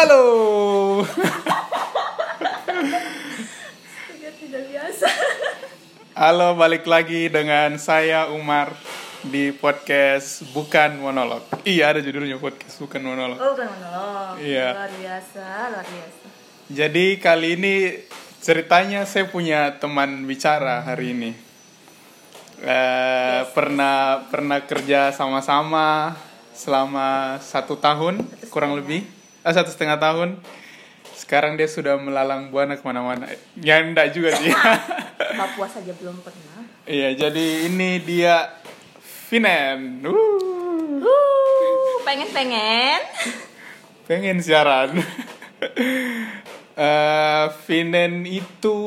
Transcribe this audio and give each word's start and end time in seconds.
Halo. 0.00 0.24
Tidak 4.16 4.62
biasa. 4.72 5.08
Halo, 6.16 6.56
balik 6.56 6.88
lagi 6.88 7.28
dengan 7.28 7.76
saya 7.76 8.32
Umar 8.32 8.72
di 9.20 9.52
podcast 9.52 10.40
Bukan 10.56 11.04
Monolog. 11.04 11.44
Iya, 11.68 11.92
ada 11.92 12.00
judulnya 12.00 12.40
podcast 12.40 12.80
Bukan 12.80 13.04
Monolog. 13.04 13.36
Oh, 13.44 13.52
bukan 13.52 13.68
monolog. 13.76 14.40
Iya. 14.40 14.72
Luar 14.72 14.92
biasa, 15.04 15.44
luar 15.68 15.84
biasa. 15.84 16.26
Jadi 16.72 17.06
kali 17.20 17.60
ini 17.60 17.74
ceritanya 18.40 19.04
saya 19.04 19.28
punya 19.28 19.76
teman 19.84 20.24
bicara 20.24 20.80
hari 20.80 21.12
ini. 21.12 21.36
Eh, 22.64 23.40
pernah 23.52 24.24
pernah 24.32 24.64
kerja 24.64 25.12
sama-sama 25.12 26.16
selama 26.56 27.36
satu 27.44 27.76
tahun 27.76 28.24
kurang 28.48 28.80
lebih, 28.80 29.19
eh, 29.42 29.52
satu 29.52 29.70
setengah 29.72 29.98
tahun. 30.00 30.40
Sekarang 31.14 31.54
dia 31.54 31.68
sudah 31.70 31.94
melalang 32.00 32.50
buana 32.50 32.74
ke 32.74 32.82
mana-mana. 32.82 33.28
Ya 33.60 33.78
enggak 33.84 34.16
juga 34.16 34.34
sih. 34.34 34.50
Papua 35.40 35.68
saja 35.70 35.92
belum 35.94 36.18
pernah. 36.24 36.64
Iya, 36.88 37.14
jadi 37.14 37.70
ini 37.70 38.02
dia 38.02 38.50
Vinen. 39.30 40.02
Uh, 40.02 40.50
Uh, 41.00 42.02
pengen-pengen. 42.04 43.00
pengen 44.04 44.36
siaran. 44.42 45.00
Vinen 47.64 48.24
itu, 48.26 48.78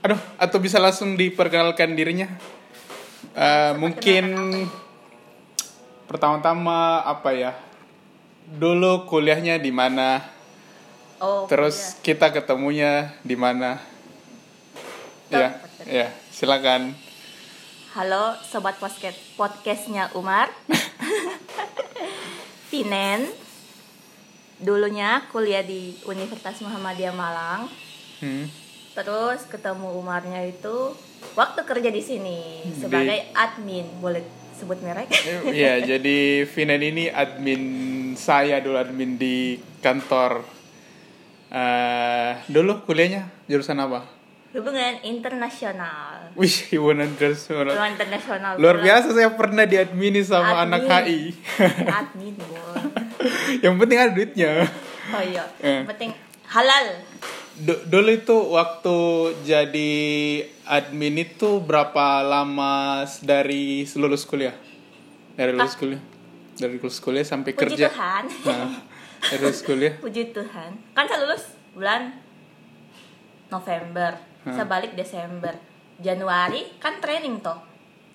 aduh, 0.00 0.20
atau 0.40 0.58
bisa 0.60 0.80
langsung 0.80 1.16
diperkenalkan 1.16 1.92
dirinya? 1.92 2.28
Eh, 3.38 3.72
mungkin 3.78 4.34
pertama-tama 6.08 7.04
apa 7.04 7.30
ya? 7.36 7.52
Dulu 8.48 9.04
kuliahnya 9.04 9.60
di 9.60 9.68
mana? 9.68 10.24
Oh, 11.20 11.44
Terus 11.52 12.00
kita 12.00 12.32
ketemunya 12.32 13.12
di 13.20 13.36
mana? 13.36 13.76
Ya, 15.28 15.60
ya, 15.84 16.08
silakan. 16.32 16.96
Halo 17.92 18.40
sobat 18.40 18.80
podcast 18.80 19.20
podcastnya 19.36 20.08
Umar. 20.16 20.48
Tinen. 22.72 23.28
Dulunya 24.64 25.28
kuliah 25.28 25.60
di 25.60 26.00
Universitas 26.08 26.64
Muhammadiyah 26.64 27.12
Malang. 27.12 27.68
Hmm. 28.24 28.48
Terus 28.96 29.44
ketemu 29.44 29.92
Umarnya 29.92 30.40
itu 30.48 30.96
waktu 31.36 31.60
kerja 31.68 31.92
di 31.92 32.00
sini 32.00 32.64
sebagai 32.80 33.28
admin. 33.36 33.84
Boleh 34.00 34.24
sebut 34.56 34.80
merek? 34.80 35.12
Iya, 35.52 35.84
jadi 35.84 36.48
Vinen 36.48 36.82
ini 36.82 37.04
admin 37.12 37.62
saya 38.18 38.58
dulu 38.58 38.74
admin 38.74 39.14
di 39.14 39.54
kantor. 39.78 40.42
eh 41.48 42.44
dulu 42.52 42.84
kuliahnya 42.84 43.24
jurusan 43.48 43.80
apa? 43.80 44.04
Hubungan 44.48 45.00
internasional. 45.04 46.32
Wih, 46.34 46.56
hubungan 46.76 47.08
internasional. 47.08 47.72
Hubungan 47.72 47.92
internasional. 47.94 48.52
Luar 48.56 48.80
biasa 48.80 49.12
saya 49.12 49.32
pernah 49.32 49.64
diadmini 49.64 50.20
sama 50.24 50.64
Admin. 50.64 50.72
anak 50.72 50.82
HI. 50.88 51.20
Admin. 52.00 52.34
Yang 53.64 53.74
penting 53.76 53.98
ada 54.00 54.12
duitnya. 54.12 54.50
Oh 55.08 55.22
iya. 55.24 55.44
Eh. 55.60 55.84
Yang 55.84 55.88
penting 55.92 56.10
halal. 56.48 56.86
Du- 57.58 57.82
dulu 57.88 58.10
itu 58.12 58.36
waktu 58.54 58.96
jadi 59.42 59.92
admin 60.64 61.16
itu 61.18 61.60
berapa 61.60 62.20
lama 62.20 63.04
dari 63.20 63.84
lulus 63.96 64.24
kuliah? 64.24 64.56
Dari 65.32 65.52
lulus 65.52 65.76
kuliah? 65.76 66.00
Dari 66.58 66.74
lulus 66.76 66.98
kuliah 66.98 67.22
sampai 67.22 67.54
Puji 67.54 67.62
kerja. 67.78 67.86
Tuhan. 67.88 68.24
Nah, 68.44 68.82
dari 69.22 69.40
lulus 69.40 69.62
kuliah. 69.62 69.94
Puji 70.04 70.34
Tuhan. 70.34 70.70
Kan 70.92 71.04
saya 71.06 71.22
lulus 71.22 71.54
bulan 71.72 72.18
November. 73.48 74.18
Hmm. 74.42 74.54
Saya 74.54 74.66
balik 74.66 74.92
Desember. 74.94 75.54
Januari 75.98 76.78
kan 76.78 76.98
training 76.98 77.38
toh. 77.38 77.58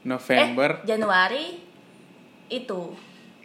November. 0.04 0.84
Eh, 0.84 0.88
Januari 0.88 1.46
itu 2.48 2.92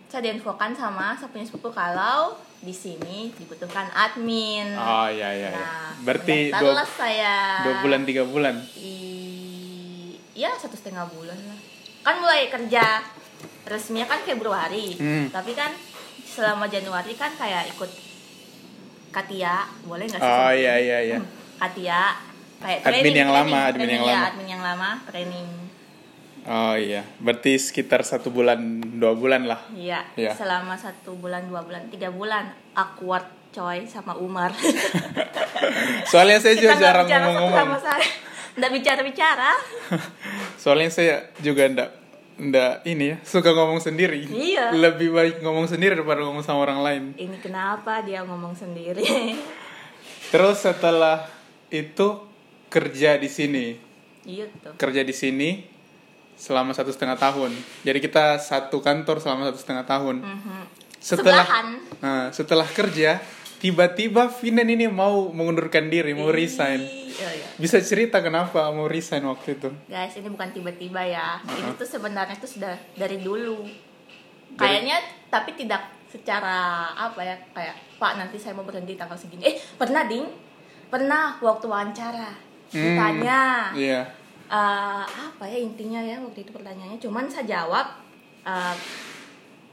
saya 0.09 0.25
diinfokan 0.25 0.75
sama 0.75 1.15
saya 1.15 1.30
punya 1.30 1.44
sepupu 1.44 1.69
kalau 1.69 2.34
di 2.59 2.75
sini 2.75 3.30
dibutuhkan 3.34 3.86
admin. 3.91 4.75
Oh 4.75 5.06
iya 5.06 5.30
iya. 5.30 5.50
iya. 5.50 5.59
Nah, 5.59 5.91
Berarti 6.03 6.50
dua, 6.50 6.82
saya. 6.86 7.62
dua 7.62 7.75
bulan 7.82 8.03
tiga 8.03 8.26
bulan. 8.26 8.59
I- 8.75 10.19
ya 10.34 10.54
satu 10.54 10.75
setengah 10.75 11.06
bulan 11.10 11.34
lah. 11.34 11.59
Kan 12.03 12.22
mulai 12.22 12.47
kerja 12.47 13.03
resminya 13.65 14.06
kan 14.06 14.21
Februari. 14.22 14.94
Hmm. 14.94 15.26
Tapi 15.28 15.53
kan 15.53 15.71
selama 16.25 16.66
Januari 16.66 17.12
kan 17.12 17.32
kayak 17.32 17.72
ikut 17.72 17.91
Katia, 19.09 19.65
boleh 19.82 20.04
nggak 20.04 20.21
sih? 20.21 20.28
Oh 20.28 20.53
iya 20.53 20.75
iya 20.76 20.99
iya. 21.03 21.16
Hmm, 21.19 21.28
Katia 21.59 22.03
kayak 22.59 22.78
Admin 22.84 22.93
training, 23.00 23.16
yang 23.16 23.31
lama, 23.31 23.48
training, 23.48 23.72
admin 23.72 23.88
yang 23.88 24.04
ya, 24.04 24.12
lama. 24.12 24.27
admin 24.28 24.47
yang 24.47 24.62
lama, 24.62 24.91
training. 25.06 25.48
Oh 26.44 26.75
iya. 26.77 27.03
Berarti 27.19 27.53
sekitar 27.56 28.00
satu 28.04 28.28
bulan 28.28 28.60
dua 28.97 29.12
bulan 29.12 29.44
lah. 29.44 29.65
Iya, 29.72 30.04
Iya. 30.15 30.32
selama 30.32 30.77
satu 30.77 31.16
bulan, 31.16 31.44
dua 31.44 31.65
bulan, 31.65 31.88
tiga 31.88 32.09
bulan 32.09 32.48
awkward 32.72 33.25
coy 33.48 33.84
sama 33.84 34.12
Umar. 34.15 34.53
Soalnya 36.10 36.38
saya 36.38 36.54
juga 36.54 36.77
jarang 36.77 37.09
bicara 37.09 37.25
ngomong-ngomong. 37.27 37.81
Nggak 38.59 38.71
bicara-bicara. 38.75 39.50
Soalnya 40.62 40.91
saya 40.91 41.15
juga 41.41 41.69
ndak 41.69 41.91
ndak 42.38 42.87
ini 42.87 43.15
ya 43.15 43.16
suka 43.26 43.50
ngomong 43.50 43.82
sendiri. 43.82 44.25
Iya. 44.31 44.71
Lebih 44.71 45.10
baik 45.10 45.34
ngomong 45.43 45.66
sendiri 45.66 45.99
daripada 45.99 46.22
ngomong 46.22 46.47
sama 46.47 46.62
orang 46.62 46.81
lain. 46.81 47.03
Ini 47.19 47.37
kenapa 47.43 48.00
dia 48.06 48.22
ngomong 48.22 48.54
sendiri? 48.54 49.04
Terus 50.32 50.62
setelah 50.62 51.27
itu 51.69 52.22
kerja 52.69 53.16
di 53.16 53.28
sini, 53.32 53.66
iya 54.28 54.44
tuh. 54.60 54.77
kerja 54.77 55.00
di 55.00 55.12
sini 55.16 55.65
selama 56.38 56.71
satu 56.77 56.94
setengah 56.94 57.19
tahun. 57.19 57.50
Jadi 57.82 57.98
kita 57.98 58.38
satu 58.38 58.78
kantor 58.78 59.19
selama 59.19 59.50
satu 59.50 59.59
setengah 59.59 59.84
tahun. 59.88 60.16
Mhm. 60.22 60.60
Setelah 60.98 61.47
Sebelahan. 61.47 61.66
Nah, 62.03 62.25
setelah 62.34 62.69
kerja, 62.69 63.22
tiba-tiba 63.58 64.30
Vinen 64.30 64.69
ini 64.69 64.86
mau 64.86 65.28
mengundurkan 65.28 65.86
diri, 65.86 66.12
mau 66.12 66.30
resign. 66.30 66.78
Iya, 66.78 67.28
iya. 67.34 67.46
Bisa 67.54 67.78
cerita 67.78 68.19
kenapa 68.19 68.70
mau 68.70 68.86
resign 68.86 69.22
waktu 69.24 69.54
itu? 69.54 69.69
Guys, 69.86 70.14
ini 70.14 70.28
bukan 70.28 70.50
tiba-tiba 70.50 71.02
ya. 71.02 71.42
Ini 71.42 71.66
Uh-huh. 71.66 71.74
tuh 71.74 71.88
sebenarnya 71.88 72.36
tuh 72.36 72.47
sudah 72.48 72.72
dari 72.94 73.18
dulu. 73.18 73.66
Kayaknya 74.54 74.97
tapi 75.28 75.52
tidak 75.54 75.82
secara 76.08 76.56
apa 76.91 77.20
ya 77.20 77.36
kayak 77.52 77.76
Pak 77.98 78.12
nanti 78.16 78.38
saya 78.38 78.54
mau 78.54 78.64
berhenti 78.64 78.94
tanggal 78.94 79.14
segini. 79.14 79.44
Eh 79.44 79.56
pernah 79.74 80.02
ding, 80.02 80.24
pernah 80.88 81.36
waktu 81.38 81.66
wawancara 81.66 82.47
Hmm. 82.68 82.84
ditanya 82.84 83.41
Iya. 83.72 84.00
eh, 84.47 85.04
apa 85.04 85.44
ya 85.44 85.56
intinya 85.56 85.98
ya 85.98 86.16
waktu 86.18 86.42
itu 86.42 86.52
pertanyaannya. 86.52 86.97
Cuman 86.98 87.26
saya 87.26 87.44
jawab 87.44 87.86
eh, 88.44 88.74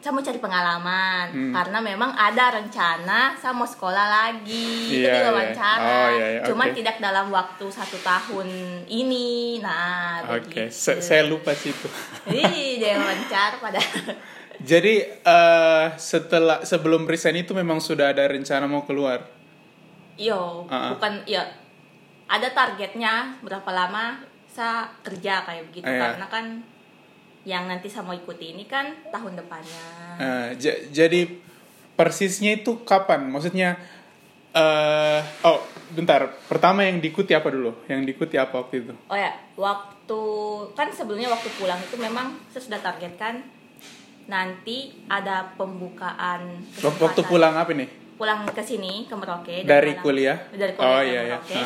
saya 0.06 0.14
mau 0.14 0.22
cari 0.22 0.38
pengalaman 0.38 1.26
Hmm. 1.28 1.50
karena 1.50 1.82
memang 1.82 2.14
ada 2.14 2.54
rencana 2.54 3.34
saya 3.34 3.50
mau 3.52 3.66
sekolah 3.66 4.06
lagi 4.06 4.94
itu 4.94 5.02
Iya, 5.02 5.18
iya. 5.18 5.26
wawancara. 5.26 5.82
Oh, 5.82 6.10
iya, 6.12 6.28
iya, 6.30 6.42
Cuman 6.46 6.70
oke. 6.70 6.78
tidak 6.78 6.96
dalam 7.00 7.28
waktu 7.28 7.66
satu 7.68 7.98
tahun 8.00 8.48
ini. 8.86 9.58
Nah, 9.58 10.22
Oke, 10.32 10.70
sa- 10.70 11.02
saya 11.02 11.26
lupa 11.26 11.52
sih 11.52 11.74
itu. 11.74 11.90
Yang 12.78 13.02
wawancara 13.02 13.58
pada 13.58 13.82
Jadi 14.62 14.94
eh, 15.02 15.86
setelah 15.96 16.62
sebelum 16.62 17.04
resign 17.04 17.42
itu 17.42 17.52
memang 17.52 17.82
sudah 17.82 18.14
ada 18.14 18.24
rencana 18.24 18.64
mau 18.66 18.86
keluar. 18.86 19.26
Yo, 20.16 20.64
Uh-uh. 20.64 20.94
bukan 20.94 21.26
ya 21.26 21.42
ada 22.26 22.48
targetnya 22.48 23.42
berapa 23.42 23.68
lama 23.68 24.22
saya 24.48 24.86
kerja 25.02 25.42
kayak 25.42 25.66
begitu 25.68 25.84
Iya. 25.84 26.00
karena 26.14 26.26
kan 26.30 26.46
yang 27.46 27.66
nanti 27.66 27.86
saya 27.86 28.02
mau 28.02 28.12
ikuti 28.12 28.52
ini 28.52 28.66
kan 28.66 28.90
tahun 29.08 29.38
depannya. 29.38 29.86
Ja- 30.56 30.82
jadi 30.88 31.30
persisnya 31.94 32.58
itu 32.58 32.82
kapan? 32.82 33.26
Maksudnya 33.26 33.78
eh 34.52 35.22
oh 35.44 35.62
bentar. 35.92 36.32
Pertama 36.44 36.82
yang 36.82 36.98
diikuti 36.98 37.32
apa 37.32 37.48
dulu? 37.48 37.76
Yang 37.86 38.02
diikuti 38.08 38.36
apa 38.36 38.56
waktu 38.58 38.82
itu? 38.82 38.94
Oh 39.06 39.16
ya, 39.16 39.30
waktu 39.56 40.22
kan 40.74 40.90
sebelumnya 40.90 41.28
waktu 41.28 41.48
pulang 41.54 41.78
itu 41.78 41.96
memang 41.96 42.34
saya 42.48 42.64
sudah 42.64 42.80
targetkan 42.80 43.44
nanti 44.26 45.06
ada 45.06 45.54
pembukaan 45.54 46.50
Waktu, 46.76 46.98
waktu 46.98 46.98
kesempatan. 47.16 47.30
pulang 47.30 47.54
apa 47.56 47.72
nih? 47.74 47.90
pulang 48.16 48.48
ke 48.48 48.64
sini 48.64 49.04
ke 49.04 49.14
Merauke 49.14 49.62
Dari 49.62 49.92
Malang. 49.92 50.02
kuliah? 50.02 50.38
dari 50.50 50.72
kuliah 50.72 50.88
Oh, 50.90 50.98
ke 50.98 51.06
iya, 51.06 51.22
iya. 51.22 51.38
Merauke. 51.38 51.62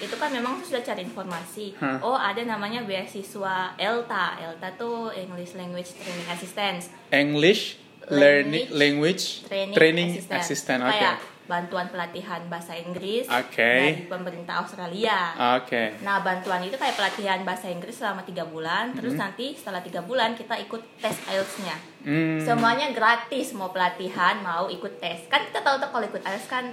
Itu 0.00 0.16
kan 0.16 0.30
memang 0.30 0.58
sudah 0.60 0.80
cari 0.80 1.04
informasi 1.04 1.76
Hah. 1.76 2.00
oh 2.00 2.16
ada 2.16 2.40
namanya 2.42 2.80
beasiswa 2.82 3.76
ELTA 3.76 4.26
ELTA 4.40 4.68
tuh 4.74 5.12
English 5.12 5.52
Language 5.52 5.92
Training 5.94 6.28
Assistance 6.28 6.88
English 7.10 7.76
learning 8.08 8.72
language 8.72 9.44
Training, 9.44 9.76
training 9.76 10.08
Assistant. 10.10 10.40
assistant. 10.40 10.80
Oke. 10.82 10.92
kayak 10.92 11.16
bantuan 11.46 11.86
pelatihan 11.86 12.46
bahasa 12.46 12.74
Inggris 12.74 13.26
Oke. 13.26 13.58
dari 13.58 14.06
pemerintah 14.06 14.62
Australia. 14.62 15.34
Oke. 15.58 15.98
Nah 16.00 16.18
bantuan 16.20 16.62
itu 16.62 16.74
kayak 16.74 16.94
pelatihan 16.94 17.42
bahasa 17.42 17.66
Inggris 17.66 17.98
selama 17.98 18.22
tiga 18.22 18.46
bulan, 18.46 18.94
terus 18.94 19.12
Hmm. 19.12 19.26
nanti 19.26 19.54
setelah 19.54 19.78
tiga 19.80 19.98
bulan 20.00 20.32
kita 20.32 20.54
ikut 20.60 20.78
tes 20.98 21.18
IELTS-nya. 21.20 21.74
Hmm. 22.02 22.38
Semuanya 22.40 22.90
gratis 22.90 23.50
mau 23.52 23.68
pelatihan 23.68 24.38
mau 24.40 24.70
ikut 24.70 24.98
tes. 24.98 25.26
Kan 25.26 25.42
kita 25.44 25.58
tahu 25.60 25.78
tuh 25.78 25.90
kalau 25.90 26.06
ikut 26.06 26.22
IELTS 26.22 26.46
kan 26.46 26.70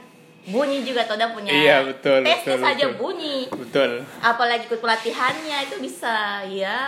bunyi 0.47 0.79
juga 0.81 1.03
udah 1.03 1.29
punya 1.29 1.51
Iya, 1.51 1.77
betul, 1.83 2.23
tesnya 2.23 2.55
betul, 2.55 2.63
saja 2.63 2.85
betul. 2.88 2.97
bunyi. 2.97 3.38
Betul. 3.51 3.91
Apalagi 4.17 4.63
ikut 4.65 4.79
pelatihannya 4.79 5.57
itu 5.63 5.75
bisa 5.77 6.15
ya 6.47 6.79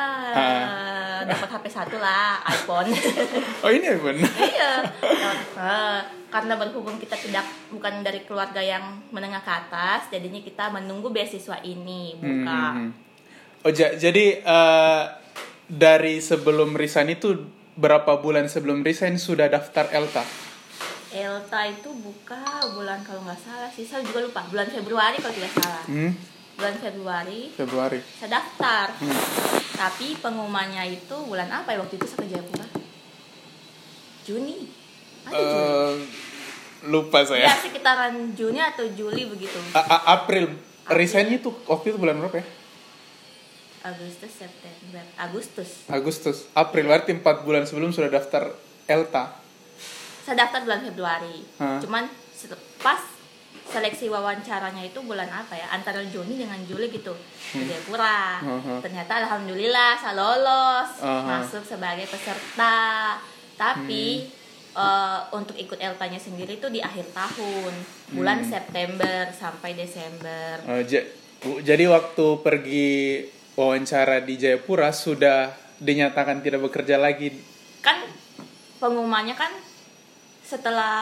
dapat 1.22 1.50
HP 1.50 1.66
satu 1.68 2.00
lah 2.00 2.40
iPhone. 2.46 2.88
Oh 3.64 3.68
ini 3.68 3.92
iPhone. 3.92 4.16
iya. 4.40 4.88
Karena 6.30 6.56
berhubung 6.56 6.96
kita 6.96 7.18
tidak 7.18 7.44
bukan 7.68 8.00
dari 8.00 8.22
keluarga 8.22 8.62
yang 8.62 9.02
menengah 9.10 9.42
ke 9.42 9.52
atas, 9.52 10.08
jadinya 10.08 10.40
kita 10.40 10.70
menunggu 10.70 11.10
beasiswa 11.10 11.60
ini 11.60 12.16
buka. 12.16 12.64
Hmm. 12.72 12.90
Oh 13.60 13.72
ja- 13.74 13.92
jadi 13.92 14.40
eh, 14.40 15.04
dari 15.68 16.24
sebelum 16.24 16.74
resign 16.74 17.12
itu 17.12 17.44
berapa 17.76 18.18
bulan 18.18 18.48
sebelum 18.48 18.82
resign 18.82 19.18
sudah 19.18 19.50
daftar 19.50 19.90
ELTA? 19.90 20.24
Elta 21.10 21.66
itu 21.66 21.90
buka 21.92 22.38
bulan 22.72 23.02
kalau 23.02 23.24
nggak 23.24 23.40
salah 23.40 23.66
sih 23.68 23.82
saya 23.82 24.02
juga 24.02 24.22
lupa 24.22 24.46
bulan 24.46 24.68
Februari 24.68 25.18
kalau 25.18 25.34
tidak 25.34 25.54
salah 25.56 25.82
Hmm. 25.84 26.14
bulan 26.54 26.76
Februari 26.78 27.42
Februari. 27.52 28.00
saya 28.14 28.30
daftar 28.32 28.94
Hmm. 28.94 29.18
tapi 29.74 30.14
pengumumannya 30.16 30.86
itu 30.92 31.16
bulan 31.24 31.50
apa 31.50 31.72
ya 31.72 31.80
waktu 31.80 31.96
itu 31.96 32.06
saya 32.06 32.20
ke 32.20 32.28
Jayapura 32.30 32.68
Juni 34.24 34.70
ada 35.26 35.34
Juni 35.36 35.66
Eh, 35.66 35.96
lupa 36.86 37.18
ya 37.20 37.26
saya. 37.26 37.58
sekitaran 37.58 38.14
Juni 38.34 38.60
atau 38.60 38.86
Juli 38.88 39.26
begitu 39.26 39.58
A- 39.72 39.82
A- 39.82 40.06
April. 40.16 40.54
Resignnya 40.86 41.38
itu 41.38 41.50
waktu 41.66 41.86
itu 41.88 41.98
bulan 41.98 42.18
berapa 42.18 42.38
ya? 42.38 42.46
Agustus 43.82 44.32
September 44.32 45.02
Agustus 45.16 45.70
Agustus. 45.88 46.38
April 46.52 46.86
berarti 46.86 47.14
4 47.14 47.42
bulan 47.42 47.64
sebelum 47.64 47.90
sudah 47.90 48.10
daftar 48.10 48.54
ELTA. 48.86 49.38
Saya 50.30 50.46
daftar 50.46 50.62
bulan 50.62 50.82
Februari 50.84 51.42
Hah. 51.58 51.82
cuman 51.82 52.06
pas 52.78 53.02
seleksi 53.66 54.06
wawancaranya 54.08 54.82
itu 54.84 55.02
bulan 55.02 55.26
apa 55.26 55.54
ya 55.54 55.70
antara 55.70 56.02
Juni 56.04 56.38
dengan 56.38 56.62
Juli 56.64 56.90
gitu 56.90 57.18
Hmm. 57.50 57.66
di 57.66 57.66
Jayapura 57.66 58.38
Aha. 58.38 58.78
ternyata 58.78 59.26
alhamdulillah 59.26 59.98
saya 59.98 60.14
lolos 60.14 61.02
Aha. 61.02 61.42
masuk 61.42 61.66
sebagai 61.66 62.06
peserta 62.06 63.18
tapi 63.56 64.30
Hmm. 64.70 64.78
eh, 64.78 65.20
untuk 65.32 65.58
ikut 65.58 65.76
eltanya 65.76 66.18
sendiri 66.18 66.56
itu 66.56 66.70
di 66.70 66.78
akhir 66.80 67.10
tahun 67.10 67.74
bulan 68.12 68.46
Hmm. 68.46 68.50
September 68.52 69.34
sampai 69.34 69.74
Desember 69.74 70.62
Bu, 71.40 71.58
jadi 71.60 71.88
waktu 71.88 72.26
pergi 72.40 72.90
wawancara 73.56 74.20
di 74.20 74.36
Jayapura 74.36 74.92
sudah 74.92 75.50
dinyatakan 75.78 76.44
tidak 76.44 76.62
bekerja 76.62 77.00
lagi. 77.00 77.32
kan 77.80 78.04
pengumumannya 78.78 79.34
kan 79.34 79.48
setelah 80.50 80.96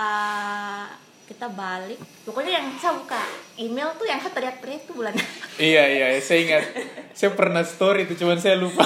kita 1.24 1.48
balik 1.50 1.96
pokoknya 2.24 2.52
yang 2.54 2.68
saya 2.74 2.96
buka 2.96 3.20
email 3.56 3.92
tuh 3.96 4.04
yang 4.04 4.16
saya 4.18 4.32
teriak-teriak 4.32 4.84
tuh 4.84 4.96
bulan 4.96 5.16
Iya 5.60 5.84
iya, 5.88 6.08
saya 6.20 6.40
ingat. 6.40 6.64
saya 7.12 7.32
pernah 7.32 7.64
story 7.64 8.06
itu, 8.06 8.14
cuman 8.16 8.38
saya 8.38 8.56
lupa. 8.56 8.86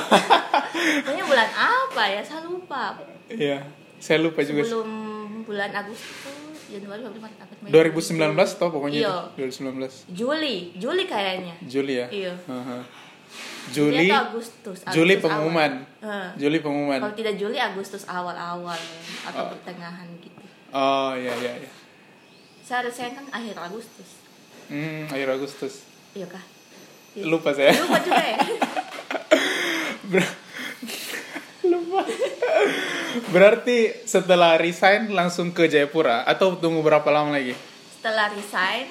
pokoknya 1.03 1.25
bulan 1.25 1.49
apa 1.51 2.03
ya 2.07 2.21
saya 2.21 2.41
lupa 2.43 2.95
Iya, 3.27 3.59
saya 3.97 4.17
lupa 4.19 4.39
juga. 4.41 4.61
sebelum 4.61 4.89
bulan 5.43 5.69
Agustus 5.69 6.07
Januari 6.67 7.03
Februari 7.03 7.19
Maret 7.19 7.39
April 7.41 7.57
Mei 7.59 7.71
2019 8.31 8.55
toh 8.55 8.69
pokoknya 8.71 8.97
Iya. 8.99 9.15
itu. 9.35 9.59
2019. 9.59 10.15
Juli 10.15 10.55
Juli 10.75 11.03
kayaknya 11.05 11.55
Juli 11.61 11.93
ya? 11.95 12.07
Iya. 12.07 12.33
Aha. 12.47 12.79
Juli 13.67 13.93
Juli, 13.93 14.07
atau 14.09 14.33
Agustus, 14.33 14.77
Juli 14.89 15.13
Agustus 15.13 15.23
pengumuman. 15.23 15.71
awal. 16.01 16.09
Eh, 16.09 16.29
Juli 16.37 16.57
pengumuman. 16.59 16.99
kalau 16.99 17.13
tidak 17.13 17.35
Juli 17.35 17.55
Agustus 17.55 18.03
awal-awal 18.03 18.79
atau 19.21 19.41
Oh. 19.41 19.49
pertengahan 19.53 20.07
gitu 20.17 20.40
Oh 20.71 21.11
iya 21.13 21.33
iya 21.35 21.53
iya. 21.57 21.71
saya 22.61 22.85
resign 22.85 23.11
kan 23.13 23.25
akhir 23.29 23.55
Agustus 23.57 24.09
Hmm, 24.65 25.03
akhir 25.05 25.27
Agustus. 25.33 25.83
iya 26.11 26.23
kah 26.25 26.43
Iya. 27.11 27.27
Lupa 27.27 27.51
saya. 27.51 27.75
lupa 27.75 27.99
juga 27.99 28.23
ya 28.23 28.37
Ber- 30.05 30.39
Lupa. 31.63 32.01
Berarti 33.29 33.77
setelah 34.03 34.55
resign 34.55 35.11
langsung 35.11 35.51
ke 35.51 35.67
Jayapura 35.67 36.23
atau 36.23 36.55
tunggu 36.55 36.79
berapa 36.79 37.05
lama 37.07 37.31
lagi? 37.31 37.51
setelah 37.93 38.31
resign 38.31 38.87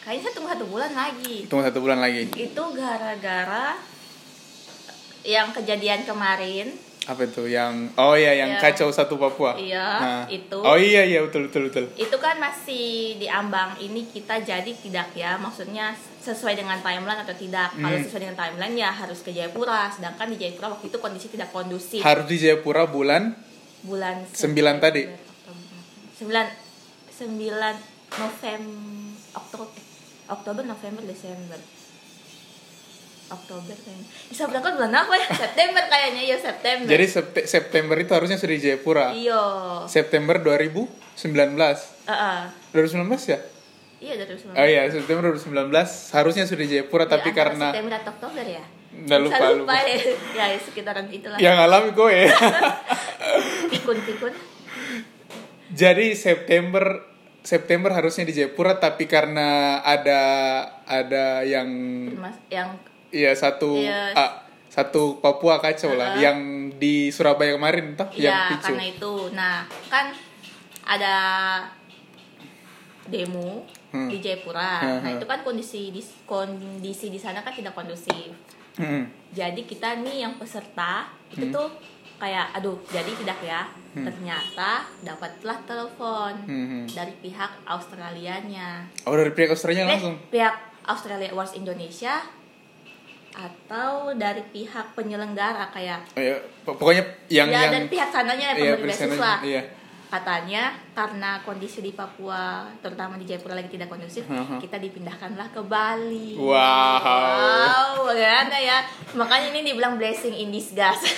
kayaknya 0.00 0.22
saya 0.22 0.34
tunggu 0.34 0.50
satu 0.50 0.66
bulan 0.66 0.92
lagi 0.92 1.46
Tunggu 1.46 1.62
satu 1.62 1.78
bulan 1.78 1.98
lagi. 1.98 2.26
itu 2.28 2.62
gara-gara 2.72 3.78
yang 5.22 5.48
kejadian 5.50 6.02
kemarin 6.02 6.74
Apa 7.00 7.24
itu 7.24 7.48
yang 7.48 7.88
Oh 7.96 8.12
iya 8.12 8.36
yang 8.36 8.54
Yang- 8.54 8.62
kacau 8.62 8.88
satu 8.88 9.16
Papua. 9.16 9.56
Iya, 9.56 10.28
itu. 10.28 10.58
Oh 10.60 10.76
iya 10.76 11.00
iya 11.02 11.20
betul 11.20 11.48
betul 11.48 11.72
betul. 11.72 11.84
itu 11.96 12.16
kan 12.16 12.36
masih 12.36 13.16
diambang 13.16 13.72
ini 13.78 14.04
kita 14.06 14.38
jadi 14.38 14.68
tidak 14.68 15.08
ya 15.12 15.34
maksudnya 15.34 15.90
sesuai 16.20 16.52
dengan 16.54 16.76
timeline 16.78 17.16
atau 17.18 17.32
tidak 17.32 17.72
kalau 17.72 17.96
Hmm. 17.96 18.04
sesuai 18.04 18.22
dengan 18.22 18.36
timeline 18.36 18.76
ya 18.76 18.90
harus 18.90 19.20
ke 19.20 19.32
Jayapura 19.32 19.88
sedangkan 19.88 20.28
di 20.28 20.36
Jayapura 20.36 20.68
waktu 20.70 20.86
itu 20.86 20.98
kondisi 20.98 21.26
tidak 21.28 21.48
kondusif 21.48 22.04
Harus 22.04 22.26
di 22.26 22.36
Jayapura 22.36 22.84
bulan 22.84 23.32
bulan 23.80 24.28
Sembilan 24.28 24.76
tadi? 24.76 25.08
Sembilan 26.12 26.46
sembilan 27.10 27.74
November 28.12 29.16
Oktober 29.32 29.66
eh, 29.66 29.84
Oktober 30.28 30.62
November 30.62 31.02
Desember 31.02 31.56
Oktober 33.30 33.72
kayaknya 33.72 34.06
bisa 34.26 34.42
berangkat 34.44 34.72
bulan 34.74 34.92
apa 34.92 35.14
ya 35.14 35.26
September 35.30 35.82
kayaknya 35.84 36.22
ya 36.24 36.36
September 36.36 36.88
Jadi 36.88 37.04
Septe- 37.06 37.46
September 37.46 37.96
itu 37.96 38.10
harusnya 38.10 38.36
sudah 38.36 38.52
di 38.52 38.60
Jayapura. 38.60 39.06
iyo 39.12 39.42
September 39.86 40.36
2019. 40.36 41.22
Heeh. 42.04 42.38
2019 42.72 43.06
ya? 43.28 43.38
iya 43.98 44.16
dari 44.16 44.32
sembilan 44.32 44.56
Oh 44.56 44.66
iya, 44.66 44.82
September 44.88 45.22
2019 45.30 45.70
harusnya 46.10 46.44
sudah 46.44 46.60
di 46.60 46.70
Jayapura 46.70 47.04
Ya, 47.04 47.10
tapi 47.12 47.28
karena 47.30 47.66
September 47.68 47.92
atau 47.94 48.10
Oktober 48.12 48.44
ya 48.44 48.64
Nggak 48.90 49.20
lupa, 49.20 49.36
Saya 49.36 49.54
lupa. 49.54 49.74
ya. 49.86 49.96
ya 50.34 50.58
sekitaran 50.58 51.06
itulah 51.06 51.36
yang 51.36 51.56
alami 51.56 51.92
gue 51.92 52.10
ya. 52.10 52.26
pikun 53.72 53.98
pikun 54.02 54.32
Jadi 55.70 56.12
September 56.12 57.06
September 57.40 57.90
harusnya 57.90 58.24
di 58.24 58.34
Jayapura 58.34 58.76
tapi 58.76 59.06
karena 59.06 59.80
ada 59.80 60.20
ada 60.82 61.40
yang 61.40 61.68
Mas, 62.12 62.36
yang 62.48 62.74
iya 63.10 63.30
satu 63.32 63.74
Iya. 63.76 64.14
ah, 64.14 64.30
satu 64.66 65.18
Papua 65.18 65.58
kacau 65.58 65.92
lah 65.92 66.14
Uh-uh. 66.14 66.22
yang 66.22 66.38
di 66.72 67.08
Surabaya 67.08 67.52
kemarin 67.52 67.92
toh 67.92 68.06
yang 68.14 68.30
ya 68.30 68.48
picu. 68.50 68.70
karena 68.70 68.84
itu 68.86 69.12
nah 69.30 69.56
kan 69.86 70.14
ada 70.82 71.14
demo 73.04 73.66
Hmm. 73.90 74.06
di 74.06 74.22
Jayapura 74.22 74.78
Hmm, 74.78 75.02
nah 75.02 75.10
hmm. 75.10 75.18
itu 75.18 75.26
kan 75.26 75.42
kondisi 75.42 75.90
di 75.90 75.98
kondisi 76.24 77.10
di 77.10 77.18
sana 77.18 77.42
kan 77.42 77.50
tidak 77.50 77.74
kondusif 77.74 78.30
Hmm. 78.72 79.02
jadi 79.28 79.58
kita 79.60 79.98
nih 79.98 80.22
yang 80.22 80.38
peserta 80.38 81.10
itu 81.28 81.42
Hmm. 81.42 81.50
tuh 81.50 81.68
kayak 82.16 82.54
aduh 82.54 82.78
jadi 82.86 83.10
tidak 83.12 83.38
ya 83.42 83.66
Hmm. 83.90 84.06
ternyata 84.06 84.86
dapatlah 85.02 85.58
telepon 85.64 86.32
Hmm, 86.40 86.66
hmm. 86.70 86.84
dari 86.88 87.10
pihak 87.18 87.50
Australianya 87.66 88.86
Oh 89.02 89.12
dari 89.12 89.32
pihak 89.32 89.50
Australia 89.50 89.82
Eh, 89.82 89.90
langsung. 89.90 90.14
pihak 90.30 90.54
Australia 90.86 91.28
Awards 91.28 91.58
Indonesia 91.58 92.22
atau 93.32 94.10
dari 94.12 94.42
pihak 94.44 94.92
penyelenggara 94.92 95.70
kayak 95.70 96.02
Oh, 96.10 96.20
ya, 96.20 96.34
pok- 96.60 96.76
pokoknya 96.76 97.02
yang 97.28 97.46
ya 97.46 97.64
yang 97.64 97.72
dari 97.72 97.88
pihak 97.88 98.08
sananya 98.08 98.46
iya, 98.48 98.74
pemberi 98.74 98.82
persenanya, 98.84 99.14
beasiswa 99.14 99.32
Iya. 99.42 99.62
katanya 100.10 100.62
karena 100.90 101.30
kondisi 101.40 101.78
di 101.78 101.92
Papua 101.92 102.42
terutama 102.80 103.14
di 103.14 103.24
Jayapura 103.24 103.54
lagi 103.54 103.70
tidak 103.70 103.86
kondusif 103.86 104.26
Mhm. 104.26 104.58
kita 104.58 104.76
dipindahkanlah 104.76 105.46
ke 105.48 105.62
Bali 105.62 106.34
Wow. 106.34 106.50
wow 106.50 107.94
bagaimana 108.04 108.56
ya 108.56 108.82
makanya 109.12 109.48
ini 109.48 109.60
dibilang 109.64 109.94
blessing 109.94 110.34
in 110.34 110.50
disguise 110.50 111.06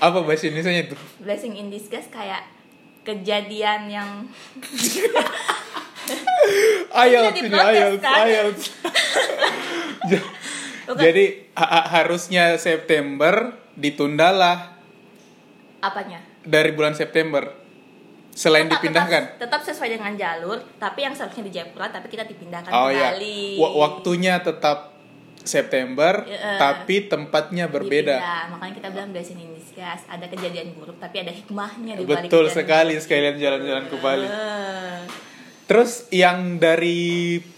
Apa 0.00 0.18
bahasa 0.20 0.46
Indonesia 0.46 0.70
itu? 0.84 0.96
blessing 1.18 1.54
in 1.54 1.66
disguise 1.68 2.06
kayak 2.08 2.42
kejadian 3.02 3.86
yang 3.86 4.10
Jadi 6.90 7.38
ini 7.40 7.48
IELTS, 7.48 8.00
kan? 8.00 8.26
Ja- 10.04 10.28
Bukan. 10.84 11.00
Jadi 11.00 11.24
ha- 11.52 11.70
ha- 11.74 11.88
harusnya 11.94 12.56
September 12.56 13.34
ditundalah 13.74 14.76
apanya 15.80 16.20
dari 16.40 16.70
bulan 16.70 16.92
September. 16.92 17.48
Selain 18.30 18.66
Tetap- 18.66 18.82
dipindahkan. 18.82 19.22
tetap, 19.30 19.40
tetap 19.40 19.60
sesuai 19.64 19.90
dengan 19.92 20.12
jalur 20.12 20.58
tapi 20.76 21.00
yang 21.00 21.14
seharusnya 21.14 21.44
di 21.44 21.52
Jayapura 21.52 21.86
tapi 21.88 22.06
kita 22.08 22.24
dipindahkan 22.24 22.66
Oh 22.68 22.90
iya. 22.90 23.12
Bali 23.12 23.54
Wa- 23.56 23.74
Waktunya 23.80 24.38
tetap 24.38 24.90
September, 25.40 26.24
eh. 26.24 26.56
tapi 26.56 27.04
tempatnya 27.04 27.68
berbeda. 27.68 28.16
Dipindah. 28.16 28.44
makanya 28.48 28.74
kita 28.74 28.88
bilang 28.90 29.08
blessing 29.10 29.36
in 29.38 29.52
disguise 29.52 30.00
ada 30.04 30.24
kejadian 30.26 30.72
buruk 30.72 30.96
tapi 30.96 31.20
ada 31.20 31.28
hikmahnya 31.30 31.94
di 31.94 32.02
balik 32.02 32.26
Betul 32.26 32.48
sekali 32.48 32.96
buruk. 32.96 33.04
sekalian 33.04 33.36
jalan-jalan 33.36 33.84
ke 33.84 33.96
Bali. 33.98 34.24
Eh, 34.24 35.00
terus 35.64 36.08
yang 36.08 36.56
dari 36.56 36.96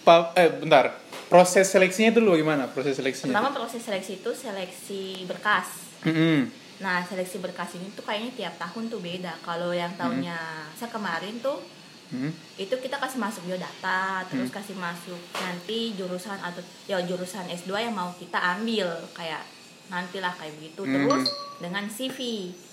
pa- 0.02 0.34
eh 0.34 0.50
bentar 0.52 0.98
proses 1.26 1.66
seleksinya 1.66 2.10
dulu 2.10 2.36
gimana 2.36 2.70
proses 2.70 2.94
seleksinya 2.94 3.34
pertama 3.34 3.50
proses 3.50 3.82
seleksi 3.82 4.22
itu 4.22 4.30
seleksi 4.30 5.26
berkas. 5.26 5.68
Mm-mm. 6.06 6.46
nah 6.76 7.00
seleksi 7.00 7.40
berkas 7.40 7.72
ini 7.74 7.88
tuh 7.90 8.04
kayaknya 8.04 8.30
tiap 8.36 8.54
tahun 8.56 8.86
tuh 8.86 9.00
beda. 9.00 9.32
Kalau 9.40 9.72
yang 9.72 9.96
tahunnya 9.96 10.36
saya 10.72 10.90
kemarin 10.90 11.40
tuh 11.40 11.58
Mm. 12.06 12.30
itu 12.54 12.70
kita 12.70 13.02
kasih 13.02 13.18
masuk 13.18 13.42
biodata 13.42 14.22
terus 14.30 14.46
kasih 14.46 14.78
masuk 14.78 15.18
nanti 15.34 15.90
jurusan 15.98 16.38
atau 16.38 16.62
ya 16.86 17.02
jurusan 17.02 17.50
S2 17.50 17.82
yang 17.82 17.98
mau 17.98 18.14
kita 18.14 18.38
ambil. 18.54 18.86
Kayak 19.10 19.42
nantilah 19.90 20.30
kayak 20.34 20.54
begitu. 20.54 20.86
Hmm. 20.86 20.94
terus 20.94 21.26
dengan 21.58 21.82
CV 21.90 22.18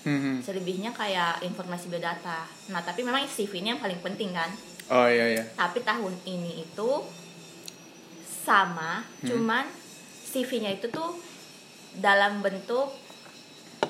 Mhm. 0.06 0.38
selebihnya 0.38 0.94
kayak 0.94 1.42
informasi 1.42 1.90
biodata. 1.90 2.46
Nah 2.70 2.78
tapi 2.78 3.02
memang 3.02 3.26
CV 3.26 3.58
ini 3.58 3.74
yang 3.74 3.82
paling 3.82 3.98
penting 3.98 4.30
kan? 4.30 4.54
Oh 4.94 5.10
iya 5.10 5.26
iya. 5.32 5.42
Tapi 5.56 5.82
tahun 5.82 6.14
ini 6.22 6.62
itu 6.62 6.90
sama 8.44 9.00
cuman 9.22 9.64
CV-nya 10.26 10.70
itu 10.72 10.86
tuh 10.88 11.16
dalam 11.94 12.38
bentuk 12.38 12.92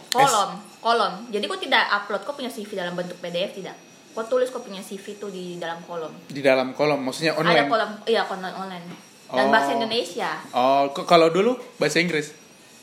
kolom 0.09 0.51
kolom. 0.79 1.27
Jadi 1.29 1.45
kok 1.45 1.59
tidak 1.59 1.85
upload 1.91 2.23
kok 2.23 2.35
punya 2.35 2.47
CV 2.47 2.71
dalam 2.75 2.93
bentuk 2.93 3.17
PDF 3.19 3.51
tidak. 3.53 3.75
Kok 4.13 4.29
tulis 4.29 4.47
kok 4.47 4.61
punya 4.61 4.79
CV 4.79 5.17
tuh 5.17 5.27
di 5.29 5.57
dalam 5.57 5.83
kolom? 5.83 6.13
Di 6.25 6.39
dalam 6.39 6.71
kolom 6.71 7.01
maksudnya 7.01 7.33
ada 7.33 7.41
online? 7.41 7.67
kolom 7.67 7.91
iya 8.07 8.23
kolom 8.23 8.45
online. 8.47 8.87
Dan 9.27 9.45
Oh. 9.45 9.51
bahasa 9.51 9.73
Indonesia. 9.73 10.31
Oh 10.53 10.87
kalau 11.03 11.29
dulu 11.29 11.57
bahasa 11.75 11.99
Inggris? 11.99 12.31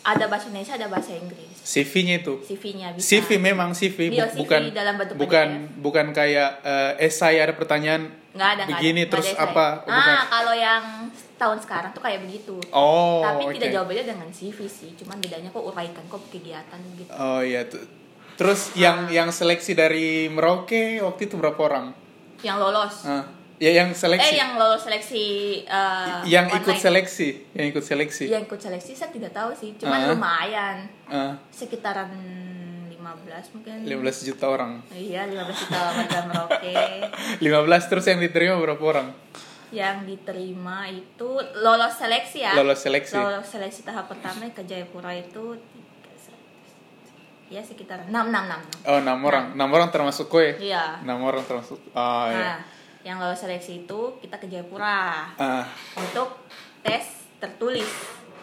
Ada 0.01 0.25
bahasa 0.25 0.49
Indonesia 0.49 0.73
ada 0.73 0.89
bahasa 0.89 1.13
Inggris. 1.13 1.53
CV-nya 1.61 2.19
itu? 2.19 2.41
CV-nya 2.41 2.87
bisa. 2.91 3.05
CV 3.05 3.37
memang 3.37 3.69
CV, 3.71 4.09
bu- 4.09 4.17
Iya, 4.17 4.25
CV 4.27 4.39
bukan 4.41 4.61
dalam 4.73 4.95
bentuk 4.97 5.13
bukan 5.15 5.47
bukan 5.77 6.05
kayak 6.09 6.65
eh, 6.65 7.05
esai 7.05 7.37
ada 7.37 7.53
pertanyaan 7.53 8.09
nggak 8.33 8.49
ada 8.49 8.61
nggak 8.65 8.69
begini 8.73 8.91
ada, 8.97 8.99
nggak 8.99 9.11
terus 9.13 9.27
ada 9.27 9.37
essay. 9.37 9.45
apa? 9.47 9.65
Oh, 9.77 9.87
bukan. 9.87 10.11
ah 10.11 10.23
kalau 10.27 10.53
yang 10.57 10.83
tahun 11.41 11.57
sekarang 11.57 11.89
tuh 11.91 11.99
kayak 11.99 12.21
begitu. 12.21 12.61
Oh 12.69 13.19
tapi 13.19 13.43
oke. 13.43 13.57
tidak 13.57 13.73
jauh 13.73 13.87
beda 13.87 14.03
dengan 14.05 14.29
CV 14.29 14.57
sih 14.63 14.93
cuman 14.95 15.17
bedanya 15.17 15.49
kok 15.49 15.65
uraikan 15.65 16.05
kok 16.05 16.21
kegiatan 16.29 16.77
gitu. 16.95 17.09
Oh 17.11 17.41
iya 17.41 17.65
tuh 17.65 17.81
terus 18.31 18.73
yang 18.75 19.05
Ah. 19.05 19.11
yang 19.11 19.29
seleksi 19.29 19.73
dari 19.73 20.25
Merauke 20.27 20.97
waktu 20.99 21.25
itu 21.25 21.35
berapa 21.35 21.57
orang? 21.59 21.93
Yang 22.39 22.57
lolos. 22.59 22.95
Ah, 23.03 23.25
ya 23.57 23.69
yang 23.71 23.89
seleksi. 23.91 24.23
Eh 24.23 24.33
yang 24.35 24.51
lolos 24.55 24.81
seleksi 24.81 25.25
eh, 25.61 26.17
yang 26.25 26.45
ikut 26.47 26.61
online. 26.67 26.81
seleksi 26.81 27.27
yang 27.51 27.67
ikut 27.67 27.83
seleksi. 27.83 28.25
Yang 28.27 28.43
ikut 28.45 28.59
seleksi 28.59 28.91
saya 28.93 29.09
tidak 29.09 29.29
tahu 29.31 29.53
sih 29.53 29.73
cuman 29.75 29.97
Ah. 29.99 30.07
lumayan. 30.09 30.77
Ah, 31.05 31.33
sekitaran 31.49 32.09
15 32.87 33.45
mungkin. 33.51 33.81
15 33.83 34.21
juta 34.23 34.45
orang. 34.47 34.81
Iya 34.89 35.25
15 35.27 35.57
juta 35.59 35.77
warga 35.83 36.19
Merauke. 36.23 36.73
15 37.45 37.89
terus 37.89 38.05
yang 38.05 38.17
diterima 38.17 38.57
berapa 38.57 38.81
orang 38.83 39.09
yang 39.71 40.03
diterima 40.03 40.87
itu 40.91 41.29
lolos 41.55 41.95
seleksi 41.95 42.43
ya? 42.43 42.51
Lolos 42.53 42.83
seleksi. 42.83 43.15
lolos 43.15 43.47
seleksi 43.47 43.87
tahap 43.87 44.11
pertama 44.11 44.43
ke 44.51 44.67
Jayapura 44.67 45.15
itu 45.15 45.55
ya 47.51 47.59
sekitar 47.59 48.07
enam 48.07 48.31
enam 48.31 48.47
enam. 48.47 48.61
Oh 48.87 48.99
enam 48.99 49.19
orang. 49.27 49.51
Enam 49.55 49.67
orang 49.71 49.91
termasuk 49.91 50.31
kue? 50.31 50.55
Iya. 50.55 51.03
Enam 51.03 51.19
orang 51.23 51.43
termasuk 51.43 51.79
oh 51.91 52.25
iya. 52.31 52.55
Nah 52.55 52.59
yang 53.01 53.17
lolos 53.17 53.41
seleksi 53.41 53.83
itu 53.87 53.99
kita 54.21 54.37
ke 54.37 54.47
Jayapura. 54.47 55.33
Ah. 55.35 55.65
untuk 55.97 56.37
tes 56.85 57.27
tertulis 57.43 57.87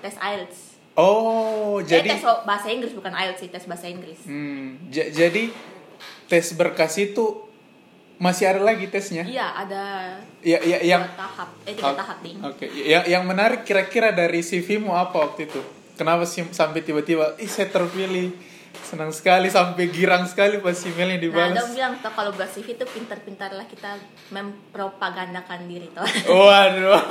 tes 0.04 0.14
IELTS. 0.18 0.76
Oh 0.98 1.78
eh, 1.80 1.86
jadi 1.86 2.08
tes 2.10 2.24
bahasa 2.44 2.68
Inggris 2.68 2.92
bukan 2.92 3.14
IELTS 3.14 3.40
sih 3.40 3.48
tes 3.48 3.64
bahasa 3.64 3.86
Inggris. 3.88 4.28
Hmm, 4.28 4.76
ja- 4.92 5.08
jadi 5.08 5.48
tes 6.28 6.46
berkas 6.52 7.00
itu 7.00 7.47
masih 8.18 8.50
ada 8.50 8.60
lagi 8.62 8.90
tesnya? 8.90 9.22
iya 9.22 9.54
ada. 9.54 10.14
Ya, 10.42 10.58
ya 10.62 10.78
yang 10.82 11.02
tahap. 11.14 11.50
Eh 11.66 11.74
tiga 11.74 11.94
tahap 11.94 12.18
ding 12.22 12.38
Oke, 12.42 12.66
yang 12.70 13.06
yang 13.06 13.22
menarik 13.26 13.62
kira-kira 13.62 14.10
dari 14.10 14.42
CV-mu 14.42 14.94
apa 14.94 15.14
waktu 15.18 15.46
itu? 15.46 15.62
Kenapa 15.98 16.22
sih 16.26 16.46
sampai 16.54 16.86
tiba-tiba, 16.86 17.34
ih 17.42 17.50
saya 17.50 17.70
terpilih, 17.74 18.30
senang 18.80 19.10
sekali 19.10 19.48
sampai 19.48 19.84
girang 19.88 20.24
sekali 20.24 20.58
pas 20.58 20.76
emailnya 20.78 21.14
Nah, 21.14 21.22
dibalas. 21.22 21.54
dong 21.54 21.70
bilang 21.72 21.94
tuh 21.96 22.10
kalau 22.10 22.30
buat 22.30 22.46
CV 22.46 22.72
itu 22.72 22.86
pintar-pintar 22.86 23.50
lah 23.50 23.64
kita 23.64 23.98
mempropagandakan 24.30 25.60
diri 25.64 25.88
tuh. 25.90 26.06
Waduh. 26.38 26.98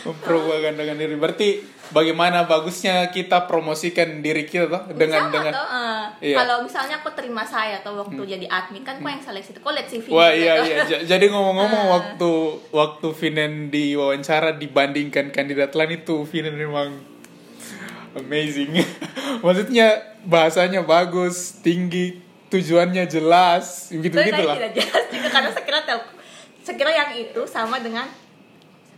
Mempropagandakan 0.00 0.96
diri. 0.96 1.14
Berarti 1.14 1.48
bagaimana 1.90 2.44
bagusnya 2.44 3.08
kita 3.08 3.44
promosikan 3.44 4.20
diri 4.20 4.44
kita 4.44 4.66
toh 4.66 4.82
dengan 4.92 5.20
Sama 5.22 5.32
dengan 5.32 5.52
eh. 5.52 6.04
Iya. 6.20 6.34
Hmm. 6.34 6.38
Kalau 6.38 6.56
misalnya 6.62 6.94
aku 6.98 7.10
terima 7.12 7.44
saya 7.44 7.78
atau 7.78 7.94
waktu 7.96 8.18
jadi 8.20 8.46
admin 8.46 8.82
kan 8.82 8.96
kok 8.96 9.06
yang 9.08 9.22
seleksi 9.22 9.52
itu 9.52 9.60
lihat 9.62 9.86
CV 9.86 10.04
Wah 10.08 10.30
gitu 10.30 10.40
iya 10.40 10.52
tuh. 10.54 10.64
iya. 10.64 10.76
Ja- 10.88 11.04
Jadi 11.06 11.24
ngomong-ngomong 11.28 11.82
Ah. 11.84 11.92
waktu 11.94 12.30
waktu 12.70 13.08
Vinen 13.14 13.52
diwawancara 13.68 14.50
dibandingkan 14.54 15.30
kandidat 15.30 15.72
lain 15.72 15.92
itu 15.98 16.24
Vinen 16.24 16.54
memang 16.54 16.88
amazing. 18.18 18.70
Maksudnya 19.44 19.86
bahasanya 20.22 20.82
bagus, 20.82 21.58
tinggi, 21.58 22.18
tujuannya 22.48 23.06
jelas, 23.06 23.88
Tapi 23.88 24.02
gitu-gitu 24.02 24.34
saya 24.34 24.46
lah. 24.46 24.56
tidak 24.56 24.72
jelas 24.76 25.04
juga 25.08 25.28
karena 25.28 25.50
sekira 25.50 25.80
tahu 25.82 26.00
sekira 26.60 26.90
yang 26.90 27.10
itu 27.14 27.42
sama 27.44 27.78
dengan 27.78 28.04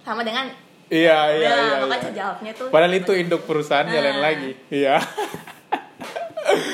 sama 0.01 0.23
dengan 0.23 0.51
Iya 0.87 1.19
iya 1.33 1.47
ya, 1.47 1.55
iya. 1.55 1.77
makanya 1.79 2.03
iya. 2.05 2.17
jawabnya 2.17 2.53
tuh 2.53 2.67
Padahal 2.69 2.95
itu 2.97 3.13
induk 3.15 3.43
perusahaan 3.45 3.85
Ah. 3.85 3.93
jalan 3.93 4.17
lagi. 4.19 4.51
Iya. 4.69 4.99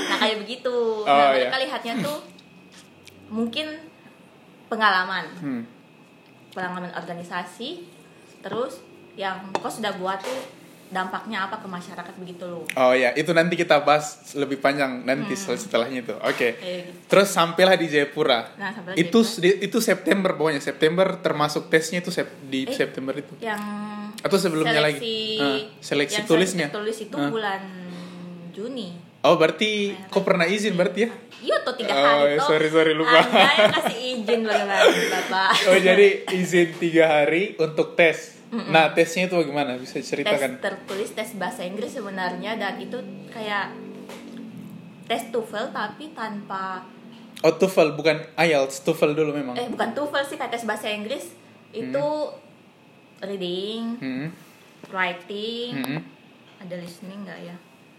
nah 0.08 0.16
kayak 0.18 0.38
begitu 0.40 0.72
Oh, 0.98 1.04
nah 1.04 1.30
iya. 1.30 1.48
mereka 1.48 1.56
lihatnya 1.58 1.94
tuh 2.00 2.18
mungkin 3.28 3.66
pengalaman 4.66 5.26
Hmm. 5.36 5.62
pengalaman 6.50 6.88
organisasi 6.92 7.84
terus 8.40 8.80
yang 9.14 9.52
kau 9.52 9.68
sudah 9.68 9.92
buat 9.94 10.16
tuh 10.16 10.40
dampaknya 10.88 11.42
apa 11.42 11.58
ke 11.58 11.66
masyarakat 11.66 12.14
begitu 12.16 12.44
loh 12.44 12.62
Oh 12.72 12.92
ya, 12.92 13.10
itu 13.12 13.30
nanti 13.30 13.54
kita 13.54 13.80
bahas 13.80 14.06
lebih 14.32 14.56
panjang 14.56 15.02
nanti 15.02 15.34
setelahnya 15.34 16.00
itu. 16.00 16.14
Oke. 16.16 16.48
Hmm. 16.52 16.56
Kayak 16.56 16.80
gitu. 16.84 16.98
Terus 17.06 17.28
sampailah 17.28 17.74
di 17.74 17.86
Jayapura. 17.86 18.40
Nah, 18.54 18.70
sampailah 18.70 18.94
di 18.94 19.02
itu 19.02 19.18
di- 19.36 19.58
itu 19.62 19.78
September 19.78 20.30
pokoknya 20.32 20.60
September 20.60 21.06
termasuk 21.16 21.66
tesnya 21.66 21.98
itu 21.98 22.08
sep- 22.08 22.38
di 22.44 22.64
Eh, 22.64 22.72
September 22.72 23.12
itu. 23.12 23.34
yang 23.40 23.58
Atau 24.16 24.36
sebelumnya 24.36 24.78
lagi? 24.80 24.96
seleksi, 24.96 25.18
Ah, 25.36 25.58
seleksi 25.78 26.16
yang 26.16 26.26
tulisnya? 26.26 26.66
tulis 26.70 26.98
itu 27.00 27.14
Ah. 27.14 27.28
bulan 27.28 27.62
Juni 28.50 28.88
Oh 29.20 29.34
berarti 29.34 29.90
kok 30.06 30.22
pernah 30.22 30.46
izin 30.46 30.72
berarti 30.72 31.02
ya? 31.02 31.10
iya 31.36 31.56
tuh 31.60 31.74
tiga 31.74 31.90
Oh, 31.90 31.98
hari 32.22 32.32
ya, 32.32 32.38
toh. 32.38 32.46
sorry, 32.48 32.68
sorry, 32.70 32.92
lupa. 32.92 33.18
anda 33.18 33.42
yang 33.50 33.74
kasih 33.74 33.98
izin 34.14 34.40
bagaimana 34.40 34.86
bapak 34.86 35.50
Oh 35.68 35.76
jadi 35.76 36.06
izin 36.30 36.68
tiga 36.76 37.04
hari 37.10 37.58
untuk 37.58 37.92
tes. 37.92 38.35
Nah 38.66 38.90
tesnya 38.90 39.26
itu 39.26 39.34
bagaimana? 39.34 39.76
Bisa 39.76 39.94
tes 39.94 40.06
ceritakan? 40.06 40.58
tertulis 40.58 41.10
tes 41.10 41.30
bahasa 41.34 41.62
Inggris 41.62 41.90
sebenarnya 41.90 42.54
dan 42.54 42.76
itu 42.76 42.96
kayak 43.28 43.72
tes 45.04 45.28
TOEFL 45.28 45.70
tapi 45.70 46.10
tanpa 46.10 46.82
Oh 47.38 47.52
TOEFL 47.52 47.94
bukan 47.94 48.16
IELTS, 48.34 48.80
TOEFL 48.82 49.12
dulu 49.12 49.30
memang. 49.32 49.54
eh 49.54 49.66
bukan 49.66 49.92
TOEFL 49.92 50.24
sih 50.24 50.36
kayak 50.36 50.50
tes 50.50 50.64
bahasa 50.64 50.88
Inggris 50.88 51.36
itu 51.70 52.06
reading 53.18 53.96
Hmm, 53.96 54.28
writing 54.88 55.70
hmm. 55.74 56.00
ada 56.58 56.74
listening 56.76 57.22
nggak 57.22 57.40
ya 57.42 57.56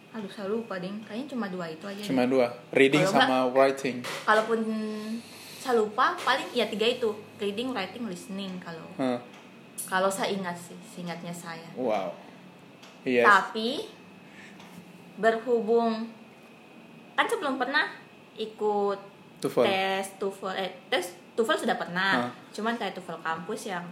aduh 0.09 0.27
saya 0.27 0.47
lupa 0.47 0.77
ding 0.77 0.97
kayaknya 1.03 1.29
cuma 1.29 1.45
dua 1.45 1.67
itu 1.67 1.85
aja 1.85 2.01
Cuma 2.01 2.23
deh. 2.23 2.31
dua, 2.31 2.47
reading 2.71 3.03
Kalau 3.03 3.13
sama 3.13 3.37
writing. 3.51 4.01
kalaupun 4.23 4.59
saya 5.57 5.75
lupa 5.75 6.17
paling 6.17 6.47
ya 6.51 6.65
tiga 6.65 6.87
itu 6.87 7.09
reading 7.37 7.69
writing 7.69 8.03
listening 8.03 8.57
kalau 8.57 8.87
Huh. 8.95 9.19
Kalau 9.87 10.07
saya 10.07 10.29
ingat 10.29 10.53
sih 10.53 10.75
seingatnya 10.85 11.31
saya 11.31 11.67
Wow. 11.73 12.11
Iya. 13.01 13.23
tapi 13.23 13.87
berhubung 15.17 16.05
kan 17.13 17.25
sebelum 17.25 17.57
pernah 17.57 17.89
ikut 18.35 18.99
TOEFL. 19.39 19.63
tes 19.63 20.05
TOEFL 20.19 20.53
eh 20.53 20.69
tes 20.87 21.05
TOEFL 21.33 21.57
sudah 21.59 21.75
pernah 21.75 22.11
Ah. 22.19 22.31
cuman 22.51 22.75
kayak 22.75 22.93
TOEFL 22.93 23.19
kampus 23.19 23.61
yang 23.67 23.85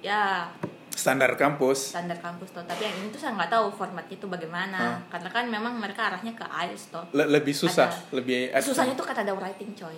ya 0.00 0.48
Standar 0.90 1.32
kampus. 1.34 1.92
standar 1.92 2.18
kampus 2.18 2.50
toh 2.50 2.60
tapi 2.62 2.82
yang 2.82 2.92
ini 2.94 3.08
tuh 3.08 3.16
saya 3.16 3.32
nggak 3.32 3.48
tahu 3.48 3.70
formatnya 3.70 4.10
itu 4.12 4.26
bagaimana 4.26 4.78
Ah. 4.80 4.96
karena 5.08 5.28
kan 5.30 5.44
memang 5.46 5.72
mereka 5.74 6.08
arahnya 6.08 6.32
ke 6.32 6.42
IELTS 6.42 6.90
toh 6.90 7.04
Le- 7.12 7.30
lebih 7.30 7.52
susah, 7.52 7.86
Ada. 7.86 8.10
lebih 8.12 8.50
susahnya 8.54 8.94
tuh 8.94 9.04
kata 9.04 9.22
ada 9.22 9.32
writing 9.32 9.72
coy 9.72 9.96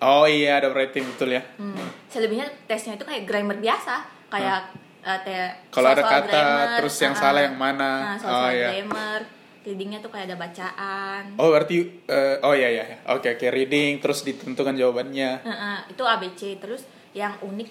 Oh 0.00 0.24
iya 0.24 0.56
ada 0.56 0.72
writing 0.72 1.04
betul 1.04 1.28
ya. 1.28 1.44
Hmm. 1.54 1.76
Selebihnya 2.08 2.48
tesnya 2.64 2.96
itu 2.96 3.04
kayak 3.04 3.28
grammar 3.28 3.60
biasa, 3.60 4.00
kayak 4.32 4.72
eh, 4.72 4.89
te- 5.02 5.54
Kalau 5.68 5.88
ada 5.88 6.02
kata, 6.02 6.42
terus 6.76 6.94
yang 6.96 7.12
ah, 7.12 7.20
salah 7.20 7.42
yang 7.42 7.56
mana. 7.56 7.90
Nah, 8.04 8.16
soal, 8.16 8.32
Oh, 8.32 8.48
iya. 8.48 8.68
grammar, 8.70 9.20
readingnya 9.60 9.98
tuh 9.98 10.08
kayak 10.08 10.26
ada 10.26 10.36
bacaan. 10.36 11.22
Oh 11.34 11.48
berarti 11.48 11.76
eh, 12.04 12.36
oh 12.40 12.52
iya 12.52 12.68
iya. 12.70 12.84
Oke 13.08 13.28
oke 13.30 13.46
reading 13.46 13.98
terus 13.98 14.20
ditentukan 14.20 14.72
jawabannya. 14.72 15.30
Eh, 15.38 15.50
eh, 15.50 15.78
itu 15.88 16.02
ABC. 16.02 16.40
Terus 16.56 16.84
yang 17.10 17.34
unik 17.40 17.68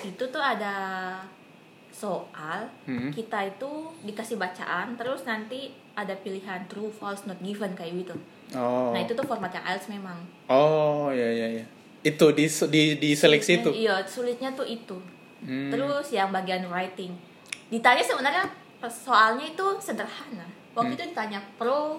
itu 0.00 0.24
tuh 0.24 0.38
ada 0.38 0.74
soal 1.90 2.70
Hmm. 2.84 3.10
kita 3.10 3.42
itu 3.48 3.70
dikasih 4.00 4.36
bacaan 4.36 4.94
terus 4.94 5.24
nanti 5.24 5.66
ada 5.92 6.14
pilihan 6.14 6.62
true 6.66 6.86
false 6.88 7.26
not 7.26 7.40
given 7.40 7.74
kayak 7.74 7.90
gitu 7.96 8.14
Oh. 8.48 8.94
nah 8.94 9.02
itu 9.02 9.12
tuh 9.12 9.26
format 9.26 9.50
yang 9.50 9.66
IELTS 9.66 9.90
memang 9.90 10.16
Oh 10.46 11.10
iya 11.10 11.28
iya 11.28 11.46
iya. 11.52 11.64
Itu 12.00 12.30
di 12.30 12.46
di 12.46 12.82
di 12.96 13.10
seleksi 13.12 13.58
itu. 13.58 13.70
Iya, 13.74 14.00
sulitnya 14.06 14.54
tuh 14.54 14.64
itu. 14.64 14.94
Hmm. 15.38 15.70
Terus 15.70 16.06
yang 16.10 16.30
bagian 16.30 16.66
writing. 16.66 17.14
Ditanya 17.68 18.02
sebenarnya 18.02 18.44
soalnya 18.86 19.46
itu 19.46 19.66
sederhana. 19.78 20.46
Waktu 20.72 20.94
Hmm. 20.94 20.98
itu 20.98 21.04
ditanya 21.10 21.40
pro 21.54 21.98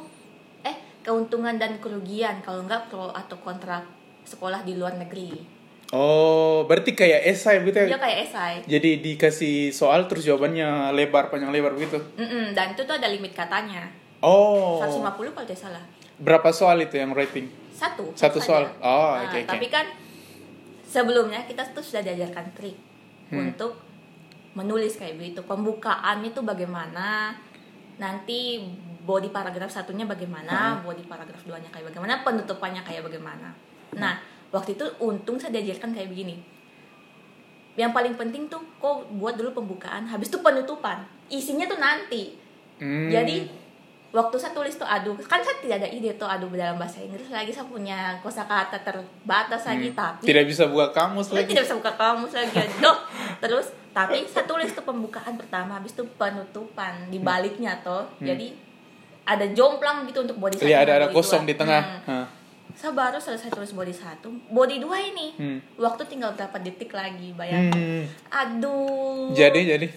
eh 0.59 0.75
keuntungan 0.99 1.55
dan 1.55 1.79
kerugian 1.79 2.39
kalau 2.39 2.63
enggak 2.63 2.87
pro 2.87 3.11
atau 3.11 3.35
kontra 3.39 3.83
sekolah 4.23 4.63
di 4.63 4.75
luar 4.75 4.95
negeri. 4.95 5.59
Oh, 5.89 6.69
berarti 6.69 6.93
kayak 6.93 7.25
esai 7.25 7.65
gitu 7.65 7.73
ya? 7.73 7.97
Dia 7.97 7.99
kayak 7.99 8.19
esai. 8.29 8.55
Jadi 8.63 9.01
dikasih 9.01 9.73
soal 9.73 10.05
terus 10.05 10.21
jawabannya 10.21 10.93
lebar 10.93 11.33
panjang 11.33 11.49
lebar 11.49 11.73
begitu. 11.73 11.97
Mm-mm, 12.13 12.53
dan 12.53 12.77
itu 12.77 12.85
tuh 12.85 12.93
ada 12.93 13.09
limit 13.09 13.33
katanya. 13.33 13.89
Oh. 14.21 14.77
150 14.77 15.33
kalau 15.33 15.47
tidak 15.47 15.57
salah. 15.57 15.81
Berapa 16.21 16.53
soal 16.53 16.77
itu 16.83 16.93
yang 16.93 17.09
rating? 17.09 17.49
Satu. 17.73 18.11
Satu 18.13 18.37
saja. 18.37 18.45
soal. 18.45 18.63
Oh, 18.83 19.17
Nah, 19.17 19.33
oke, 19.33 19.39
oke. 19.39 19.49
Tapi 19.49 19.65
kan 19.71 19.85
sebelumnya 20.83 21.41
kita 21.45 21.63
tuh 21.71 21.81
sudah 21.81 22.03
diajarkan 22.03 22.53
trik 22.53 22.77
Hmm. 23.29 23.49
untuk 23.49 23.77
menulis 24.57 24.97
kayak 24.97 25.21
begitu. 25.21 25.45
Pembukaan 25.45 26.25
itu 26.25 26.41
bagaimana, 26.41 27.37
nanti 28.01 28.65
body 29.05 29.29
paragraf 29.29 29.69
satunya 29.69 30.05
bagaimana, 30.05 30.81
Hmm. 30.81 30.85
body 30.85 31.05
paragraf 31.05 31.41
duanya 31.45 31.69
kayak 31.69 31.93
bagaimana, 31.93 32.25
penutupannya 32.25 32.81
kayak 32.81 33.05
bagaimana. 33.05 33.53
Nah, 33.97 34.21
waktu 34.49 34.73
itu 34.77 34.85
untung 35.01 35.37
saya 35.37 35.53
diajarkan 35.55 35.93
kayak 35.93 36.09
begini. 36.09 36.41
Yang 37.77 37.91
paling 37.95 38.15
penting 38.19 38.43
tuh 38.51 38.59
kok 38.81 39.07
buat 39.15 39.39
dulu 39.39 39.55
pembukaan, 39.55 40.09
habis 40.09 40.27
itu 40.27 40.41
penutupan. 40.41 41.05
Isinya 41.31 41.69
tuh 41.69 41.79
nanti. 41.79 42.35
Hmm. 42.81 43.07
Jadi 43.07 43.47
waktu 44.09 44.35
saya 44.35 44.51
tulis 44.51 44.73
tuh 44.73 44.85
aduh 44.85 45.13
kan 45.21 45.37
saya 45.37 45.57
tidak 45.59 45.75
ada 45.77 45.87
ide 45.87 46.11
tuh 46.13 46.25
aduh 46.25 46.49
dalam 46.49 46.75
bahasa 46.75 46.97
Inggris 46.97 47.29
lagi 47.29 47.49
saya 47.49 47.63
punya 47.63 48.17
kosakata 48.19 48.79
terbatas 48.79 49.61
lagi 49.63 49.93
tapi 49.93 50.19
Hmm. 50.19 50.27
tidak 50.27 50.45
bisa 50.45 50.63
buka 50.65 50.89
kamus 50.89 51.25
saya 51.25 51.37
lagi. 51.39 51.49
tidak 51.51 51.63
bisa 51.63 51.75
buka 51.75 51.93
kamus 51.93 52.31
lagi 52.31 52.55
aduh 52.55 52.97
terus 53.39 53.67
tapi 53.89 54.25
saya 54.25 54.43
tulis 54.43 54.69
tuh 54.69 54.81
pembukaan 54.81 55.33
pertama 55.33 55.75
habis 55.75 55.91
itu 55.91 56.01
penutupan 56.13 57.07
di 57.07 57.19
baliknya 57.19 57.77
tuh 57.79 58.09
jadi 58.17 58.49
ada 59.23 59.45
jomplang 59.47 60.05
gitu 60.05 60.23
untuk 60.23 60.37
body 60.37 60.55
satu 60.55 60.63
Hmm. 60.63 60.71
Iya, 60.71 60.77
ada 60.79 60.93
ada 60.95 61.07
kosong 61.09 61.43
dua. 61.43 61.49
di 61.49 61.55
tengah. 61.55 61.83
Hmm. 62.01 62.05
Hah. 62.07 62.27
saya 62.71 62.93
baru 62.93 63.17
selesai 63.17 63.49
tulis 63.49 63.69
body 63.71 63.91
satu 63.91 64.29
body 64.47 64.79
dua 64.79 64.97
ini 64.97 65.27
Hmm. 65.33 65.59
waktu 65.75 66.07
tinggal 66.07 66.31
berapa 66.31 66.57
detik 66.57 66.89
lagi 66.91 67.29
bayangkan 67.31 67.75
Hmm. 67.75 68.05
aduh 68.31 69.29
Jadi 69.31 69.61
jadi 69.67 69.87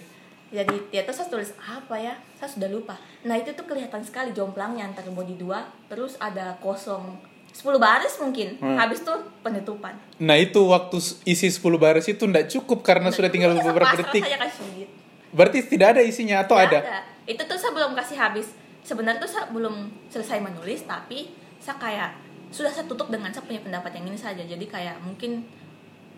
jadi 0.53 0.75
ya 0.89 1.01
terus 1.01 1.17
saya 1.17 1.27
tulis 1.27 1.49
apa 1.57 1.95
ya? 1.95 2.13
Saya 2.33 2.47
sudah 2.47 2.69
lupa. 2.69 2.93
Nah 3.23 3.35
itu 3.35 3.49
tuh 3.51 3.65
kelihatan 3.65 3.99
sekali 3.99 4.29
jomplangnya 4.31 4.85
antara 4.85 5.09
body 5.09 5.33
2 5.35 5.89
terus 5.89 6.13
ada 6.17 6.53
kosong. 6.57 7.17
10 7.51 7.61
baris 7.77 8.17
mungkin. 8.17 8.57
Hmm. 8.57 8.77
habis 8.77 9.01
tuh 9.01 9.13
penutupan. 9.41 9.93
Nah 10.17 10.33
itu 10.35 10.57
waktu 10.63 10.97
isi 11.23 11.47
10 11.47 11.61
baris 11.75 12.05
itu 12.05 12.23
ndak 12.23 12.49
cukup 12.49 12.81
karena 12.81 13.09
sudah 13.09 13.27
tinggal 13.27 13.51
Ya, 13.51 13.61
beberapa 13.63 13.93
detik. 13.95 14.21
saja 14.21 14.37
kasih. 14.39 14.85
Berarti 15.29 15.65
tidak 15.67 15.97
ada 15.97 16.01
isinya 16.01 16.41
atau 16.41 16.53
Nggak 16.55 16.69
ada? 16.81 17.01
itu 17.23 17.39
tuh 17.39 17.55
saya 17.55 17.71
belum 17.71 17.93
kasih 17.93 18.17
habis. 18.17 18.47
Sebenarnya 18.81 19.17
tuh 19.17 19.31
saya 19.31 19.45
belum 19.49 19.75
selesai 20.07 20.37
menulis 20.39 20.83
tapi 20.83 21.29
saya 21.57 21.77
kayak 21.77 22.09
sudah 22.49 22.69
saya 22.69 22.85
tutup 22.85 23.09
dengan 23.09 23.29
saya 23.29 23.41
punya 23.41 23.61
pendapat 23.61 23.97
yang 23.97 24.05
ini 24.05 24.17
saja. 24.17 24.41
Jadi 24.41 24.65
kayak 24.65 25.01
mungkin 25.01 25.41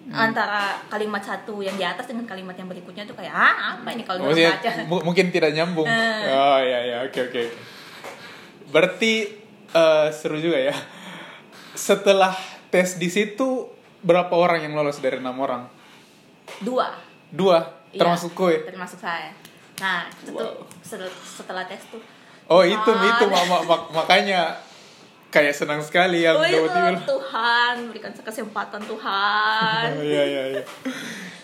Hmm. 0.05 0.13
antara 0.13 0.77
kalimat 0.85 1.17
satu 1.19 1.59
yang 1.59 1.73
di 1.73 1.81
atas 1.81 2.05
dengan 2.05 2.23
kalimat 2.23 2.53
yang 2.53 2.65
berikutnya 2.65 3.03
tuh 3.03 3.13
kayak 3.13 3.29
ah 3.29 3.55
apa 3.75 3.89
ini 3.89 4.01
kalau 4.01 4.21
Maksudnya 4.23 4.53
baca 4.53 4.69
mu- 4.85 5.01
mungkin 5.03 5.29
tidak 5.29 5.49
nyambung. 5.51 5.83
Eh. 5.83 6.29
Oh 6.29 6.59
ya 6.59 6.79
ya 6.83 6.97
oke 7.03 7.19
oke. 7.25 7.43
Berarti 8.67 9.13
eh, 9.71 10.07
seru 10.11 10.37
juga 10.37 10.61
ya. 10.61 10.75
Setelah 11.73 12.37
tes 12.67 12.95
di 12.95 13.07
situ 13.07 13.65
berapa 13.99 14.31
orang 14.31 14.61
yang 14.61 14.73
lolos 14.73 14.99
dari 14.99 15.17
enam 15.17 15.35
orang? 15.35 15.65
dua 16.61 16.93
Dua, 17.27 17.57
Iya, 17.89 17.99
termasuk 17.99 18.31
kue. 18.31 18.61
termasuk 18.63 18.95
saya 18.95 19.33
nah 19.75 20.07
itu 20.07 20.31
Wow. 20.31 20.63
setel- 20.79 21.11
setelah 21.19 21.65
tes 21.65 21.83
tuh 21.85 21.99
Oh 22.45 22.61
itu 22.61 22.77
itu 22.79 23.25
mak- 23.25 23.43
mak- 23.49 23.65
mak- 23.65 23.89
makanya 23.91 24.55
kayak 25.35 25.51
senang 25.51 25.79
sekali 25.79 26.23
yang 26.23 26.33
Oh, 26.33 26.41
dapat 26.41 26.71
email. 26.71 26.95
Tuhan 27.03 27.73
berikan 27.87 28.09
saya 28.09 28.23
kesempatan 28.23 28.79
Tuhan 28.81 29.87
Oh, 29.91 30.03
Iya 30.07 30.23
iya 30.23 30.43
iya. 30.53 30.63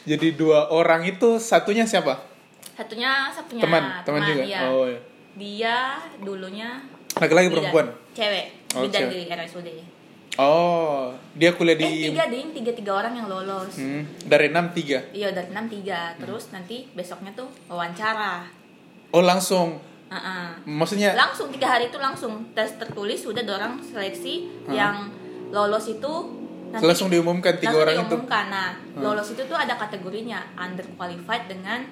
Jadi 0.07 0.33
dua 0.33 0.71
orang 0.71 1.03
itu 1.03 1.35
satunya 1.37 1.83
siapa? 1.83 2.31
satunya 2.71 3.27
saya 3.27 3.45
punya 3.45 3.61
Teman, 3.61 3.83
teman 4.01 4.21
juga. 4.23 4.41
iya. 4.41 4.59
Oh 4.65 4.85
iya. 4.85 4.99
dia 5.33 5.77
dulunya 6.17 6.79
Laki-laki 7.13 7.47
perempuan. 7.49 7.91
cewek 8.11 8.45
Oh, 8.71 8.81
bidan 8.81 9.01
cewek. 9.05 9.11
di 9.11 9.29
RSUD 9.29 9.69
Oh, 10.33 11.11
dia 11.33 11.51
kuliah 11.51 11.75
eh 11.75 11.79
di 11.81 12.07
tiga 12.07 12.25
ding 12.25 12.49
tiga 12.51 12.71
tiga 12.71 12.91
orang 12.95 13.13
yang 13.13 13.27
lolos 13.27 13.75
Hmm, 13.75 14.07
dari 14.23 14.47
enam 14.47 14.71
tiga. 14.71 15.03
iya 15.11 15.27
dari 15.29 15.51
enam 15.51 15.67
tiga 15.67 16.15
terus 16.15 16.49
nanti 16.49 16.87
besoknya 16.89 17.29
tuh 17.33 17.51
wawancara 17.67 18.47
Oh 19.09 19.19
langsung, 19.19 19.75
Uh-uh. 20.11 20.67
maksudnya 20.67 21.15
langsung 21.15 21.47
tiga 21.49 21.67
hari 21.69 21.87
itu 21.87 21.95
langsung 21.97 22.51
tes 22.51 22.75
tertulis 22.75 23.15
sudah 23.17 23.41
dorang 23.41 23.79
seleksi 23.79 24.67
Hmm. 24.67 24.73
yang 24.73 24.95
lolos 25.49 25.87
itu 25.89 26.11
nanti 26.67 26.83
langsung 26.85 27.07
diumumkan 27.07 27.55
tiga 27.55 27.71
langsung 27.71 27.81
orang 27.81 27.93
itu. 27.93 28.03
diumumkan. 28.05 28.45
Nah, 28.47 28.69
Hmm. 28.73 29.01
lolos 29.01 29.27
itu 29.29 29.41
tuh 29.41 29.55
ada 29.55 29.73
kategorinya 29.73 30.39
under 30.57 30.83
qualified 30.93 31.43
dengan 31.45 31.83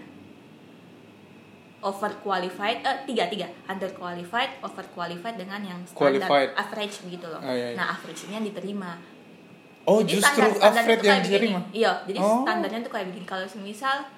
over 1.79 2.11
qualified 2.19 2.83
eh 2.83 2.97
tiga 3.05 3.27
tiga 3.27 3.47
under 3.65 3.87
qualified 3.93 4.59
over 4.59 4.83
qualified 4.89 5.35
dengan 5.35 5.59
yang 5.61 5.79
standar 5.81 5.95
Qualified. 6.19 6.49
average 6.53 6.95
begitu 7.07 7.25
loh. 7.25 7.39
Oh, 7.39 7.49
iya, 7.49 7.71
iya. 7.71 7.75
Nah 7.75 7.91
average 7.93 8.27
ini 8.27 8.33
yang 8.35 8.45
diterima. 8.45 8.91
Oh 9.85 10.03
Jadi 10.03 10.11
justru 10.13 10.43
standar- 10.53 10.99
tuh 10.99 11.07
yang 11.07 11.23
diterima. 11.23 11.59
Iya, 11.71 11.91
jadi 12.03 12.19
Oh. 12.19 12.43
standarnya 12.43 12.79
tuh 12.83 12.91
kayak 12.91 13.07
begini. 13.09 13.23
Kalau 13.25 13.47
semisal 13.47 14.11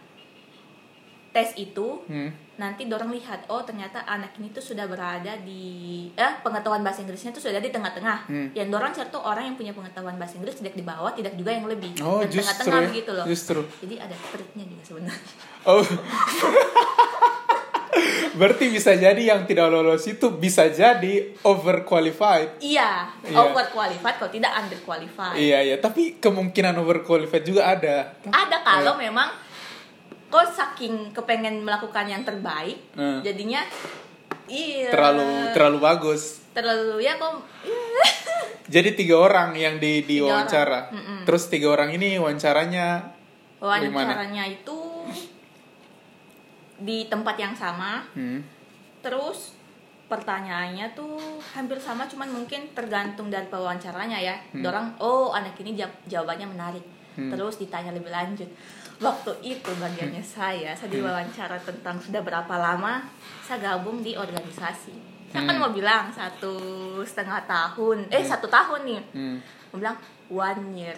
tes 1.31 1.53
itu 1.55 2.01
Hmm. 2.05 2.33
Nanti 2.62 2.86
dorong 2.86 3.10
lihat 3.10 3.50
oh 3.50 3.65
ternyata 3.65 4.06
anak 4.06 4.38
ini 4.38 4.54
tuh 4.54 4.62
sudah 4.62 4.86
berada 4.86 5.34
di 5.41 6.06
eh 6.13 6.34
pengetahuan 6.45 6.86
bahasa 6.86 7.02
Inggrisnya 7.02 7.34
tuh 7.34 7.41
sudah 7.41 7.58
di 7.58 7.74
tengah-tengah. 7.74 8.30
Hmm. 8.30 8.47
Yang 8.54 8.67
dorong 8.69 8.93
tuh 9.10 9.17
orang 9.17 9.50
yang 9.50 9.58
punya 9.58 9.74
pengetahuan 9.74 10.21
bahasa 10.21 10.38
Inggris 10.38 10.62
tidak 10.62 10.78
di 10.78 10.86
bawah, 10.86 11.10
tidak 11.10 11.34
juga 11.34 11.58
yang 11.58 11.65
lebih. 11.65 11.97
Oh 12.06 12.21
Dan 12.21 12.30
tengah-tengah 12.30 12.78
ya. 12.78 12.88
begitu 12.93 13.12
loh. 13.17 13.26
Justru. 13.26 13.65
Jadi 13.82 13.95
ada 13.97 14.13
triknya 14.30 14.65
juga 14.69 14.84
sebenarnya. 14.86 15.34
Oh. 15.65 15.82
Berarti 18.32 18.71
bisa 18.71 18.95
jadi 18.95 19.19
yang 19.19 19.43
tidak 19.43 19.67
lolos 19.67 20.08
itu 20.08 20.32
bisa 20.32 20.71
jadi 20.71 21.36
overqualified. 21.43 22.63
Iya, 22.63 23.12
Iya. 23.28 23.38
over 23.38 23.67
qualified 23.69 24.15
kalau 24.17 24.32
tidak 24.32 24.52
under 24.56 24.80
qualified. 24.82 25.36
Iya 25.36 25.60
iya, 25.62 25.76
tapi 25.78 26.15
kemungkinan 26.15 26.80
overqualified 26.80 27.43
juga 27.43 27.67
ada. 27.67 28.15
Ada 28.24 28.58
kalau 28.63 28.95
Iya. 28.95 29.12
memang 29.12 29.30
kok 30.32 30.48
saking 30.48 31.12
kepengen 31.12 31.60
melakukan 31.60 32.08
yang 32.08 32.24
terbaik, 32.24 32.80
Hmm. 32.91 33.20
jadinya 33.20 33.60
iya 34.48 34.88
Terlalu 34.88 35.52
terlalu 35.52 35.78
bagus. 35.80 36.39
terlalu 36.52 37.00
ya 37.02 37.15
kok 37.15 37.36
Jadi 38.72 38.96
tiga 38.96 39.20
orang 39.20 39.52
yang 39.54 39.76
di 39.78 40.00
di 40.02 40.17
Tiga 40.17 40.26
orang. 40.26 40.36
wawancara. 40.41 40.80
Mm-mm. 40.89 41.20
Terus 41.24 41.44
tiga 41.46 41.67
orang 41.70 41.91
ini 41.91 42.15
wawancaranya 42.15 42.88
Gimana? 43.60 43.84
wawancaranya 43.91 44.44
itu 44.50 44.80
di 46.78 47.06
tempat 47.06 47.38
yang 47.38 47.54
sama 47.54 48.02
hmm, 48.12 48.41
terus 49.00 49.54
pertanyaannya 50.08 50.91
tuh 50.91 51.13
hampir 51.48 51.78
sama 51.78 52.04
cuman 52.04 52.28
mungkin 52.28 52.67
tergantung 52.72 53.28
dari 53.28 53.46
pewawancaranya 53.46 54.17
ya 54.17 54.36
Hmm. 54.50 54.62
dorang 54.62 54.88
oh 54.98 55.30
anak 55.32 55.54
ini 55.58 55.78
jawab- 55.78 56.02
jawabannya 56.06 56.48
menarik 56.48 56.86
Hmm. 57.12 57.28
terus 57.28 57.60
ditanya 57.60 57.91
lebih 57.91 58.08
lanjut 58.08 58.47
waktu 58.97 59.32
itu 59.43 59.67
bagiannya 59.76 60.24
saya 60.24 60.71
saya 60.71 60.88
Hmm. 60.88 60.95
diwawancara 60.95 61.58
tentang 61.60 62.00
sudah 62.00 62.21
berapa 62.21 62.56
lama 62.56 63.04
saya 63.41 63.60
gabung 63.76 64.00
di 64.00 64.15
organisasi 64.15 64.95
saya 65.28 65.43
kan 65.43 65.56
Hmm. 65.56 65.63
mau 65.63 65.71
bilang 65.71 66.08
satu 66.08 66.56
setengah 67.02 67.43
tahun 67.43 68.08
eh 68.08 68.24
satu 68.24 68.47
tahun 68.47 68.88
nih 68.88 69.02
hmm. 69.12 69.38
mau 69.71 69.78
bilang 69.80 69.97
one 70.32 70.63
year 70.74 70.95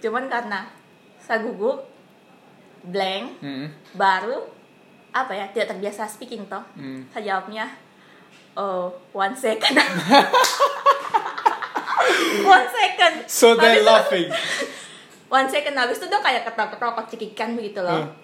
cuman 0.00 0.28
karena 0.28 0.68
saya 1.16 1.40
gugup 1.40 1.80
blank 2.84 3.40
Hmm. 3.40 3.72
baru 3.96 4.44
apa 5.14 5.32
ya 5.32 5.46
tidak 5.48 5.72
terbiasa 5.72 6.04
speaking 6.04 6.44
toh 6.44 6.60
Hmm. 6.76 7.08
saya 7.08 7.32
jawabnya 7.32 7.70
oh 8.54 8.92
one 9.12 9.32
second 9.32 9.78
one 12.44 12.68
second 12.68 13.14
So 13.26 13.54
they're 13.54 13.82
laughing. 13.82 14.28
one 15.34 15.48
second 15.48 15.74
habis 15.74 15.98
itu 15.98 16.06
dia 16.06 16.20
kayak 16.20 16.46
ketawa-ketawa 16.46 16.94
kok 16.94 17.10
cekikan 17.10 17.50
begitu 17.52 17.80
loh 17.80 17.98
Hmm. 18.00 18.22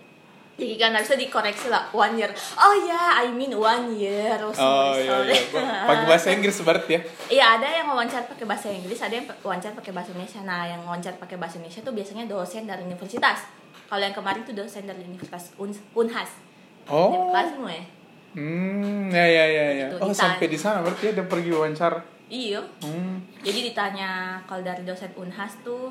cekikan 0.61 0.93
habis 0.93 1.09
itu 1.09 1.25
dikoreksi 1.25 1.67
lah 1.67 1.89
one 1.91 2.15
year 2.15 2.29
oh 2.55 2.75
ya 2.81 3.19
I 3.19 3.33
mean 3.33 3.51
one 3.51 3.91
year 3.93 4.37
oh, 4.39 4.53
Oh 4.53 4.93
sorry, 4.93 5.01
iya 5.01 5.09
sorry. 5.09 5.33
iya. 5.33 5.77
Pakai 5.83 6.05
bahasa 6.07 6.29
Inggris 6.31 6.57
berarti 6.61 6.91
ya. 6.93 7.01
Iya 7.29 7.45
ada 7.57 7.67
yang 7.73 7.87
wawancara 7.89 8.29
pakai 8.29 8.45
bahasa 8.45 8.69
Inggris, 8.69 9.01
ada 9.01 9.11
yang 9.11 9.25
wawancara 9.41 9.73
pakai 9.73 9.91
bahasa 9.91 10.13
Indonesia. 10.13 10.41
Nah 10.43 10.63
yang 10.65 10.85
wawancara 10.85 11.17
pakai 11.17 11.35
bahasa 11.35 11.57
Indonesia 11.57 11.81
tuh 11.81 11.91
biasanya 11.91 12.25
dosen 12.25 12.63
dari 12.65 12.85
universitas. 12.85 13.49
Kalau 13.89 13.99
yang 14.01 14.13
kemarin 14.13 14.45
tuh 14.45 14.53
dosen 14.53 14.85
dari 14.85 15.01
Universitas 15.01 15.51
Un- 15.57 15.73
Unhas. 15.97 16.29
Oh. 16.87 17.09
Universitasmu 17.11 17.67
ya? 17.67 17.85
Hmm, 18.31 19.09
ya 19.09 19.25
ya 19.27 19.45
ya 19.49 19.67
ya. 19.75 19.87
Itu 19.89 19.97
Oh, 19.97 20.07
ditanya. 20.07 20.15
sampai 20.15 20.47
di 20.47 20.55
sana 20.55 20.79
berarti 20.81 21.11
ada 21.11 21.25
pergi 21.25 21.51
wawancara. 21.51 21.99
Iya. 22.29 22.61
Hmm. 22.79 23.19
Jadi 23.41 23.59
ditanya 23.67 24.11
kalau 24.45 24.61
dari 24.61 24.85
dosen 24.85 25.11
Unhas 25.17 25.57
tuh 25.65 25.91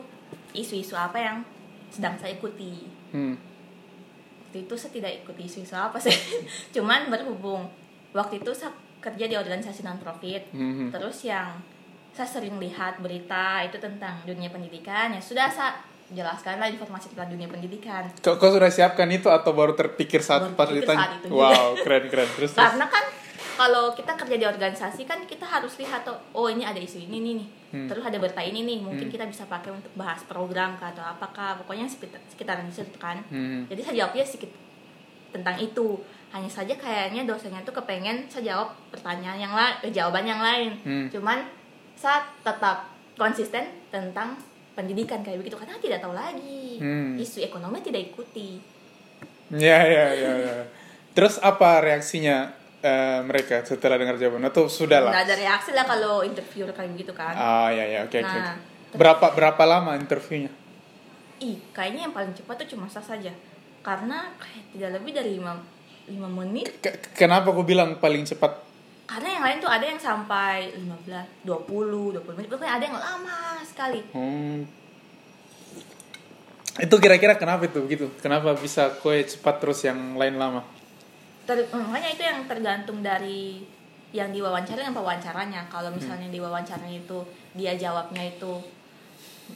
isu-isu 0.52 0.94
apa 0.94 1.18
yang 1.18 1.38
sedang 1.88 2.16
saya 2.16 2.34
ikuti 2.34 2.86
Hmm. 3.10 3.34
waktu 4.44 4.64
itu 4.64 4.74
saya 4.76 4.92
tidak 4.92 5.12
ikuti 5.20 5.42
isu-isu 5.44 5.74
apa 5.74 5.98
sih 5.98 6.14
cuman 6.76 7.10
berhubung 7.10 7.66
waktu 8.12 8.38
itu 8.38 8.52
saya 8.52 8.70
kerja 9.00 9.26
di 9.26 9.34
organisasi 9.34 9.82
non 9.82 9.98
profit 9.98 10.50
Mhm. 10.52 10.90
terus 10.90 11.24
yang 11.24 11.58
saya 12.12 12.26
sering 12.28 12.58
lihat 12.58 12.98
berita 12.98 13.62
itu 13.62 13.78
tentang 13.78 14.22
dunia 14.24 14.48
pendidikan 14.48 15.10
ya 15.10 15.18
sudah 15.20 15.48
saya 15.48 15.78
jelaskan 16.10 16.58
lah 16.58 16.66
informasi 16.68 17.10
tentang 17.10 17.30
dunia 17.30 17.46
pendidikan 17.46 18.10
Kau, 18.20 18.36
kau 18.36 18.50
sudah 18.50 18.68
siapkan 18.68 19.06
itu 19.08 19.26
atau 19.28 19.50
baru 19.52 19.74
terpikir 19.74 20.20
saat 20.20 20.42
Baru 20.44 20.54
pas 20.54 20.66
terpikir 20.66 20.86
ditanya? 20.86 21.00
saat 21.00 21.12
itu. 21.20 21.28
Wow, 21.32 21.70
keren 21.78 22.06
keren. 22.08 22.30
Terus 22.32 22.50
terus. 22.54 22.58
karena 22.60 22.86
kan 22.86 23.04
kalau 23.60 23.92
kita 23.92 24.16
kerja 24.16 24.36
di 24.36 24.46
organisasi 24.46 25.04
kan 25.04 25.20
kita 25.26 25.44
harus 25.44 25.76
lihat 25.76 26.02
tuh 26.02 26.16
oh 26.32 26.48
ini 26.48 26.64
ada 26.64 26.80
isu 26.80 26.96
ini 27.02 27.20
nih 27.20 27.34
nih 27.36 27.50
Hmm. 27.70 27.86
terus 27.86 28.02
ada 28.02 28.18
berita 28.18 28.42
ini 28.42 28.66
nih 28.66 28.80
mungkin 28.80 29.06
Hmm. 29.06 29.14
kita 29.14 29.26
bisa 29.26 29.46
pakai 29.46 29.70
untuk 29.70 29.94
bahas 29.94 30.24
program 30.24 30.74
kah 30.74 30.90
atau 30.90 31.06
apakah 31.06 31.54
pokoknya 31.60 31.86
sekitar 31.86 32.18
sekitaran 32.26 32.66
di 32.66 32.74
situ 32.74 32.98
kan 32.98 33.22
Hmm. 33.28 33.68
jadi 33.68 33.82
saya 33.84 33.96
jawabnya 34.00 34.26
sedikit 34.26 34.50
tentang 35.30 35.54
itu 35.60 36.02
hanya 36.30 36.50
saja 36.50 36.74
kayaknya 36.74 37.26
dosennya 37.26 37.62
tuh 37.62 37.76
kepengen 37.76 38.26
saya 38.26 38.50
jawab 38.50 38.74
pertanyaan 38.90 39.38
yang 39.40 39.54
lain 39.54 39.76
eh, 39.82 39.92
jawaban 39.92 40.26
yang 40.26 40.42
lain 40.42 40.72
Hmm. 40.82 41.08
cuman 41.10 41.46
saya 41.94 42.26
tetap 42.42 42.90
konsisten 43.14 43.62
tentang 43.90 44.34
pendidikan 44.74 45.20
kayak 45.20 45.38
begitu 45.38 45.54
karena 45.54 45.78
tidak 45.78 46.00
tahu 46.00 46.16
lagi 46.16 46.80
Hmm. 46.80 47.22
isu 47.22 47.44
ekonomi 47.44 47.84
tidak 47.84 48.10
ikuti 48.10 48.58
Ya 49.52 49.82
ya 49.82 50.06
ya. 50.12 50.32
ya. 50.38 50.58
Terus 51.12 51.38
apa 51.40 51.82
reaksinya 51.82 52.54
eh, 52.82 53.20
mereka 53.22 53.62
setelah 53.62 53.96
dengar 53.96 54.16
jawaban? 54.16 54.44
Atau 54.44 54.68
sudah 54.68 55.00
lah? 55.00 55.12
nggak 55.12 55.26
ada 55.26 55.36
reaksi 55.38 55.72
lah 55.72 55.84
kalau 55.84 56.22
interview 56.22 56.64
kayak 56.66 56.92
begitu 56.92 57.12
kan 57.12 57.32
Ah 57.32 57.70
ya 57.70 57.84
ya 57.84 58.00
oke 58.04 58.18
oke. 58.18 58.38
Nah, 58.38 58.56
Berapa 58.90 59.32
berapa 59.32 59.64
lama 59.64 59.94
interviewnya? 59.94 60.50
ih 61.40 61.56
kayaknya 61.70 62.04
yang 62.04 62.12
paling 62.12 62.34
cepat 62.34 62.56
tuh 62.60 62.76
cuma 62.76 62.84
saya 62.86 63.06
saja 63.06 63.32
karena 63.80 64.28
kayak 64.36 64.64
tidak 64.70 64.90
lebih 64.94 65.12
dari 65.14 65.32
lima 65.36 65.56
lima 66.06 66.28
menit 66.28 66.68
Ke- 66.78 67.00
kenapa 67.14 67.50
aku 67.50 67.64
bilang 67.64 67.96
paling 67.96 68.24
cepat? 68.24 68.60
karena 69.06 69.30
yang 69.32 69.44
lain 69.44 69.58
tuh 69.58 69.72
ada 69.72 69.82
yang 69.82 69.98
sampai 69.98 70.70
15, 70.76 71.42
20, 71.42 72.20
20 72.20 72.36
menit 72.36 72.46
pokoknya 72.46 72.74
ada 72.76 72.86
yang 72.86 72.98
lama 72.98 73.38
sekali 73.64 74.04
Hmm. 74.12 74.68
Itu 76.76 76.96
kira-kira 76.96 77.36
kenapa 77.36 77.66
itu 77.66 77.80
begitu? 77.82 78.08
Kenapa 78.20 78.56
bisa 78.56 78.88
kue 78.96 79.20
cepat 79.22 79.60
terus 79.60 79.80
yang 79.82 80.16
lain 80.16 80.36
lama? 80.36 80.64
Ter- 81.50 81.66
makanya 81.74 82.10
itu 82.14 82.22
yang 82.22 82.40
tergantung 82.46 83.02
dari 83.02 83.66
yang 84.10 84.30
diwawancara 84.30 84.86
yang 84.86 84.94
pewawancaranya 84.94 85.66
kalau 85.66 85.90
misalnya 85.90 86.30
di 86.30 86.38
wawancaranya 86.38 86.98
itu 87.00 87.26
dia 87.54 87.74
jawabnya 87.74 88.22
itu 88.22 88.54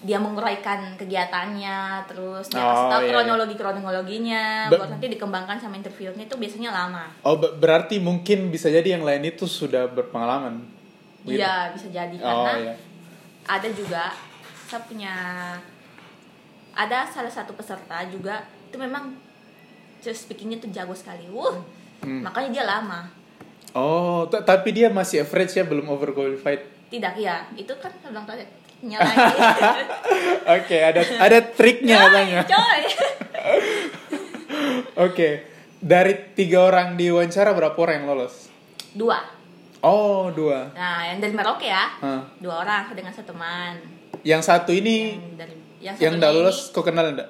dia 0.02 0.18
menguraikan 0.18 0.98
kegiatannya 0.98 2.02
terus 2.10 2.50
dia 2.50 2.62
kasih 2.62 2.86
Oh, 2.86 2.90
tahu 2.90 3.02
iya, 3.02 3.06
iya. 3.06 3.14
kronologi 3.14 3.54
kronologinya 3.54 4.44
Be- 4.70 4.78
baru 4.78 4.90
nanti 4.90 5.06
dikembangkan 5.08 5.58
sama 5.58 5.78
interviewnya 5.78 6.26
itu 6.26 6.34
biasanya 6.34 6.74
lama 6.74 7.06
Oh 7.22 7.38
ber- 7.38 7.54
berarti 7.58 8.02
mungkin 8.02 8.50
bisa 8.50 8.74
jadi 8.74 8.98
yang 8.98 9.06
lain 9.06 9.22
itu 9.24 9.46
sudah 9.46 9.86
berpengalaman. 9.86 10.66
Gitu. 11.24 11.38
iya 11.38 11.70
bisa 11.70 11.88
jadi 11.88 12.14
Oh 12.20 12.42
karena 12.42 12.54
iya. 12.60 12.74
ada 13.46 13.70
juga 13.70 14.18
saya 14.66 14.82
punya 14.82 15.14
ada 16.74 17.06
salah 17.06 17.30
satu 17.30 17.54
peserta 17.54 18.02
juga 18.10 18.42
itu 18.66 18.78
memang 18.78 19.14
speakingnya 20.04 20.58
tuh 20.60 20.68
jago 20.68 20.92
sekali 20.92 21.30
wuh 21.30 21.62
Hmm. 22.04 22.22
makanya 22.22 22.50
dia 22.52 22.66
lama 22.66 23.02
Oh, 23.74 24.28
ta- 24.28 24.46
tapi 24.46 24.70
dia 24.70 24.86
masih 24.88 25.24
average 25.24 25.50
ya, 25.52 25.66
belum 25.66 25.90
overqualified. 25.90 26.62
tidak 26.88 27.18
ya 27.18 27.42
itu 27.54 27.74
kan 27.76 27.90
saya 27.98 28.12
bilang 28.12 28.22
tadi 28.24 28.46
nyala 28.84 29.02
Oke, 30.60 30.78
ada 30.78 31.02
ada 31.18 31.40
triknya 31.42 31.98
katanya. 32.04 32.42
Oke, 35.00 35.30
dari 35.76 36.14
tiga 36.34 36.64
orang 36.64 36.94
di 36.94 37.10
wawancara 37.10 37.52
berapa 37.52 37.74
orang 37.76 37.96
yang 37.98 38.08
lolos? 38.08 38.46
dua 38.94 39.26
Oh, 39.82 40.30
dua. 40.30 40.70
nah 40.72 41.04
yang 41.04 41.18
dari 41.18 41.34
Merauke 41.34 41.66
ya 41.66 41.98
Hah. 41.98 42.22
dua 42.38 42.62
orang 42.62 42.94
dengan 42.94 43.10
satu 43.10 43.34
teman 43.34 43.82
Yang 44.22 44.42
satu 44.46 44.70
ini 44.70 45.18
yang 45.18 45.34
dari 45.36 45.56
yang 45.82 45.96
yang 45.98 46.16
lolos, 46.22 46.70
kau 46.70 46.80
kenal 46.80 47.10
enggak? 47.10 47.28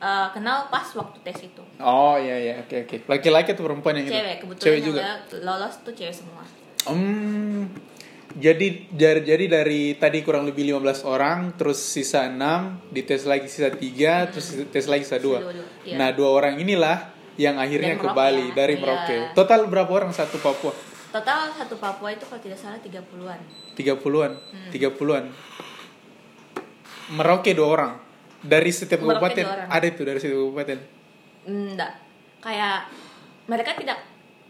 Eh, 0.00 0.28
kenal 0.32 0.66
pas 0.72 0.88
waktu 0.96 1.18
tes 1.20 1.38
itu 1.44 1.62
Oh 1.80 2.16
iya 2.20 2.36
iya, 2.36 2.54
oke 2.60 2.76
oke. 2.84 2.96
Laki-laki 3.08 3.56
atau 3.56 3.64
perempuan 3.64 3.96
yang 3.96 4.08
itu? 4.08 4.12
cewek 4.12 4.36
kebetulan 4.44 4.64
Cewek 4.68 4.80
juga. 4.84 5.00
lolos 5.40 5.74
tuh 5.80 5.92
cewek 5.96 6.12
semua 6.12 6.44
Hmm. 6.88 7.68
Jadi 8.30 8.88
jadi 8.94 9.20
jadi 9.20 9.44
dari 9.50 9.98
tadi 9.98 10.22
kurang 10.22 10.46
lebih 10.46 10.62
15 10.78 11.02
orang, 11.02 11.52
terus 11.58 11.82
sisa 11.82 12.30
6, 12.30 12.94
dites 12.94 13.26
lagi 13.26 13.50
sisa 13.50 13.74
3, 13.74 14.30
terus 14.30 14.54
tes 14.70 14.86
lagi 14.86 15.02
sisa 15.02 15.18
2. 15.18 15.24
Sisa 15.26 15.42
dua, 15.42 15.52
dua, 15.52 15.66
iya. 15.82 15.96
Nah, 15.98 16.08
dua 16.14 16.30
orang 16.30 16.54
inilah 16.62 17.10
yang 17.34 17.58
akhirnya 17.58 17.98
Dari 17.98 18.00
ke 18.00 18.06
Merauke 18.06 18.20
Bali 18.22 18.46
ya, 18.46 18.54
dari 18.54 18.74
iya. 18.78 18.80
Merauke. 18.80 19.16
Total 19.34 19.60
berapa 19.66 19.90
orang 19.90 20.12
satu 20.14 20.38
Papua? 20.38 20.72
total 21.10 21.50
satu 21.50 21.74
Papua 21.74 22.14
itu 22.14 22.22
kalau 22.22 22.38
tidak 22.38 22.54
salah 22.54 22.78
30-an 22.78 23.40
30-an. 23.74 24.32
Hmm. 24.38 24.70
30-an. 24.70 25.24
Merauke 27.18 27.50
dua 27.50 27.66
orang. 27.66 27.92
Dari 28.40 28.70
setiap 28.70 29.00
kabupaten 29.00 29.44
ada 29.66 29.84
itu 29.84 30.00
dari 30.00 30.16
setiap 30.16 30.38
kabupaten. 30.38 30.78
enggak 31.42 31.92
kayak 32.38 32.88
mereka 33.46 33.72
tidak 33.74 33.98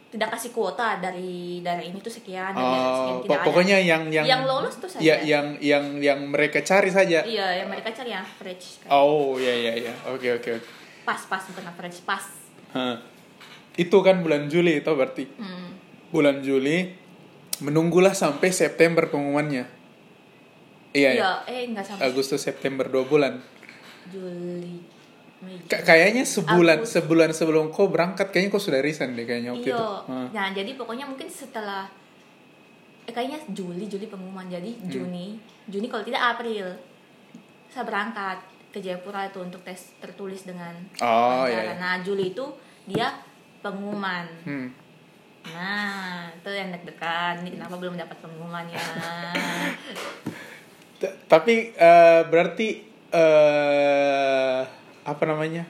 tidak 0.06 0.26
kasih 0.28 0.50
kuota 0.50 0.98
dari 0.98 1.58
dari 1.60 1.86
ini 1.86 1.98
tuh 1.98 2.10
sekian 2.10 2.50
dari 2.50 2.66
sekian 2.66 2.90
Oh, 3.12 3.18
tidak 3.20 3.26
po- 3.26 3.34
ada. 3.36 3.46
pokoknya 3.46 3.78
yang 3.78 4.02
yang 4.08 4.22
Yang 4.24 4.42
lolos 4.44 4.74
tuh 4.76 4.88
saja. 4.88 4.98
Ya, 5.00 5.16
yang 5.20 5.46
yang 5.60 5.84
yang 5.98 6.18
mereka 6.24 6.58
cari 6.60 6.90
saja. 6.90 7.22
iya 7.24 7.46
yang 7.56 7.66
mereka 7.66 7.90
cari 7.92 8.10
yang 8.10 8.22
average 8.22 8.78
kayak 8.80 8.90
Oh, 8.92 9.38
iya 9.38 9.54
iya 9.56 9.72
iya. 9.80 9.94
Oke 10.06 10.30
oke 10.32 10.50
oke. 10.52 10.66
pas 11.00 11.18
pas 11.24 11.42
bukan 11.44 11.62
average 11.64 12.02
pas 12.02 12.22
Hah. 12.70 12.98
Itu 13.72 13.98
kan 14.00 14.20
bulan 14.20 14.46
Juli 14.46 14.78
itu 14.78 14.90
berarti. 14.90 15.30
hmm. 15.30 15.68
Bulan 16.08 16.38
Juli 16.40 16.90
menunggulah 17.60 18.10
sampai 18.12 18.50
September 18.50 19.06
pengumumannya. 19.06 19.66
Iya, 20.90 21.10
iya 21.12 21.22
ya. 21.22 21.30
eh 21.46 21.66
enggak 21.66 21.86
sampai 21.86 22.02
Agustus 22.04 22.38
September 22.40 22.82
dua 22.84 23.02
bulan. 23.04 23.38
Juli 24.06 24.80
Mei, 25.40 25.56
Ka- 25.64 25.80
kayaknya 25.82 26.22
sebulan 26.22 26.80
Agustus. 26.80 26.92
sebulan 26.96 27.28
sebelum 27.30 27.64
kau 27.68 27.86
berangkat 27.86 28.28
kayaknya 28.28 28.48
kau 28.50 28.58
sudah 28.58 28.78
resign 28.78 29.12
deh 29.12 29.24
kayaknya 29.24 29.50
waktu 29.50 29.66
iya 29.66 29.72
itu. 29.72 29.86
Hah. 30.04 30.26
nah 30.30 30.44
jadi 30.50 30.70
pokoknya 30.74 31.04
mungkin 31.04 31.26
setelah 31.26 31.84
eh 33.02 33.10
kayaknya 33.10 33.38
Juli 33.48 33.86
Juli 33.86 34.04
pengumuman 34.04 34.46
jadi 34.46 34.70
Hmm. 34.70 34.86
Juni 34.86 35.34
Juni 35.64 35.86
kalau 35.86 36.02
tidak 36.02 36.20
April 36.30 36.66
saya 37.66 37.82
berangkat 37.82 38.36
ke 38.68 38.78
Jayapura 38.78 39.26
itu 39.26 39.38
untuk 39.38 39.58
tes 39.60 39.90
tertulis 39.96 40.42
dengan 40.42 40.70
Oh, 41.00 41.42
iya, 41.42 41.64
iya. 41.64 41.72
nah 41.74 41.98
Juli 41.98 42.30
itu 42.30 42.44
dia 42.84 43.10
pengumuman 43.60 44.24
Hmm. 44.42 44.66
nah 45.42 46.28
itu 46.28 46.48
yang 46.50 46.70
deg-degan 46.70 47.40
ini 47.40 47.48
kenapa 47.50 47.74
belum 47.74 47.94
dapat 47.94 48.14
pengumumannya 48.20 48.76
T- 51.00 51.16
Tapi 51.24 51.72
eh, 51.72 52.20
berarti 52.26 52.89
eh 53.10 54.60
apa 55.02 55.22
namanya? 55.24 55.64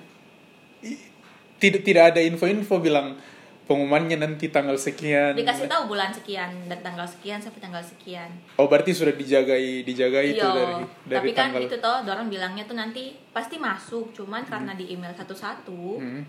Tidak 1.56 1.82
tidak 1.82 2.14
ada 2.14 2.20
info-info 2.20 2.80
bilang 2.80 3.20
pengumumannya 3.64 4.18
nanti 4.18 4.48
tanggal 4.48 4.74
sekian. 4.74 5.30
dikasih 5.32 5.70
tahu 5.70 5.86
bulan 5.86 6.10
sekian 6.10 6.50
dan 6.66 6.80
tanggal 6.80 7.06
sekian 7.06 7.38
sampai 7.38 7.62
tanggal 7.62 7.78
sekian 7.78 8.26
Oh 8.56 8.66
berarti 8.66 8.90
sudah 8.90 9.14
dijagai 9.14 9.86
dijagai 9.86 10.34
itu 10.34 10.42
Iya, 10.42 10.50
dari 10.50 10.74
dari 11.06 11.14
tapi 11.14 11.30
kan 11.30 11.54
tanggal. 11.54 11.62
itu 11.62 11.76
toh 11.78 12.02
orang 12.02 12.26
bilangnya 12.26 12.66
tuh 12.66 12.74
nanti 12.74 13.14
pasti 13.30 13.56
masuk 13.56 14.10
cuman 14.10 14.42
karena 14.42 14.74
di 14.74 14.90
email 14.90 15.14
satu-satu 15.14 16.02
Hmm. 16.02 16.26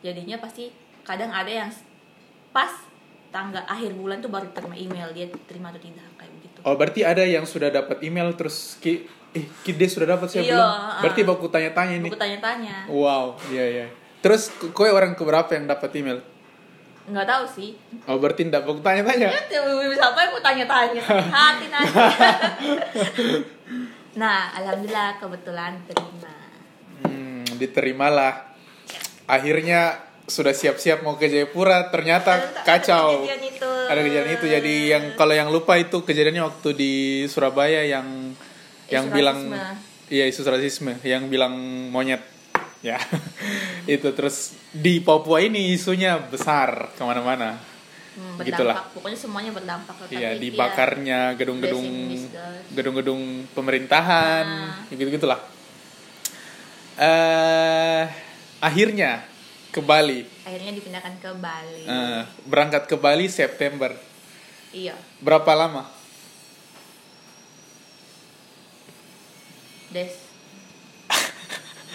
jadinya 0.00 0.40
pasti 0.40 0.72
kadang 1.02 1.28
ada 1.28 1.52
yang 1.52 1.68
pas 2.48 2.72
tanggal 3.28 3.60
akhir 3.66 3.92
bulan 3.92 4.18
tuh 4.18 4.32
baru 4.32 4.48
terima 4.48 4.72
email 4.72 5.12
dia 5.12 5.28
terima 5.44 5.68
atau 5.68 5.78
tidak 5.78 6.08
kayak 6.16 6.32
begitu 6.32 6.58
Oh 6.64 6.74
berarti 6.74 7.04
ada 7.04 7.22
yang 7.22 7.44
sudah 7.44 7.68
dapat 7.68 8.00
email 8.00 8.32
terus 8.32 8.80
ki 8.80 9.04
eh 9.32 9.44
ki 9.62 9.72
dia 9.72 9.86
sudah 9.86 10.10
dapat 10.10 10.26
saya 10.26 10.42
Iya, 10.42 10.52
belum. 10.52 10.66
ah. 10.66 11.00
Berarti 11.00 11.20
baku 11.22 11.46
tanya-tanya 11.46 11.96
nih. 11.98 12.08
aku 12.08 12.18
tanya-tanya 12.18 12.76
Wow, 12.86 13.38
iya 13.46 13.64
iya. 13.64 13.86
Terus 14.20 14.42
kowe 14.70 14.86
orang 14.86 15.14
keberapa 15.14 15.48
yang 15.50 15.66
dapat 15.66 15.90
email? 15.94 16.18
nggak 17.02 17.26
tahu 17.26 17.44
sih 17.44 17.74
Oh 18.04 18.16
berarti 18.16 18.44
ndak 18.44 18.62
baku 18.62 18.78
tanya-tanya. 18.80 19.30
ya 19.30 19.60
siapa 19.90 20.18
yang 20.20 20.30
mau 20.30 20.38
tanya-tanya 20.40 21.02
hati 21.28 21.66
nanti 21.66 21.96
nah 24.12 24.50
alhamdulillah 24.52 25.16
kebetulan 25.16 25.78
terima 25.84 26.30
Hmm, 27.00 27.48
diterimalah. 27.56 28.52
Akhirnya 29.24 29.96
sudah 30.22 30.52
siap-siap 30.52 31.00
mau 31.00 31.16
ke 31.16 31.26
Jayapura, 31.26 31.88
ternyata 31.88 32.36
Ada- 32.36 32.52
ada 32.52 32.60
kacau. 32.62 33.24
kejadian 33.24 33.42
itu. 33.48 33.70
Ada 33.88 34.00
kejadian 34.00 34.30
itu. 34.30 34.46
Jadi 34.46 34.74
yang 34.86 35.04
kalau 35.14 35.32
yang 35.32 35.48
lupa 35.48 35.74
itu 35.74 35.96
kejadiannya 35.98 36.44
waktu 36.44 36.68
di 36.72 36.92
Surabaya 37.24 37.82
yang 37.82 38.36
yang 38.90 39.06
Isu 39.06 39.14
bilang 39.14 39.38
rasisme. 39.46 40.10
iya 40.10 40.24
isu 40.26 40.40
rasisme, 40.44 40.92
yang 41.02 41.26
bilang 41.26 41.54
monyet. 41.88 42.20
Ya, 42.80 42.96
itu 43.84 44.08
terus 44.10 44.56
di 44.72 45.04
Papua 45.04 45.36
ini 45.38 45.76
isunya 45.76 46.16
besar 46.16 46.88
ke 46.96 47.02
mana-mana. 47.04 47.60
Hmm, 48.10 48.40
Gitulah. 48.40 48.88
pokoknya 48.90 49.18
semuanya 49.20 49.52
berdampak 49.52 50.08
Iya, 50.08 50.32
ya, 50.32 50.40
dibakarnya 50.40 51.20
gedung-gedung 51.36 51.84
gedung-gedung 52.72 53.20
pemerintahan, 53.52 54.46
Ah. 54.48 54.88
gitu 54.88 55.12
gitulah. 55.12 55.44
Eh, 56.96 58.02
akhirnya 58.58 59.24
ke 59.68 59.80
Bali, 59.80 60.24
akhirnya 60.42 60.72
dipindahkan 60.74 61.14
ke 61.16 61.30
Bali 61.36 61.84
Eh, 61.84 62.22
berangkat 62.44 62.84
ke 62.84 62.96
Bali 62.96 63.28
September. 63.28 63.92
iya 64.70 64.96
Berapa 65.20 65.52
lama? 65.54 65.84
Des 69.90 70.12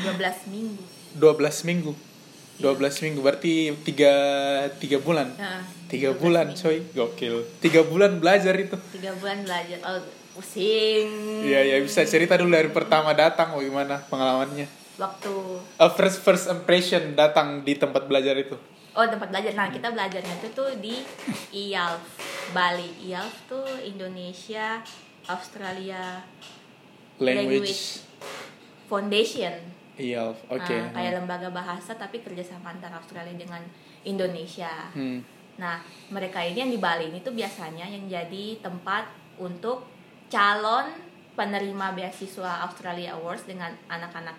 12 0.04 0.52
minggu 0.52 0.84
12 1.16 1.64
minggu. 1.64 1.92
12 2.56 3.04
minggu 3.04 3.20
berarti 3.20 3.54
tiga 3.84 4.12
tiga 4.76 5.00
bulan. 5.00 5.32
Nah, 5.34 5.64
Tiga 5.86 6.12
12 6.12 6.20
bulan, 6.20 6.46
minggu. 6.50 6.60
coy, 6.62 6.78
gokil. 6.92 7.36
Tiga 7.60 7.82
bulan 7.84 8.20
belajar 8.20 8.52
itu. 8.54 8.76
tiga 8.92 9.12
bulan 9.14 9.44
belajar 9.44 9.80
oh 9.82 10.00
pusing 10.34 11.08
Iya, 11.44 11.64
ya 11.66 11.76
bisa 11.80 12.04
cerita 12.04 12.36
dulu 12.36 12.52
dari 12.52 12.68
pertama 12.68 13.12
datang 13.12 13.56
bagaimana 13.56 14.04
pengalamannya. 14.06 14.68
waktu 14.96 15.32
A 15.78 15.88
first 15.90 16.20
first 16.20 16.48
impression 16.48 17.12
datang 17.14 17.60
di 17.62 17.76
tempat 17.76 18.04
belajar 18.06 18.36
itu. 18.36 18.56
oh 18.92 19.06
tempat 19.06 19.28
belajar 19.28 19.52
nah 19.52 19.68
kita 19.68 19.92
belajarnya 19.92 20.36
itu 20.38 20.48
tuh 20.52 20.72
di 20.76 20.96
IALF 21.52 22.04
Bali 22.52 22.88
IALF 23.06 23.36
tuh 23.46 23.68
Indonesia 23.82 24.80
Australia 25.26 26.24
Language. 27.20 28.04
Foundation 28.86 29.54
Iya, 29.96 30.28
oke. 30.52 30.76
Nah, 30.76 30.92
kayak 30.92 31.24
lembaga 31.24 31.48
bahasa 31.48 31.96
tapi 31.96 32.20
kerjasama 32.20 32.76
antara 32.76 33.00
Australia 33.00 33.32
dengan 33.32 33.64
Indonesia 34.04 34.92
Hmm. 34.92 35.24
Nah, 35.56 35.80
mereka 36.12 36.44
ini 36.44 36.60
yang 36.60 36.72
di 36.72 36.76
Bali 36.76 37.08
ini 37.08 37.24
tuh 37.24 37.32
biasanya 37.32 37.88
yang 37.88 38.04
jadi 38.12 38.60
tempat 38.60 39.08
untuk 39.40 39.88
calon 40.28 40.92
penerima 41.32 41.96
beasiswa 41.96 42.68
Australia 42.68 43.16
Awards 43.16 43.48
dengan 43.48 43.72
anak-anak. 43.88 44.36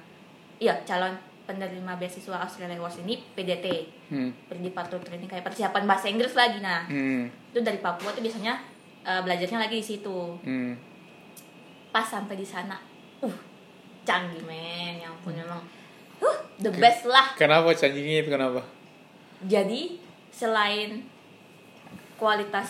Iya, 0.60 0.84
calon 0.84 1.16
penerima 1.48 1.96
beasiswa 1.96 2.36
Australia 2.36 2.76
Awards 2.76 3.00
ini 3.00 3.16
PDT, 3.32 3.66
Hmm. 4.12 4.28
Departure 4.60 5.00
Training 5.00 5.24
kayak 5.24 5.44
persiapan 5.48 5.88
bahasa 5.88 6.12
Inggris 6.12 6.36
lagi. 6.36 6.60
Nah, 6.60 6.84
Hmm. 6.84 7.32
itu 7.32 7.64
dari 7.64 7.80
Papua 7.80 8.12
tuh 8.12 8.20
biasanya 8.20 8.76
eh, 9.06 9.22
belajarnya 9.22 9.70
lagi 9.70 9.78
di 9.80 9.86
situ. 9.86 10.36
Hmm. 10.42 10.74
Pas 11.96 12.04
sampai 12.04 12.36
di 12.36 12.44
sana, 12.44 12.76
uh, 13.24 13.36
canggih 14.04 14.44
men, 14.44 15.00
yang 15.00 15.16
ampun 15.16 15.32
memang, 15.32 15.56
uh, 16.20 16.38
the 16.60 16.68
best 16.68 17.08
lah. 17.08 17.32
Kenapa 17.32 17.72
canggihnya 17.72 18.20
itu 18.20 18.28
kenapa? 18.28 18.60
Jadi 19.40 19.96
selain 20.28 21.00
kualitas 22.20 22.68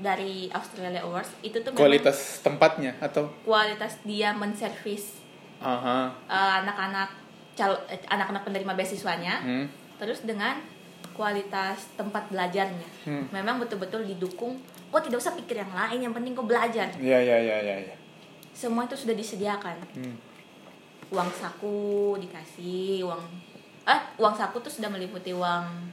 dari 0.00 0.48
Australia 0.48 1.04
Awards 1.04 1.28
itu 1.40 1.60
tuh 1.60 1.76
Kualitas 1.76 2.40
tempatnya 2.40 2.96
atau 2.98 3.28
kualitas 3.44 4.00
dia 4.00 4.32
menservis 4.32 5.20
aha. 5.60 6.08
uh, 6.24 6.52
anak-anak 6.64 7.12
cal- 7.52 7.84
eh, 7.86 8.00
anak-anak 8.08 8.48
penerima 8.48 8.72
beasiswanya 8.72 9.44
Hmm. 9.44 9.68
terus 10.00 10.24
dengan 10.24 10.56
kualitas 11.12 11.84
tempat 11.94 12.26
belajarnya 12.26 12.88
Hmm. 13.04 13.28
memang 13.28 13.60
betul-betul 13.60 14.02
didukung 14.02 14.56
kok 14.88 15.04
tidak 15.04 15.20
usah 15.20 15.36
pikir 15.36 15.60
yang 15.60 15.70
lain 15.70 16.00
yang 16.00 16.14
penting 16.16 16.32
kau 16.32 16.42
belajar 16.42 16.88
Iya, 16.96 17.18
iya, 17.20 17.36
iya, 17.38 17.56
iya, 17.60 17.76
iya. 17.84 17.96
Semua 18.54 18.86
itu 18.86 18.96
sudah 18.96 19.12
disediakan 19.12 19.76
Hmm. 19.92 20.16
uang 21.10 21.30
saku 21.30 21.76
dikasih 22.16 23.02
uang 23.02 23.22
eh 23.84 24.00
uang 24.16 24.32
saku 24.32 24.56
tuh 24.58 24.72
sudah 24.72 24.88
meliputi 24.88 25.30
uang 25.30 25.92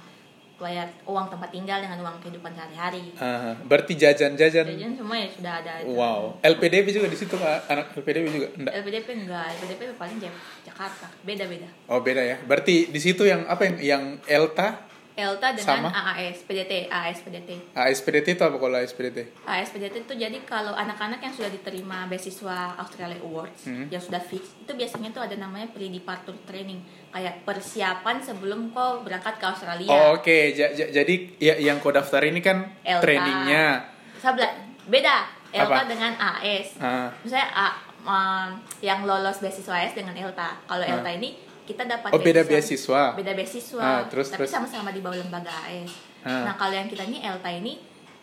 bayar 0.55 0.85
uang 1.03 1.25
tempat 1.25 1.49
tinggal 1.49 1.81
dengan 1.81 1.97
uang 1.99 2.21
kehidupan 2.21 2.53
sehari-hari 2.53 3.09
Aha. 3.17 3.57
Berarti 3.65 3.97
jajan-jajan. 3.97 4.61
Jajan 4.63 4.93
semua 4.93 5.17
ya 5.17 5.25
sudah 5.27 5.53
ada 5.57 5.81
itu. 5.81 5.89
Wow. 5.89 6.37
LPDP 6.39 6.85
juga 6.91 7.09
di 7.09 7.17
situ 7.17 7.33
Kak? 7.33 7.65
anak 7.65 7.97
LPDP 7.97 8.25
juga 8.29 8.47
enggak? 8.53 8.73
LPDP 8.77 9.07
enggak, 9.25 9.45
LPDP 9.57 9.81
paling 9.97 10.21
Jak- 10.21 10.37
Jakarta, 10.63 11.09
beda-beda. 11.25 11.65
Oh, 11.89 11.97
beda 11.99 12.21
ya. 12.21 12.37
Berarti 12.39 12.87
di 12.87 12.99
situ 13.01 13.25
yang 13.25 13.41
apa 13.45 13.65
yang 13.65 13.75
yang 13.81 14.03
ELTA, 14.23 14.85
Elta 15.21 15.47
dengan 15.51 15.85
Sama? 15.85 15.89
AAS, 15.93 16.41
PDT, 16.41 16.87
AAS 16.87 17.21
PDT. 17.21 17.49
ASPDT 17.71 18.27
itu 18.31 18.41
apa 18.41 18.57
kalau 18.57 18.73
ASPDT? 18.75 19.17
AAS 19.43 19.69
PDT 19.69 19.95
itu 20.01 20.13
jadi 20.15 20.37
kalau 20.41 20.73
anak-anak 20.73 21.19
yang 21.19 21.29
sudah 21.29 21.47
diterima 21.47 22.05
beasiswa 22.05 22.73
Australia 22.75 23.21
Awards 23.21 23.61
Hmm. 23.63 23.85
yang 23.87 23.99
sudah 23.99 24.17
fix, 24.19 24.57
itu 24.57 24.71
biasanya 24.71 25.09
tuh 25.11 25.21
ada 25.21 25.35
namanya 25.35 25.69
pre-departure 25.69 26.33
training, 26.43 26.81
kayak 27.09 27.43
persiapan 27.43 28.17
sebelum 28.17 28.69
kau 28.69 29.01
berangkat 29.01 29.37
ke 29.37 29.45
Australia. 29.45 29.87
Oh, 29.87 30.17
oke. 30.17 30.37
Ja- 30.51 30.71
ja- 30.71 30.89
jadi 30.91 31.13
ya, 31.37 31.55
yang 31.61 31.77
kau 31.77 31.89
daftar 31.89 32.23
ini 32.23 32.39
kan 32.39 32.73
Elta. 32.81 33.03
trainingnya. 33.03 33.85
Sabla, 34.17 34.49
beda. 34.83 35.29
Elta 35.51 35.77
Apa? 35.77 35.85
dengan 35.85 36.11
AS. 36.15 36.67
Ah. 36.77 37.11
Misalnya 37.19 37.47
A, 37.51 37.67
um, 38.01 38.47
yang 38.79 39.03
lolos 39.03 39.37
beasiswa 39.37 39.75
AS 39.77 39.91
dengan 39.91 40.15
Elta. 40.15 40.57
Kalau 40.63 40.81
Ah. 40.81 40.95
Elta 40.95 41.11
ini 41.11 41.35
kita 41.63 41.83
dapat 41.83 42.09
Oh, 42.09 42.19
beda 42.19 42.41
beasiswa. 42.41 43.13
beda 43.13 43.31
beasiswa 43.31 43.79
Ah, 43.79 44.01
terus, 44.05 44.27
tapi 44.27 44.43
sama-sama 44.45 44.89
di 44.89 44.99
bawah 44.99 45.15
lembaga 45.15 45.51
AS 45.63 45.91
Ah. 46.21 46.45
nah 46.45 46.53
kalau 46.53 46.71
yang 46.71 46.85
kita 46.85 47.01
ini 47.03 47.19
Elta 47.19 47.49
ini 47.49 47.77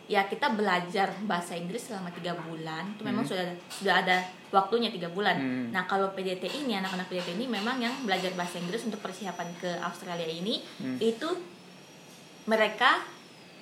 ya 0.05 0.25
kita 0.25 0.51
belajar 0.51 1.13
bahasa 1.23 1.53
Inggris 1.53 1.85
selama 1.85 2.09
tiga 2.09 2.33
bulan 2.33 2.81
itu 2.89 3.03
memang 3.03 3.21
sudah 3.21 3.45
sudah 3.69 3.95
ada 3.99 4.17
waktunya 4.49 4.89
tiga 4.89 5.05
bulan 5.07 5.35
Hmm. 5.35 5.65
nah 5.69 5.83
kalau 5.83 6.09
PDT 6.09 6.41
ini 6.57 6.73
anak-anak 6.75 7.05
PDT 7.05 7.35
ini 7.35 7.45
memang 7.45 7.77
yang 7.77 7.93
belajar 8.01 8.33
bahasa 8.33 8.57
Inggris 8.57 8.81
untuk 8.83 8.97
persiapan 8.99 9.45
ke 9.55 9.69
Australia 9.79 10.25
ini 10.25 10.65
Hmm. 10.77 10.97
itu 10.97 11.29
mereka 12.45 13.05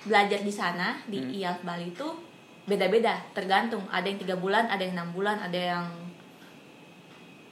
belajar 0.00 0.40
di 0.40 0.48
sana 0.50 1.02
di 1.04 1.18
Hmm. 1.18 1.34
IALF 1.34 1.60
Bali 1.62 1.86
itu 1.90 2.08
beda-beda 2.64 3.16
tergantung 3.32 3.84
ada 3.88 4.04
yang 4.04 4.16
tiga 4.16 4.36
bulan 4.36 4.64
ada 4.66 4.80
yang 4.80 4.94
enam 4.94 5.10
bulan 5.10 5.36
ada 5.38 5.56
yang 5.56 5.84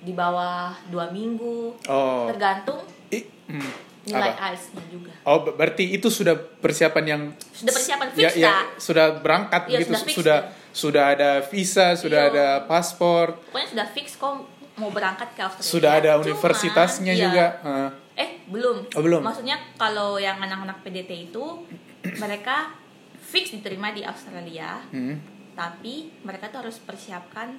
di 0.06 0.12
bawah 0.12 0.70
dua 0.86 1.10
minggu 1.10 1.74
Oh. 1.84 2.30
tergantung 2.30 2.78
I- 3.08 3.26
hmm. 3.50 3.70
nilai 4.06 4.30
Apa? 4.30 4.46
IELTS-nya 4.48 4.84
juga 4.86 5.10
Oh, 5.22 5.42
ber- 5.42 5.58
berarti 5.58 5.90
itu 5.90 6.06
sudah 6.08 6.32
persiapan 6.38 7.04
yang 7.04 7.22
Sudah 7.50 7.74
persiapan 7.74 8.06
fix, 8.08 8.22
ya, 8.22 8.30
ya, 8.38 8.52
sudah 8.78 9.18
berangkat 9.18 9.62
Iya, 9.66 9.78
gitu, 9.80 9.90
sudah 9.90 10.00
fix, 10.00 10.14
sudah 10.14 10.38
ya. 10.38 10.50
sudah 10.72 11.04
ada 11.08 11.30
visa, 11.42 11.86
sudah 11.92 12.20
Iya. 12.22 12.30
ada 12.30 12.46
paspor, 12.62 13.34
pokoknya 13.44 13.68
sudah 13.74 13.86
fix 13.88 14.14
kok 14.14 14.46
mau 14.76 14.90
berangkat 14.90 15.32
ke 15.32 15.40
Australia 15.40 15.66
sudah 15.66 15.90
ada 15.96 16.10
Cuman, 16.12 16.22
universitasnya 16.22 17.12
iya. 17.12 17.22
juga. 17.24 17.46
Ah. 17.60 17.90
eh 18.14 18.40
belum 18.46 18.76
Oh, 18.92 19.02
belum. 19.02 19.20
maksudnya 19.20 19.58
kalau 19.74 20.16
yang 20.16 20.38
anak-anak 20.38 20.80
PDT 20.80 21.10
itu 21.26 21.44
mereka 22.22 22.72
fix 23.18 23.50
diterima 23.50 23.90
di 23.90 24.00
Australia 24.02 24.78
Hmm. 24.86 25.18
tapi 25.52 26.12
mereka 26.22 26.46
tuh 26.46 26.62
harus 26.62 26.78
persiapkan 26.78 27.56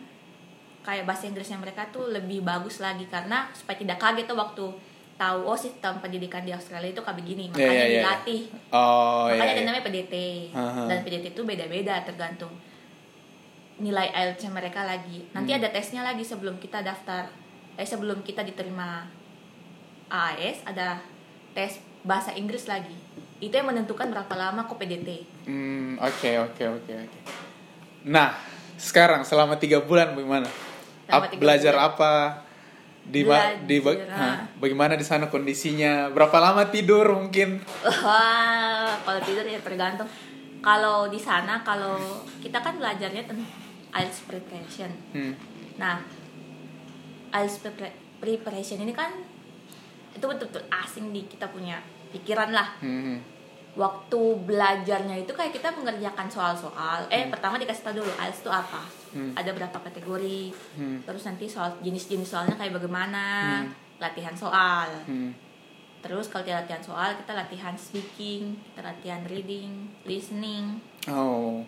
kayak 0.88 1.04
bahasa 1.04 1.28
Inggrisnya 1.28 1.60
mereka 1.60 1.84
tuh 1.88 2.08
lebih 2.08 2.40
bagus 2.42 2.80
lagi 2.80 3.04
karena 3.06 3.52
supaya 3.52 3.76
tidak 3.76 4.00
kaget 4.00 4.24
tuh 4.24 4.38
waktu 4.38 4.66
tahu 5.18 5.40
oh 5.44 5.58
sistem 5.58 5.98
pendidikan 5.98 6.42
di 6.42 6.50
Australia 6.50 6.88
itu 6.88 7.02
kayak 7.02 7.18
begini 7.18 7.50
makanya 7.50 7.68
Iya, 7.68 7.76
iya, 7.76 7.86
iya. 7.86 8.00
dilatih 8.00 8.42
Oh, 8.70 9.28
makanya 9.28 9.44
iya, 9.44 9.52
ada 9.52 9.60
iya. 9.60 9.68
namanya 9.68 9.84
PDT 9.84 10.16
Aha. 10.54 10.82
dan 10.86 10.98
PDT 11.02 11.26
itu 11.28 11.42
beda-beda 11.44 11.96
tergantung 12.02 12.54
nilai 13.78 14.08
IELTS 14.10 14.48
mereka 14.48 14.82
lagi 14.84 15.28
nanti 15.32 15.52
Hmm. 15.52 15.60
ada 15.60 15.70
tesnya 15.70 16.02
lagi 16.02 16.24
sebelum 16.24 16.56
kita 16.56 16.82
daftar 16.82 17.28
eh 17.76 17.84
sebelum 17.84 18.22
kita 18.22 18.42
diterima 18.42 19.06
AS 20.08 20.64
ada 20.64 20.98
tes 21.52 21.78
bahasa 22.02 22.32
Inggris 22.32 22.66
lagi 22.66 22.96
itu 23.38 23.52
yang 23.52 23.68
menentukan 23.68 24.08
berapa 24.08 24.34
lama 24.34 24.64
kok 24.64 24.78
PDT 24.78 25.10
Hmm, 25.46 25.96
oke, 25.98 26.30
oke, 26.42 26.64
oke, 26.74 26.94
oke. 27.00 27.20
Nah, 28.04 28.36
sekarang 28.76 29.24
selama 29.24 29.56
tiga 29.56 29.80
bulan 29.80 30.12
bagaimana? 30.12 30.48
Ap- 31.08 31.32
belajar 31.34 31.74
bulan. 31.74 31.88
apa? 31.90 32.14
Di, 33.08 33.24
ba- 33.24 33.56
di 33.64 33.80
ba-. 33.80 33.96
Hah, 34.12 34.44
bagaimana 34.60 35.00
di 35.00 35.06
sana 35.08 35.32
kondisinya? 35.32 36.12
Berapa 36.12 36.44
lama 36.44 36.68
tidur 36.68 37.08
mungkin? 37.08 37.64
Wah, 37.82 38.92
kalau 39.00 39.20
tidur 39.24 39.48
ya 39.48 39.60
tergantung. 39.64 40.08
Kalau 40.60 41.08
di 41.08 41.16
sana, 41.16 41.64
kalau 41.64 41.96
kita 42.44 42.60
kan 42.60 42.76
belajarnya 42.76 43.24
tentang 43.24 43.48
IELTS 43.96 44.28
preparation. 44.28 44.92
Hmm. 45.16 45.32
Nah, 45.80 46.04
IELTS 47.32 47.64
prepara- 47.64 47.96
preparation 48.20 48.82
ini 48.82 48.92
kan 48.92 49.16
itu 50.12 50.26
betul-betul 50.26 50.66
asing 50.68 51.14
di 51.14 51.24
kita 51.24 51.48
punya 51.48 51.80
pikiran 52.12 52.52
lah. 52.52 52.76
Hmm. 52.84 53.24
Waktu 53.78 54.20
belajarnya 54.44 55.22
itu 55.22 55.32
kayak 55.32 55.54
kita 55.54 55.70
mengerjakan 55.72 56.28
soal-soal. 56.28 57.06
Eh, 57.08 57.30
pertama 57.30 57.56
dikasih 57.56 57.86
tahu 57.86 58.02
dulu 58.02 58.12
IELTS 58.12 58.42
itu 58.42 58.52
apa. 58.52 58.82
Hmm. 59.14 59.34
Ada 59.36 59.52
berapa 59.54 59.78
kategori. 59.78 60.52
Hmm. 60.76 61.00
Terus 61.04 61.24
nanti 61.24 61.46
soal 61.48 61.78
jenis-jenis 61.80 62.28
soalnya 62.28 62.56
kayak 62.56 62.76
bagaimana. 62.76 63.26
Hmm. 63.66 63.72
Latihan 63.98 64.36
soal. 64.38 64.90
Hmm. 65.06 65.34
Terus 65.98 66.30
kalau 66.30 66.46
kita 66.46 66.62
latihan 66.62 66.84
soal, 66.84 67.18
kita 67.18 67.34
latihan 67.34 67.74
speaking, 67.74 68.54
kita 68.72 68.86
latihan 68.86 69.22
reading, 69.26 69.90
listening, 70.06 70.78
Oh. 71.10 71.66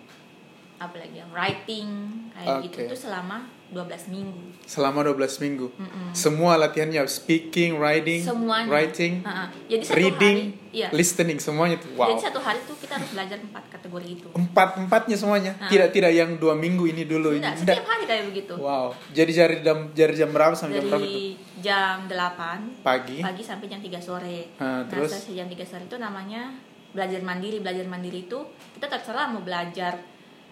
apalagi 0.78 1.20
yang 1.20 1.32
writing, 1.34 1.90
kayak 2.32 2.70
gitu 2.70 2.86
Oke. 2.86 2.90
tuh 2.94 3.00
selama 3.10 3.44
12 3.70 4.10
minggu. 4.10 4.40
Selama 4.66 5.06
12 5.06 5.46
minggu. 5.46 5.70
Semua 6.10 6.58
latihannya 6.58 7.06
speaking, 7.06 7.78
writing, 7.78 8.26
Semuanya. 8.26 8.66
writing, 8.66 9.22
Ha-ha. 9.22 9.46
Jadi 9.70 9.84
satu 9.86 9.98
reading, 9.98 10.38
hari, 10.58 10.74
iya. 10.74 10.88
listening 10.90 11.38
semuanya 11.38 11.78
tuh. 11.78 11.94
Wow. 11.94 12.10
Jadi 12.10 12.22
satu 12.26 12.42
hari 12.42 12.60
tuh 12.66 12.74
kita 12.82 12.98
harus 12.98 13.10
belajar 13.14 13.38
empat 13.38 13.64
kategori 13.70 14.08
itu. 14.10 14.28
Empat 14.34 14.70
empatnya 14.82 15.18
semuanya. 15.22 15.52
Ah. 15.62 15.70
Tidak 15.70 15.94
tidak 15.94 16.12
yang 16.18 16.42
dua 16.42 16.58
minggu 16.58 16.90
ini 16.90 17.06
dulu. 17.06 17.30
Enggak, 17.38 17.62
Nggak. 17.62 17.78
setiap 17.78 17.86
hari 17.86 18.04
kayak 18.10 18.24
begitu. 18.34 18.54
Wow. 18.58 18.98
Jadi 19.14 19.32
dari 19.38 19.56
jam 19.62 19.78
dari 19.94 20.14
jam 20.18 20.30
berapa 20.34 20.54
sampai 20.58 20.82
jam 20.82 20.86
berapa? 20.90 21.06
Dari 21.06 21.22
jam 21.60 21.96
8 22.10 22.82
Pagi. 22.82 23.20
pagi 23.22 23.44
sampai 23.46 23.66
jam 23.70 23.80
3 23.84 24.00
sore. 24.02 24.40
Nah, 24.58 24.88
terus? 24.90 25.14
selesai 25.14 25.38
jam 25.38 25.48
3 25.52 25.62
sore 25.70 25.84
itu 25.86 25.98
namanya 26.02 26.58
belajar 26.90 27.22
mandiri. 27.22 27.62
Belajar 27.62 27.86
mandiri 27.86 28.26
itu 28.26 28.40
kita 28.74 28.90
terserah 28.90 29.30
mau 29.30 29.46
belajar, 29.46 30.02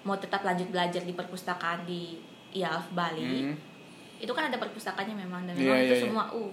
mau 0.06 0.21
tetap 0.21 0.45
lanjut 0.45 0.69
belajar 0.69 1.01
di 1.01 1.17
perpustakaan 1.17 1.82
di 1.89 2.21
IALF 2.51 2.88
Bali. 2.91 3.43
Hmm. 3.43 3.55
Itu 4.17 4.31
kan 4.31 4.47
ada 4.47 4.57
perpustakaannya 4.57 5.15
memang 5.17 5.45
dan 5.45 5.53
Iya, 5.53 5.62
memang 5.63 5.77
iya, 5.77 5.86
itu 5.86 5.93
iya. 5.93 6.03
semua 6.03 6.25
U. 6.31 6.43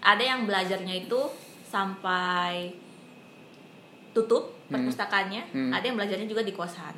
Ada 0.00 0.22
yang 0.24 0.40
belajarnya 0.44 0.94
itu 1.00 1.20
sampai 1.64 2.72
tutup 4.10 4.54
perpustakaannya, 4.66 5.42
Hmm. 5.50 5.70
ada 5.70 5.84
yang 5.84 5.96
belajarnya 5.96 6.24
juga 6.24 6.40
di 6.40 6.52
kosan. 6.52 6.94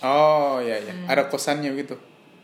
Oh 0.00 0.58
iya 0.58 0.80
iya. 0.80 0.92
Hmm. 0.92 1.06
Ada 1.06 1.28
kosannya 1.28 1.70
gitu. 1.76 1.96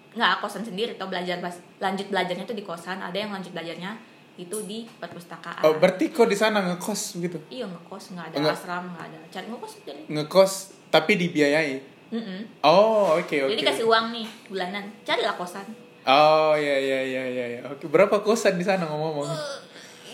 nggak 0.08 0.40
kosan 0.40 0.64
sendiri 0.64 0.96
atau 0.96 1.06
belajar 1.06 1.36
lanjut 1.78 2.06
belajarnya 2.08 2.42
itu 2.42 2.56
di 2.56 2.64
kosan 2.64 2.98
ada 2.98 3.14
yang 3.14 3.30
lanjut 3.30 3.52
belajarnya 3.52 3.92
itu 4.34 4.56
di 4.64 4.82
perpustakaan 4.98 5.62
Oh 5.62 5.76
berarti 5.76 6.10
kok 6.10 6.26
di 6.26 6.34
sana 6.34 6.58
ngekos 6.64 7.20
gitu? 7.20 7.38
iya 7.46 7.68
ngekos 7.68 8.16
nggak 8.16 8.32
ada 8.32 8.36
Enggak. 8.40 8.56
asram 8.56 8.84
nggak 8.88 9.04
ada 9.04 9.18
cari 9.28 9.46
ngekos 9.46 9.72
jadi 9.84 10.02
Ngekos 10.08 10.52
tapi 10.88 11.12
dibiayai. 11.14 11.74
Mm-mm. 12.08 12.40
Oh 12.60 13.14
oke 13.14 13.36
oke. 13.38 13.50
jadi 13.50 13.62
kasih 13.64 13.84
uang 13.84 14.10
nih 14.10 14.26
bulanan 14.46 14.84
carilah 15.02 15.34
kosan 15.34 15.66
Oh 16.02 16.56
iya 16.56 16.76
iya 16.78 17.00
iya 17.02 17.22
iya. 17.26 17.44
iya. 17.50 17.60
Oke 17.68 17.84
berapa 17.84 18.20
kosan 18.20 18.56
di 18.56 18.64
sana 18.64 18.80
ngomong-ngomong? 18.82 19.28
Eh, 19.28 19.60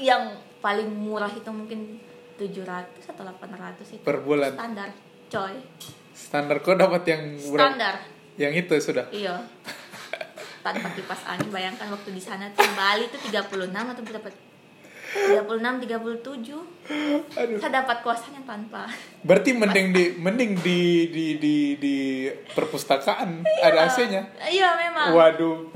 yang 0.02 0.26
paling 0.58 0.90
murah 0.90 1.30
itu 1.30 1.46
mungkin 1.46 2.02
700 2.34 2.66
atau 3.06 3.22
800 3.22 3.78
itu 3.92 4.02
Per 4.02 4.18
bulan. 4.18 4.50
standar 4.52 4.90
coy 5.28 5.54
Standar 6.10 6.58
kok 6.58 6.74
dapat 6.74 7.02
yang 7.04 7.22
berapa? 7.38 7.70
standar 7.70 7.94
Yang 8.34 8.52
itu 8.60 8.74
sudah. 8.82 9.06
iya 9.08 9.38
tanpa 10.64 10.88
kipas 10.90 11.22
angin 11.28 11.46
bayangkan 11.48 11.86
waktu 11.86 12.10
di 12.10 12.18
sana 12.18 12.50
tuh 12.50 12.66
Bali 12.74 13.06
tuh 13.06 13.20
36 13.20 13.54
atau 13.70 14.02
berapa 14.02 14.28
36 15.14 15.46
37 15.80 16.50
Aduh. 17.32 17.56
saya 17.56 17.72
dapat 17.80 18.02
kosannya 18.02 18.42
tanpa 18.42 18.84
Berarti 19.22 19.54
mending 19.54 19.86
di 19.90 20.04
mending 20.14 20.52
di 20.58 20.80
di 21.08 21.26
di 21.38 21.54
di 21.76 21.96
perpustakaan 22.50 23.40
ada 23.62 23.86
AC-nya. 23.86 24.20
iya 24.44 24.74
memang 24.76 25.14
Waduh. 25.14 25.70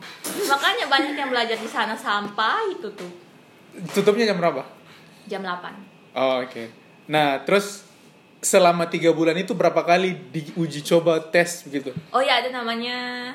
makanya 0.44 0.84
banyak 0.86 1.14
yang 1.14 1.28
belajar 1.28 1.54
di 1.54 1.66
sana 1.66 1.94
sampai 1.94 2.74
itu 2.74 2.90
tuh 2.92 3.08
Tutupnya 3.88 4.26
jam 4.26 4.36
berapa? 4.36 4.66
jam 5.24 5.40
8 5.40 5.86
Oh, 6.12 6.42
oke. 6.42 6.66
Nah, 7.06 7.38
terus 7.40 7.86
selama 8.38 8.84
tiga 8.84 9.10
bulan 9.10 9.34
itu 9.34 9.50
berapa 9.50 9.78
kali 9.78 10.18
diuji 10.28 10.82
coba 10.84 11.22
tes 11.22 11.62
begitu? 11.62 11.94
oh 12.10 12.18
ya 12.18 12.38
ada 12.38 12.50
namanya 12.52 13.30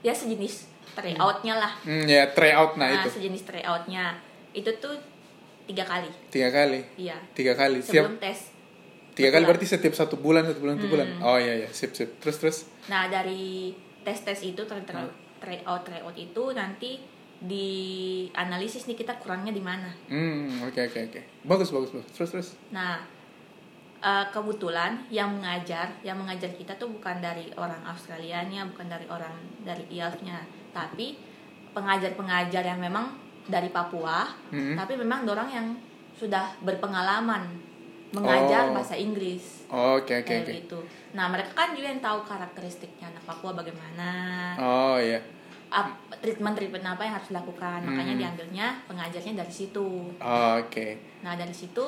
ya 0.00 0.10
sejenis 0.10 0.71
tryoutnya 0.92 1.54
lah 1.56 1.72
Hmm, 1.82 2.04
ya 2.04 2.28
tryout 2.30 2.76
nah, 2.76 2.88
nah, 2.88 3.00
itu 3.00 3.08
sejenis 3.12 3.42
tryoutnya 3.42 4.16
itu 4.52 4.68
tuh 4.76 4.92
tiga 5.62 5.82
kali 5.82 6.10
tiga 6.28 6.50
kali, 6.50 6.82
iya 6.98 7.16
tiga 7.32 7.54
kali. 7.54 7.78
Siap 7.78 8.04
sebelum 8.04 8.18
tes 8.18 8.50
tiga 9.12 9.30
kali 9.30 9.44
berarti 9.44 9.64
setiap 9.64 9.94
satu 9.94 10.16
bulan 10.16 10.44
satu 10.44 10.58
bulan 10.58 10.74
satu 10.76 10.88
bulan. 10.88 11.06
Oh 11.20 11.36
iya 11.36 11.54
iya, 11.54 11.68
sip 11.70 11.92
sip. 11.92 12.18
Terus 12.18 12.36
terus. 12.36 12.58
nah 12.88 13.06
dari 13.06 13.72
tes 14.02 14.18
tes 14.20 14.40
itu 14.42 14.58
try 14.62 14.82
Hmm. 14.82 15.08
tryout 15.38 15.82
tryout 15.82 16.14
itu 16.14 16.44
nanti 16.52 16.98
di 17.38 17.70
analisis 18.32 18.86
nih 18.86 18.94
kita 18.94 19.18
kurangnya 19.18 19.50
di 19.50 19.58
mana 19.58 19.90
Hmm, 20.06 20.62
oke 20.62 20.78
oke 20.78 20.98
oke. 21.10 21.20
Bagus 21.42 21.70
bagus 21.70 21.90
bagus. 21.90 22.10
Terus 22.12 22.30
terus. 22.30 22.48
Nah, 22.70 23.02
eh, 24.02 24.26
kebetulan 24.28 24.98
yang 25.08 25.30
mengajar, 25.32 25.86
yang 26.02 26.18
mengajar 26.18 26.50
kita 26.50 26.74
tuh 26.74 26.90
bukan 26.90 27.18
dari 27.18 27.46
orang 27.54 27.78
Australianya, 27.84 28.66
bukan 28.66 28.86
dari 28.86 29.06
orang 29.06 29.30
dari 29.62 29.86
IELTS-nya, 29.88 30.42
tapi 30.70 31.14
pengajar-pengajar 31.72 32.62
yang 32.64 32.78
memang 32.78 33.14
dari 33.44 33.70
Papua, 33.70 34.26
Hmm. 34.50 34.74
tapi 34.74 34.94
memang 34.94 35.22
dorang 35.22 35.48
yang 35.48 35.66
sudah 36.12 36.54
berpengalaman 36.60 37.46
mengajar 38.12 38.68
Oh. 38.68 38.76
bahasa 38.76 38.92
Inggris. 38.94 39.64
Oh, 39.66 39.96
Oke 39.96 40.12
oke 40.14 40.28
kayak 40.28 40.44
oke. 40.44 40.52
gitu. 40.58 40.78
Nah, 41.12 41.26
mereka 41.26 41.56
kan 41.56 41.72
juga 41.72 41.88
yang 41.88 41.98
tahu 41.98 42.20
karakteristiknya 42.22 43.08
anak 43.08 43.24
Papua 43.24 43.56
bagaimana, 43.56 44.10
Oh 44.54 45.00
iya. 45.00 45.16
ap- 45.70 45.96
treatment-treatment 46.20 46.84
apa 46.84 47.02
yang 47.02 47.14
harus 47.16 47.30
dilakukan. 47.30 47.80
Makanya 47.82 48.12
Hmm. 48.12 48.20
diambilnya 48.20 48.66
pengajarnya 48.84 49.32
dari 49.38 49.54
situ. 49.54 50.12
Oh, 50.14 50.52
oke. 50.58 50.86
Nah 51.22 51.32
dari 51.34 51.52
situ 51.52 51.86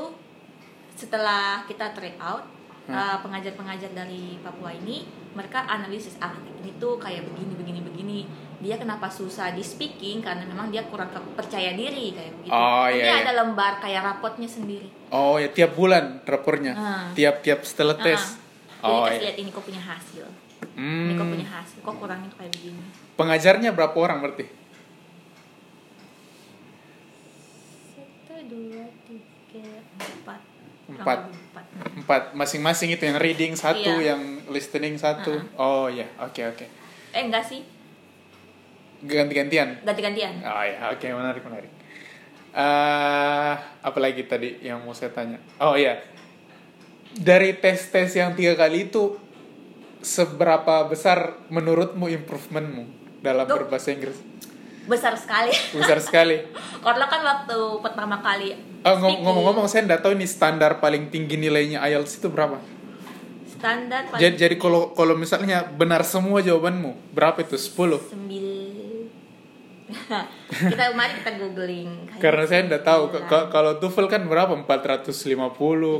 setelah 0.94 1.62
kita 1.66 1.90
try 1.92 2.14
out 2.18 2.46
Hmm. 2.84 2.92
uh, 2.92 3.16
pengajar-pengajar 3.24 3.96
dari 3.96 4.36
Papua 4.44 4.68
ini 4.68 5.08
mereka 5.32 5.64
analisis 5.64 6.20
ah 6.20 6.36
ini 6.60 6.76
tuh 6.76 7.00
kayak 7.00 7.24
begini 7.32 7.56
begini 7.56 7.80
begini 7.80 8.18
dia 8.60 8.76
kenapa 8.76 9.08
susah 9.08 9.56
di 9.56 9.64
speaking 9.64 10.20
karena 10.20 10.44
memang 10.44 10.68
dia 10.68 10.84
kurang 10.92 11.08
percaya 11.32 11.72
diri 11.72 12.12
kayak 12.12 12.32
begitu. 12.36 12.52
Oh, 12.52 12.84
iya, 12.92 13.04
iya. 13.08 13.24
ada 13.24 13.40
lembar 13.40 13.80
kayak 13.80 14.04
rapotnya 14.04 14.44
sendiri. 14.44 14.92
Oh 15.08 15.40
ya 15.40 15.48
tiap 15.48 15.72
bulan 15.72 16.20
rapornya. 16.28 16.72
Ah. 16.76 17.08
Tiap 17.16 17.40
tiap 17.40 17.64
setelah 17.64 17.96
tes. 17.96 18.20
Ah, 18.20 18.84
Oh 18.84 19.08
Jadi 19.08 19.08
kasih 19.08 19.16
iya. 19.16 19.24
lihat 19.24 19.36
ini 19.40 19.48
kok 19.48 19.64
punya 19.64 19.80
hasil. 19.80 20.24
Ini 20.76 21.12
kok 21.16 21.24
Hmm. 21.24 21.32
punya 21.32 21.48
hasil. 21.48 21.78
Kok 21.80 21.96
kurangnya 21.96 22.28
tuh 22.28 22.38
kayak 22.44 22.52
begini. 22.52 22.82
Pengajarnya 23.16 23.70
berapa 23.72 23.96
orang 23.96 24.18
berarti? 24.20 24.44
Satu, 27.96 28.36
dua, 28.44 28.84
tiga, 29.08 29.68
empat. 29.96 30.52
Empat. 30.86 31.32
empat. 31.96 32.22
Masing-masing 32.32 32.92
itu 32.92 33.02
yang 33.02 33.16
reading 33.16 33.52
satu, 33.54 33.80
Iya. 33.96 34.14
yang 34.14 34.22
listening 34.46 34.94
satu. 34.94 35.40
Oh 35.56 35.88
iya, 35.88 36.06
oke 36.16 36.40
oke. 36.46 36.66
Eh 37.10 37.22
enggak 37.22 37.42
sih, 37.42 37.64
Ganti-gantian. 39.00 39.80
ganti-gantian. 39.80 40.40
Oh 40.40 40.62
ya, 40.62 40.90
oke 40.90 41.06
menarik 41.06 41.42
menarik. 41.42 41.70
eh 42.54 43.52
apalagi 43.82 44.22
tadi 44.24 44.62
yang 44.62 44.78
mau 44.80 44.94
saya 44.94 45.10
tanya? 45.10 45.42
Oh 45.58 45.74
iya, 45.74 45.98
dari 47.12 47.50
tes 47.54 47.90
tes 47.90 48.14
yang 48.14 48.32
tiga 48.32 48.54
kali 48.54 48.86
itu 48.86 49.18
seberapa 49.98 50.86
besar 50.86 51.34
menurutmu 51.48 52.06
improvementmu 52.06 52.86
dalam 53.20 53.42
Duh. 53.44 53.58
berbahasa 53.58 53.90
Inggris? 53.90 54.14
Besar 54.84 55.16
sekali. 55.16 55.52
Besar 55.72 55.98
sekali. 55.98 56.36
Karena 56.84 57.08
kan 57.08 57.20
waktu 57.24 57.58
pertama 57.80 58.20
kali 58.20 58.52
speaking, 58.84 59.24
ngomong-ngomong 59.24 59.64
saya 59.64 59.88
nggak 59.88 60.04
tahu 60.04 60.12
ini 60.12 60.28
standar 60.28 60.76
paling 60.76 61.08
tinggi 61.08 61.40
nilainya 61.40 61.80
IELTS 61.80 62.20
itu 62.20 62.28
berapa? 62.28 62.60
standar 63.48 64.04
paling 64.12 64.20
Jadi, 64.20 64.34
jadi 64.36 64.56
kalau 64.60 64.92
kalau 64.92 65.16
misalnya 65.16 65.64
benar 65.64 66.04
semua 66.04 66.44
jawabanmu 66.44 67.16
berapa 67.16 67.40
itu 67.40 67.56
10? 67.56 68.12
sembil 68.12 68.46
kita 70.68 70.92
kemarin 70.92 71.14
kita 71.20 71.32
googling 71.38 71.88
Karena 72.16 72.44
saya 72.44 72.64
nggak 72.64 72.84
tahu. 72.84 73.02
K- 73.24 73.48
kalau 73.48 73.76
TOEFL 73.80 74.08
kan 74.08 74.20
berapa 74.24 74.52
450 74.52 74.68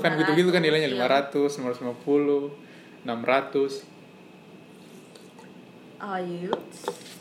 kan 0.01 0.13
500, 0.13 0.21
gitu-gitu 0.21 0.49
kan 0.53 0.61
nilainya 0.61 0.93
iya. 0.93 1.09
500, 1.09 1.57
550, 1.57 3.05
600. 3.05 3.85
oh 6.05 6.21
you 6.21 6.53
Ben. 6.53 7.14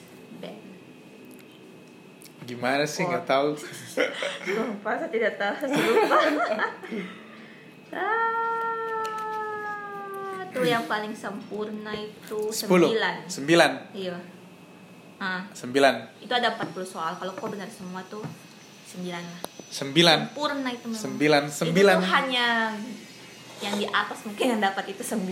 Gimana 2.43 2.83
sih 2.83 3.01
nggak 3.01 3.23
Oh. 3.23 3.29
tahu. 3.29 3.49
lupa 4.45 4.91
saya 4.93 5.09
tidak 5.09 5.33
tahu 5.35 5.53
saya 5.61 5.71
lupa 5.71 6.17
ah, 9.53 10.41
tuh 10.49 10.65
yang 10.65 10.83
paling 10.83 11.13
sempurna 11.13 11.93
itu 11.93 12.39
10. 12.47 12.67
9 12.67 13.29
9. 13.29 13.95
iya 13.95 14.17
ah 15.17 15.45
9. 15.49 15.71
itu 16.19 16.29
ada 16.29 16.53
40 16.53 16.73
soal 16.83 17.15
kalau 17.15 17.33
kau 17.33 17.47
benar 17.47 17.69
semua 17.69 18.01
tuh 18.05 18.25
9 18.91 19.07
lah 19.07 19.41
9. 19.69 20.29
sempurna 20.29 20.69
itu 20.69 20.85
memang 20.85 20.99
Sembilan, 20.99 21.43
itu 21.43 21.55
sembilan. 21.55 21.95
tuh 21.95 22.09
hanya 22.11 22.47
yang 23.59 23.75
di 23.75 23.87
atas 23.87 24.19
mungkin 24.23 24.45
yang 24.49 24.61
dapat 24.61 24.85
itu 24.89 25.01
9 25.01 25.23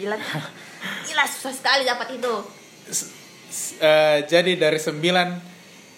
gila 1.06 1.24
susah 1.28 1.52
sekali 1.52 1.84
dapat 1.84 2.15
itu 2.15 2.34
S- 2.88 3.12
s- 3.47 3.76
eh, 3.78 4.24
jadi 4.24 4.56
dari 4.56 4.80
9 4.80 5.51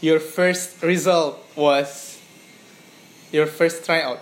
your 0.03 0.19
first 0.19 0.83
result 0.83 1.39
was 1.55 2.19
your 3.31 3.47
first 3.47 3.81
tryout. 3.81 4.19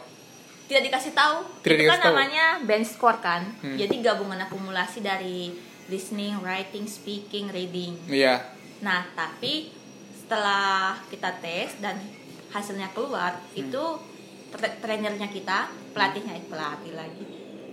tidak 0.70 0.88
dikasih 0.88 1.12
tahu 1.12 1.38
Tidak 1.60 1.76
itu 1.76 1.84
dikasih 1.84 1.92
kan 1.92 2.06
tahu. 2.06 2.16
namanya 2.16 2.46
bench 2.64 2.90
score 2.90 3.20
kan 3.20 3.44
Hmm. 3.60 3.76
jadi 3.76 3.92
gabungan 4.00 4.40
akumulasi 4.40 5.02
dari 5.02 5.52
listening 5.88 6.40
writing 6.40 6.88
speaking 6.88 7.50
reading 7.50 8.00
Iya. 8.08 8.40
nah 8.80 9.04
tapi 9.12 9.74
setelah 10.16 10.96
kita 11.12 11.28
tes 11.42 11.76
dan 11.78 12.00
hasilnya 12.48 12.88
keluar 12.92 13.36
Hmm. 13.42 13.60
itu 13.60 13.84
tra- 14.50 14.78
trainernya 14.80 15.28
kita 15.28 15.66
pelatihnya 15.92 16.40
pelatih 16.48 16.94
lagi 16.94 17.26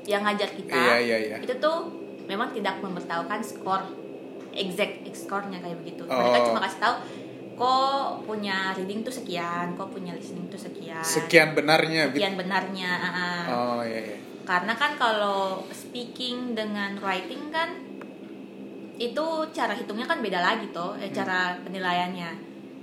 yang 0.02 0.24
ngajar 0.24 0.50
kita 0.50 0.74
Iya, 0.74 0.96
iya, 0.98 1.16
iya. 1.20 1.36
itu 1.38 1.54
tuh 1.54 1.86
memang 2.24 2.50
tidak 2.50 2.82
memberitahukan 2.82 3.40
skor 3.40 3.94
exact 4.52 5.06
score-nya 5.14 5.62
kayak 5.62 5.78
begitu 5.78 6.02
mereka 6.02 6.38
Oh. 6.40 6.46
cuma 6.50 6.60
kasih 6.60 6.80
tahu 6.80 6.94
kok 7.58 8.02
punya 8.22 8.70
reading 8.72 9.02
tuh 9.02 9.10
sekian 9.10 9.74
kok 9.74 9.88
punya 9.88 10.14
listening 10.14 10.46
tuh 10.46 10.56
sekian 10.56 11.02
Sekian 11.02 11.52
benarnya. 11.52 12.08
Bit. 12.08 12.16
sekian 12.16 12.34
benarnya. 12.34 12.90
Oh 13.48 13.82
iya 13.82 14.00
iya. 14.06 14.16
karena 14.44 14.72
kan 14.72 14.94
kalau 14.94 15.60
speaking 15.68 16.54
dengan 16.54 16.96
writing 16.96 17.50
kan 17.50 17.68
itu 18.96 19.24
cara 19.52 19.72
hitungnya 19.72 20.02
kan 20.04 20.18
beda 20.18 20.38
lagi 20.38 20.70
toh 20.70 20.96
eh, 20.96 21.12
cara 21.12 21.54
penilaiannya 21.60 22.30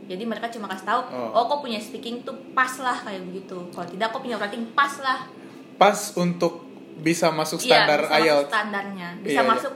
jadi 0.06 0.24
mereka 0.24 0.48
cuma 0.48 0.70
kasih 0.70 0.86
tahu 0.86 1.02
Oh. 1.10 1.34
oh. 1.34 1.44
kok 1.50 1.60
punya 1.62 1.76
speaking 1.78 2.22
tuh 2.22 2.38
pas 2.54 2.70
lah 2.78 2.96
kayak 2.98 3.26
begitu 3.26 3.58
kalau 3.70 3.84
tidak 3.86 4.08
kok 4.10 4.22
punya 4.22 4.38
writing 4.38 4.64
pas 4.72 4.92
lah 5.00 5.28
Pas 5.76 5.92
untuk 6.16 6.64
bisa 6.96 7.28
masuk 7.30 7.60
Iya, 7.60 7.84
standar 7.84 8.00
bisa 8.00 8.08
masuk 8.08 8.24
IELTS. 8.24 8.48
standarnya 8.48 9.08
bisa 9.20 9.28
Iya, 9.28 9.36
iya. 9.36 9.50
masuk 9.50 9.74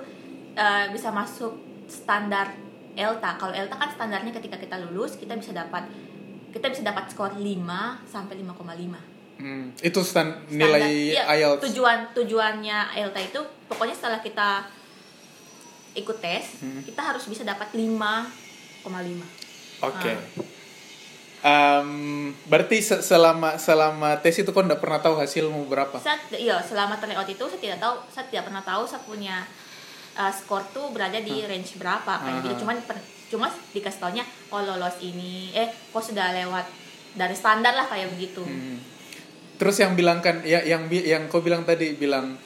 eh, 0.56 0.86
bisa 0.90 1.10
masuk 1.12 1.54
standar 1.86 2.48
ELTA 2.92 3.32
kalau 3.36 3.52
ELTA 3.52 3.76
kan 3.76 3.90
standarnya 3.90 4.32
ketika 4.32 4.56
kita 4.56 4.80
lulus 4.82 5.14
kita 5.14 5.34
bisa 5.34 5.52
dapat 5.52 5.86
kita 6.50 6.66
bisa 6.68 6.82
dapat 6.82 7.06
skor 7.08 7.34
5 7.34 7.46
sampai 8.04 8.36
5,5 8.38 8.98
Hmm, 9.36 9.72
itu 9.80 10.00
stan- 10.02 10.36
Standar- 10.44 10.52
nilai 10.52 11.16
iya, 11.16 11.24
IELTS. 11.32 11.64
tujuan 11.64 12.12
tujuannya 12.12 12.78
ELTA 12.94 13.22
itu 13.24 13.40
pokoknya 13.66 13.94
setelah 13.94 14.20
kita 14.20 14.68
ikut 15.94 16.18
tes 16.18 16.60
Hmm. 16.60 16.82
kita 16.82 17.02
harus 17.06 17.24
bisa 17.24 17.42
dapat 17.42 17.72
5,5 17.72 19.24
Oke. 19.82 20.12
Ah. 20.12 20.20
Em, 21.40 21.90
berarti 22.44 22.78
se- 22.80 23.00
selama 23.00 23.56
selama 23.56 24.20
tes 24.20 24.36
itu 24.36 24.50
kau 24.50 24.60
nggak 24.60 24.76
pernah 24.78 25.00
tahu 25.00 25.16
hasilmu 25.16 25.64
berapa? 25.66 25.96
saya 25.98 26.20
iya 26.36 26.60
selama 26.60 27.00
tryout 27.00 27.24
itu 27.26 27.40
saya 27.42 27.62
tidak 27.62 27.80
tahu 27.80 27.96
saya 28.12 28.28
tidak 28.28 28.44
pernah 28.44 28.60
tahu 28.62 28.84
saya 28.84 29.00
punya 29.02 29.48
uh, 30.20 30.30
skor 30.30 30.68
tuh 30.70 30.92
berada 30.92 31.18
di 31.18 31.42
range 31.42 31.76
berapa 31.76 32.12
kayak 32.20 32.36
gitu 32.42 32.54
Ah. 32.54 32.60
cuman 32.60 32.78
per- 32.84 33.00
cuma 33.26 33.48
dikasih 33.72 34.00
taunya 34.00 34.22
oh 34.50 34.60
lolos 34.60 35.00
ini 35.00 35.50
eh 35.52 35.70
kok 35.70 36.04
sudah 36.04 36.36
lewat 36.36 36.66
dari 37.12 37.34
standar 37.34 37.72
lah 37.72 37.86
kayak 37.86 38.12
begitu 38.12 38.44
Hmm. 38.44 38.78
Terus 39.56 39.76
yang 39.78 39.92
bilang 39.92 40.20
kan 40.20 40.40
ya 40.42 40.64
yang 40.64 40.88
yang 40.88 41.28
kau 41.28 41.40
bilang 41.40 41.64
tadi 41.64 41.92
bilang 41.94 42.40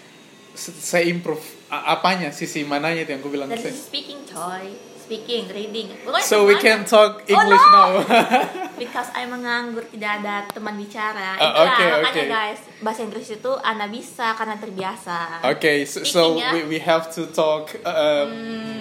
saya 0.56 1.06
improve 1.06 1.42
apanya 1.68 2.30
sisi 2.30 2.62
mananya 2.64 3.02
itu 3.02 3.12
yang 3.12 3.22
kau 3.22 3.30
bilang 3.30 3.46
dari 3.48 3.62
saya. 3.64 3.70
speaking 3.72 4.26
coy 4.26 4.74
speaking 5.14 5.46
reading 5.54 5.88
Pokoknya 6.02 6.26
So 6.26 6.50
we 6.50 6.58
can 6.58 6.82
talk 6.90 7.22
English 7.30 7.62
oh, 7.62 7.70
no! 7.70 7.86
now. 8.02 8.10
because 8.82 9.14
I 9.14 9.30
menganggur 9.30 9.86
tidak 9.94 10.26
ada 10.26 10.50
teman 10.50 10.74
bicara 10.74 11.38
Ah, 11.38 11.70
itulah 11.70 11.70
oke, 11.70 11.86
makanya 12.02 12.26
oke. 12.26 12.34
guys 12.34 12.60
bahasa 12.82 13.00
Inggris 13.06 13.30
itu 13.30 13.52
anda 13.62 13.86
bisa 13.86 14.34
karena 14.34 14.58
terbiasa 14.58 15.46
Okay, 15.54 15.86
so, 15.86 16.02
so 16.02 16.22
ya. 16.42 16.50
we, 16.50 16.66
we 16.66 16.80
have 16.82 17.14
to 17.14 17.30
talk 17.30 17.70
uh, 17.86 18.26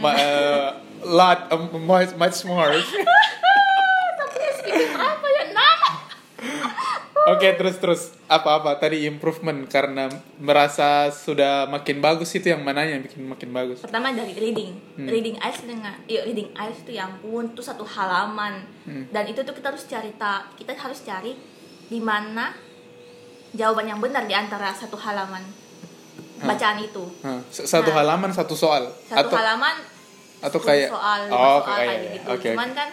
ma- 0.01 0.16
uh, 0.16 0.80
lot 1.05 1.53
um, 1.53 1.68
much 1.85 2.16
much 2.16 2.41
more. 2.49 2.72
tapi 4.18 4.41
speaking 4.57 4.97
apa 4.97 5.26
ya 5.28 5.45
nama 5.53 5.91
Oke, 7.33 7.49
terus 7.53 7.76
terus 7.76 8.01
apa-apa 8.26 8.76
tadi 8.76 9.05
improvement 9.05 9.64
karena 9.66 10.07
merasa 10.37 10.89
sudah 11.09 11.64
makin 11.66 11.99
bagus 11.99 12.28
itu 12.30 12.47
yang 12.47 12.61
mananya 12.61 12.93
yang 12.93 13.03
bikin 13.03 13.24
makin 13.24 13.51
bagus. 13.51 13.80
pertama 13.80 14.11
dari 14.11 14.35
reading 14.35 14.72
Hmm. 14.95 15.07
reading 15.07 15.37
IELTS 15.37 15.62
dengan 15.64 15.95
iya, 16.05 16.20
reading 16.22 16.53
IELTS 16.53 16.83
itu 16.83 16.93
yang 16.93 17.16
pun 17.18 17.51
tuh 17.51 17.62
satu 17.62 17.83
halaman 17.83 18.62
Hmm. 18.85 19.05
dan 19.09 19.24
itu 19.24 19.41
tuh 19.41 19.51
kita 19.51 19.68
harus 19.68 19.85
cari 19.85 20.12
ta 20.14 20.45
kita 20.53 20.74
harus 20.74 21.01
cari 21.01 21.33
di 21.85 22.01
mana 22.01 22.53
jawaban 23.53 23.87
yang 23.87 23.99
benar 23.99 24.24
di 24.24 24.33
antara 24.33 24.72
satu 24.72 24.97
halaman 24.97 25.41
bacaan 26.39 26.78
itu 26.78 27.05
s- 27.49 27.64
satu 27.66 27.89
Nah. 27.89 28.03
halaman 28.03 28.30
satu 28.30 28.53
soal 28.53 28.89
satu 29.05 29.28
atau 29.28 29.37
halaman 29.37 29.76
atau 30.41 30.59
10 30.59 30.66
kayak- 30.66 30.91
soal 30.91 31.20
oh, 31.28 31.39
soal 31.39 31.59
kayak- 31.62 31.78
kayak 31.78 32.01
iya, 32.03 32.12
gitu 32.12 32.28
oke, 32.28 32.49
cuman 32.51 32.66
oke. 32.66 32.74
kan 32.74 32.89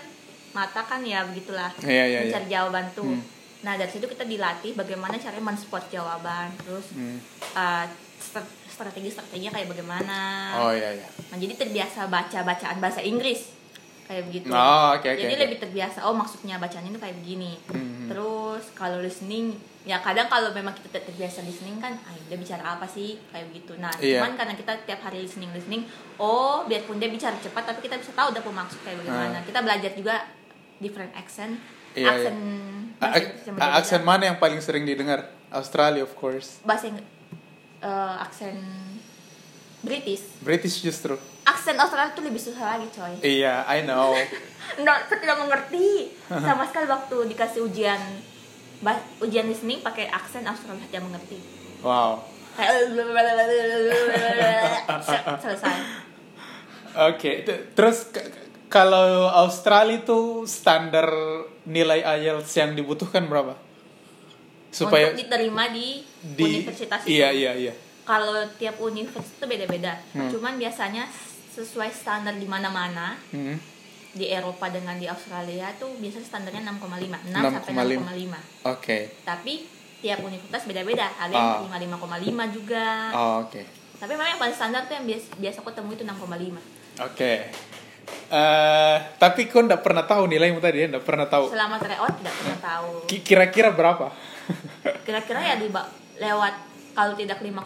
mata 0.51 0.81
kan 0.81 1.01
ya 1.03 1.19
begitulah 1.23 1.71
Iya, 1.81 2.03
iya, 2.05 2.19
mencari 2.21 2.45
iya. 2.45 2.51
jawaban 2.53 2.85
tuh 2.93 3.09
Hmm. 3.09 3.23
Nah 3.59 3.75
dari 3.75 3.87
situ 3.87 4.05
kita 4.05 4.23
dilatih 4.23 4.71
bagaimana 4.71 5.15
caranya 5.15 5.43
menspot 5.45 5.83
jawaban 5.89 6.47
terus 6.57 6.91
Hmm. 6.91 7.19
uh, 7.53 7.83
stra- 8.17 8.47
strategi-strateginya 8.69 9.51
kayak 9.51 9.67
bagaimana 9.67 10.19
Oh 10.57 10.71
iya 10.71 10.95
iya. 10.95 11.07
Nah, 11.27 11.37
jadi 11.37 11.53
terbiasa 11.57 12.07
baca 12.07 12.39
bacaan 12.41 12.77
bahasa 12.77 12.99
Inggris 13.01 13.51
kayak 14.05 14.25
begitu. 14.25 14.49
Oh, 14.49 14.89
oke, 14.91 15.05
oke, 15.05 15.21
Jadi 15.21 15.33
oke. 15.35 15.43
lebih 15.43 15.57
terbiasa. 15.59 16.01
Oh, 16.01 16.17
maksudnya 16.17 16.57
bacanya 16.57 16.89
itu 16.89 16.97
kayak 16.97 17.13
begini. 17.15 17.53
Hmm. 17.69 18.09
Terus 18.09 18.73
kalau 18.73 18.97
listening, 18.97 19.53
ya 19.83 19.99
kadang 19.99 20.25
kalau 20.25 20.49
memang 20.49 20.73
kita 20.73 20.89
ter- 20.89 21.05
terbiasa 21.05 21.45
listening 21.45 21.77
kan, 21.77 21.93
ah 22.01 22.17
dia 22.17 22.33
bicara 22.33 22.73
apa 22.73 22.89
sih 22.89 23.21
kayak 23.29 23.53
begitu. 23.53 23.77
Nah, 23.77 23.93
Iya. 23.93 24.17
cuman 24.17 24.33
karena 24.33 24.57
kita 24.57 24.73
tiap 24.81 24.99
hari 24.99 25.21
listening 25.21 25.53
listening, 25.53 25.85
oh 26.17 26.65
biarpun 26.65 26.97
dia 26.97 27.05
bicara 27.07 27.37
cepat, 27.37 27.67
tapi 27.67 27.83
kita 27.83 28.01
bisa 28.01 28.09
tahu 28.11 28.33
udah 28.33 28.41
maksud 28.41 28.81
kayak 28.81 28.97
bagaimana. 28.97 29.35
Ah. 29.35 29.43
Kita 29.45 29.59
belajar 29.61 29.91
juga 29.93 30.15
different 30.79 31.13
accent, 31.13 31.61
Iya, 31.93 32.09
aksen 32.09 32.33
A- 32.33 32.88
yang 33.01 33.55
a- 33.57 33.75
aksen 33.77 34.01
mana 34.01 34.23
yang 34.25 34.37
paling 34.37 34.59
sering 34.59 34.83
didengar? 34.83 35.23
Australia 35.49 36.01
of 36.01 36.13
course. 36.13 36.59
bahasa 36.61 36.87
Ing- 36.87 37.01
eh, 37.79 38.15
aksen 38.19 38.59
British. 39.79 40.21
British 40.39 40.79
justru. 40.79 41.15
Aksen 41.41 41.73
Australia 41.73 42.11
tuh 42.11 42.21
lebih 42.21 42.37
susah 42.37 42.75
lagi, 42.75 42.85
coy. 42.89 43.15
Iya, 43.21 43.63
I 43.65 43.81
know. 43.81 44.11
Nggak, 44.77 44.97
saya 45.07 45.17
tidak 45.19 45.37
mengerti 45.39 46.11
sama 46.27 46.63
sekali 46.63 46.85
waktu 46.85 47.17
dikasih 47.27 47.61
ujian 47.63 47.97
bah- 48.79 49.01
ujian 49.19 49.43
listening 49.43 49.79
pakai 49.79 50.07
aksen 50.07 50.43
Australia 50.43 50.83
tidak 50.85 51.03
mengerti 51.03 51.39
Wow. 51.79 52.21
selesai 55.39 55.75
Oke, 57.01 57.43
t- 57.43 57.63
terus 57.71 58.09
kalau 58.69 59.05
Australia 59.27 59.99
itu 59.99 60.19
standar 60.45 61.09
nilai 61.65 61.99
IELTS 62.01 62.53
yang 62.55 62.71
dibutuhkan 62.71 63.25
berapa? 63.25 63.57
Supaya 64.69 65.09
untuk 65.09 65.25
diterima 65.25 65.65
di, 65.67 66.05
di 66.21 66.61
universitas 66.61 67.01
itu 67.01 67.09
Iya, 67.11 67.29
iya, 67.33 67.51
iya. 67.57 67.73
kalau 68.05 68.37
tiap 68.55 68.77
universitas 68.79 69.33
itu 69.33 69.45
beda-beda 69.45 69.97
Hmm. 70.11 70.29
cuman 70.29 70.55
biasanya 70.55 71.09
sesuai 71.49 71.89
standar 71.91 72.33
di 72.33 72.45
mana-mana 72.45 73.17
Hmm. 73.27 73.57
di 74.11 74.25
Eropa 74.25 74.69
dengan 74.69 74.93
di 74.95 75.05
Australia 75.05 75.73
tuh 75.75 75.97
biasanya 75.97 76.25
standarnya 76.27 76.61
6,5 76.63 77.17
6 77.27 77.41
sampai 77.51 77.71
6,5. 77.73 77.97
6,5 77.99 78.37
Oke. 78.69 78.97
tapi 79.21 79.53
tiap 79.99 80.21
universitas 80.21 80.63
beda-beda 80.63 81.05
ada 81.11 81.29
Ah. 81.29 81.33
yang 81.35 81.49
terima 81.59 81.77
5,5 81.97 82.45
juga 82.47 82.85
Oh, 83.11 83.33
oke. 83.43 83.61
Tapi 83.97 84.11
memang 84.13 84.29
yang 84.29 84.39
paling 84.39 84.55
standar 84.55 84.85
tuh 84.85 84.95
yang 84.95 85.05
biasa, 85.05 85.27
biasa 85.35 85.57
aku 85.59 85.71
temui 85.71 85.91
itu 85.91 86.05
6,5. 86.05 86.61
Oke. 87.01 87.51
Eh, 88.29 88.97
tapi 89.17 89.49
kau 89.49 89.59
nggak 89.59 89.81
pernah 89.81 90.05
tahu 90.05 90.29
nilaimu 90.29 90.59
tadi 90.59 90.83
ya? 90.83 90.87
Nggak 90.87 91.01
pernah 91.01 91.25
tahu. 91.25 91.49
Selama 91.49 91.75
tryout 91.75 92.13
tidak 92.15 92.35
pernah 92.35 92.59
tahu. 92.59 92.89
Ki- 93.09 93.23
Kira-kira 93.23 93.73
berapa? 93.73 94.13
Kira-kira 95.05 95.39
ya 95.41 95.55
di 95.55 95.65
lewat 96.15 96.53
kalau 96.93 97.13
tidak 97.15 97.41
5,5 97.41 97.65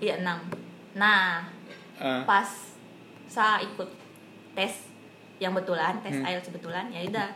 ya 0.00 0.14
6. 0.18 0.98
Nah, 0.98 1.46
Eh, 1.94 2.22
pas 2.26 2.50
saya 3.24 3.62
ikut 3.62 3.86
tes 4.52 4.90
yang 5.38 5.54
betulan, 5.54 5.94
tes 6.02 6.10
Hmm. 6.12 6.26
IELTS 6.26 6.50
betulan, 6.50 6.90
ya 6.90 7.06
udah 7.06 7.30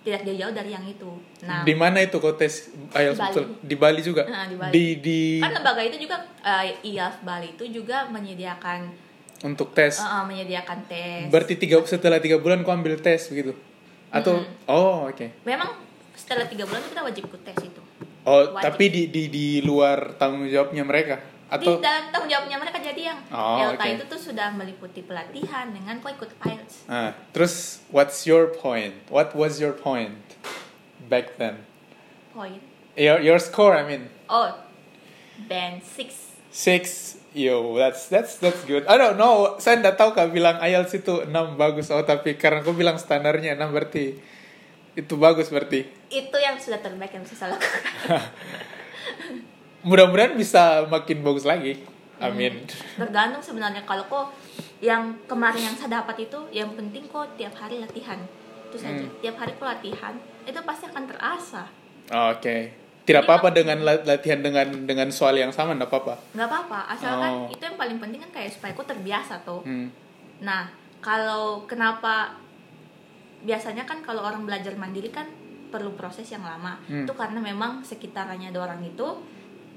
tidak 0.00 0.22
jauh-jauh 0.22 0.54
dari 0.54 0.70
yang 0.70 0.86
itu. 0.86 1.10
Nah, 1.42 1.66
di 1.66 1.74
mana 1.74 1.98
itu 1.98 2.14
kau 2.16 2.30
tes 2.32 2.70
IELTS 2.92 3.18
Di 3.18 3.20
Bali. 3.20 3.30
betul? 3.34 3.44
Di 3.58 3.74
Bali 3.74 4.00
juga? 4.00 4.22
Nah, 4.24 4.46
di 4.46 4.54
Bali. 4.54 4.70
Di, 4.70 4.84
di 5.02 5.20
kan 5.42 5.50
lembaga 5.50 5.82
itu 5.82 5.98
juga 5.98 6.22
eh, 6.38 6.78
IELTS 6.86 7.18
Bali 7.20 7.48
itu 7.52 7.64
juga 7.72 8.06
menyediakan 8.06 8.94
untuk 9.42 9.72
tes. 9.72 9.96
eh, 9.96 10.04
eh, 10.04 10.24
menyediakan 10.24 10.78
tes. 10.86 11.28
Berarti 11.28 11.54
tiga 11.56 11.82
setelah 11.82 12.16
tiga 12.16 12.36
bulan 12.36 12.60
kau 12.60 12.70
ambil 12.70 12.96
tes 12.96 13.28
begitu? 13.28 13.52
Atau 14.08 14.40
Mm-mm. 14.40 14.70
oh 14.70 15.08
oke. 15.08 15.26
Memang 15.42 15.76
setelah 16.12 16.46
tiga 16.46 16.64
bulan 16.64 16.80
kita 16.82 17.00
wajib 17.02 17.22
ikut 17.26 17.42
tes 17.42 17.58
itu. 17.60 17.82
Oh 18.24 18.50
Wajib. 18.50 18.64
tapi 18.64 18.84
di 18.88 19.02
di 19.06 19.22
di 19.28 19.46
luar 19.60 20.16
tanggung 20.16 20.46
jawabnya 20.46 20.82
mereka 20.82 21.20
atau 21.46 21.78
di 21.78 21.78
dalam 21.78 22.10
tanggung 22.10 22.26
jawabnya 22.26 22.58
mereka 22.58 22.82
jadi 22.82 23.14
yang 23.14 23.18
Oh, 23.30 23.62
ELTA 23.62 23.78
oke. 23.78 23.94
itu 23.94 24.04
tuh 24.10 24.20
sudah 24.20 24.50
meliputi 24.50 24.98
pelatihan 25.00 25.70
dengan 25.70 26.02
kok 26.02 26.10
ikut 26.12 26.30
IELTS 26.42 26.74
Ah, 26.86 27.14
terus 27.30 27.86
what's 27.86 28.26
your 28.26 28.50
point? 28.50 28.98
What 29.06 29.30
was 29.30 29.58
your 29.58 29.70
point 29.70 30.18
back 31.02 31.38
then? 31.38 31.62
point 32.32 32.58
Your 32.96 33.20
your 33.20 33.38
score 33.38 33.72
I 33.72 33.84
mean 33.84 34.10
oh 34.26 34.58
band 35.44 35.84
6 35.84 36.10
six. 36.50 36.82
Yo, 37.36 37.76
that's 37.76 38.08
that's 38.08 38.40
that's 38.40 38.64
good. 38.64 38.88
I 38.88 38.96
don't 38.96 39.14
know. 39.14 39.60
Saya 39.60 39.76
nggak 39.76 39.94
tahu 39.94 40.10
kak 40.10 40.32
bilang 40.32 40.56
IELTS 40.56 40.96
itu 40.96 41.20
6 41.20 41.28
bagus. 41.54 41.92
Oh, 41.92 42.00
tapi 42.00 42.32
karena 42.34 42.64
aku 42.64 42.72
bilang 42.72 42.96
standarnya 42.96 43.52
6 43.54 43.68
berarti 43.68 44.16
itu 44.94 45.14
bagus 45.14 45.52
berarti. 45.52 45.84
itu 46.08 46.32
yang 46.32 46.56
sudah 46.56 46.80
terbaik 46.80 47.12
yang 47.12 47.20
bisa 47.20 47.36
saya 47.36 47.52
lakukan 47.52 47.82
Mudah-mudahan 49.84 50.32
bisa 50.34 50.86
makin 50.86 51.20
bagus 51.20 51.44
lagi. 51.44 51.84
Amin. 52.16 52.64
tergantung 52.96 53.44
sebenarnya 53.44 53.84
kalau 53.84 54.08
kok 54.08 54.32
yang 54.80 55.20
kemarin 55.28 55.60
yang 55.62 55.76
saya 55.76 56.00
dapat 56.00 56.24
itu 56.24 56.48
yang 56.48 56.72
penting 56.72 57.04
kok 57.06 57.28
tiap 57.36 57.52
hari 57.52 57.76
latihan 57.76 58.16
itu 58.64 58.76
saja 58.80 59.04
Hmm. 59.04 59.12
tiap 59.20 59.36
hari 59.36 59.52
kok 59.52 59.68
latihan 59.68 60.16
itu 60.42 60.56
pasti 60.58 60.88
akan 60.88 61.04
terasa 61.04 61.68
Oke. 62.32 62.72
Tidak 63.06 63.22
apa-apa 63.22 63.48
dengan 63.50 63.78
la- 63.80 64.02
latihan 64.04 64.38
dengan 64.38 64.66
dengan 64.82 65.06
soal 65.08 65.34
yang 65.34 65.48
sama, 65.48 65.72
nggak 65.72 65.86
apa-apa. 65.86 66.14
nggak 66.32 66.42
apa-apa 66.44 66.80
asalkan 66.90 67.30
Oh. 67.40 67.46
itu 67.48 67.62
yang 67.62 67.76
paling 67.76 67.96
penting 67.96 68.18
kan 68.20 68.30
kayak 68.32 68.50
supaya 68.50 68.72
kok 68.72 68.84
terbiasa 68.84 69.40
tuh 69.40 69.62
Hmm. 69.62 69.88
Nah, 70.38 70.66
kalau 70.98 71.64
kenapa 71.64 72.34
biasanya 73.40 73.84
kan 73.84 74.00
kalau 74.00 74.20
orang 74.20 74.42
belajar 74.42 74.74
mandiri 74.74 75.08
kan 75.08 75.28
perlu 75.66 75.92
proses 75.92 76.26
yang 76.26 76.42
lama 76.42 76.76
Hmm. 76.84 77.04
itu 77.04 77.12
karena 77.12 77.38
memang 77.40 77.80
sekitarnya 77.80 78.50
ada 78.50 78.60
orang 78.60 78.82
itu 78.82 79.06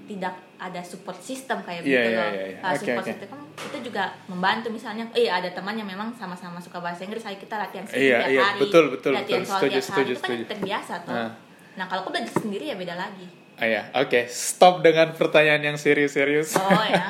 tidak 0.06 0.34
ada 0.58 0.82
support 0.82 1.16
system 1.20 1.62
kayak 1.62 1.86
iya, 1.86 2.02
loh. 2.02 2.10
iya, 2.10 2.26
iya. 2.50 2.58
Nah, 2.60 2.74
support 2.74 2.98
oke. 3.00 3.10
system 3.14 3.28
kan 3.30 3.40
itu 3.62 3.78
juga 3.84 4.04
membantu 4.26 4.68
misalnya, 4.70 5.06
eh 5.14 5.30
ada 5.30 5.46
teman 5.48 5.76
yang 5.76 5.86
memang 5.86 6.10
sama-sama 6.12 6.58
suka 6.58 6.80
bahasa 6.80 7.06
Inggris, 7.06 7.22
ayo 7.24 7.38
kita 7.38 7.56
latihan 7.56 7.86
Iya, 7.86 8.18
tiap 8.18 8.26
iya, 8.28 8.42
hari, 8.44 8.60
betul, 8.60 8.84
betul, 8.90 9.12
latihan 9.14 9.38
betul. 9.40 9.48
soal 9.48 9.60
Setuju, 9.60 9.70
tiap 9.72 9.86
hari, 9.86 9.86
setuju, 9.86 10.10
itu 10.10 10.18
kan 10.18 10.30
setuju. 10.32 10.44
terbiasa 10.50 10.94
tuh. 11.00 11.14
Ah. 11.16 11.32
Nah 11.80 11.88
kalau 11.88 12.04
aku 12.04 12.12
belajar 12.12 12.36
sendiri 12.36 12.68
ya 12.68 12.76
beda 12.76 13.00
lagi. 13.00 13.24
Ah, 13.56 13.68
ya, 13.68 13.82
oke. 13.96 14.28
Stop 14.28 14.84
dengan 14.84 15.16
pertanyaan 15.16 15.60
yang 15.64 15.78
serius-serius. 15.80 16.56
Oh 16.56 16.84
ya. 16.84 16.96
Ah. 17.00 17.08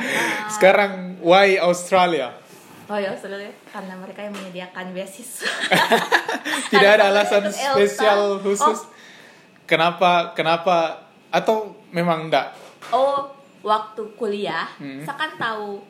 Sekarang, 0.53 1.17
why 1.21 1.57
Australia? 1.57 2.37
Oh 2.85 2.97
ya 2.97 3.13
Australia 3.13 3.49
karena 3.69 3.93
mereka 3.97 4.25
yang 4.25 4.33
menyediakan 4.33 4.93
beasiswa. 4.93 5.45
Tidak 6.73 6.89
ada 6.89 7.09
alasan 7.09 7.45
ikut 7.45 7.53
Elsa. 7.53 7.73
spesial 7.73 8.21
khusus. 8.41 8.79
Oh. 8.81 8.89
Kenapa? 9.65 10.33
Kenapa? 10.33 11.05
Atau 11.29 11.77
memang 11.89 12.29
enggak? 12.29 12.53
Oh, 12.89 13.29
waktu 13.61 14.01
kuliah, 14.17 14.65
Hmm. 14.77 15.01
saya 15.01 15.17
kan 15.17 15.31
tahu 15.37 15.81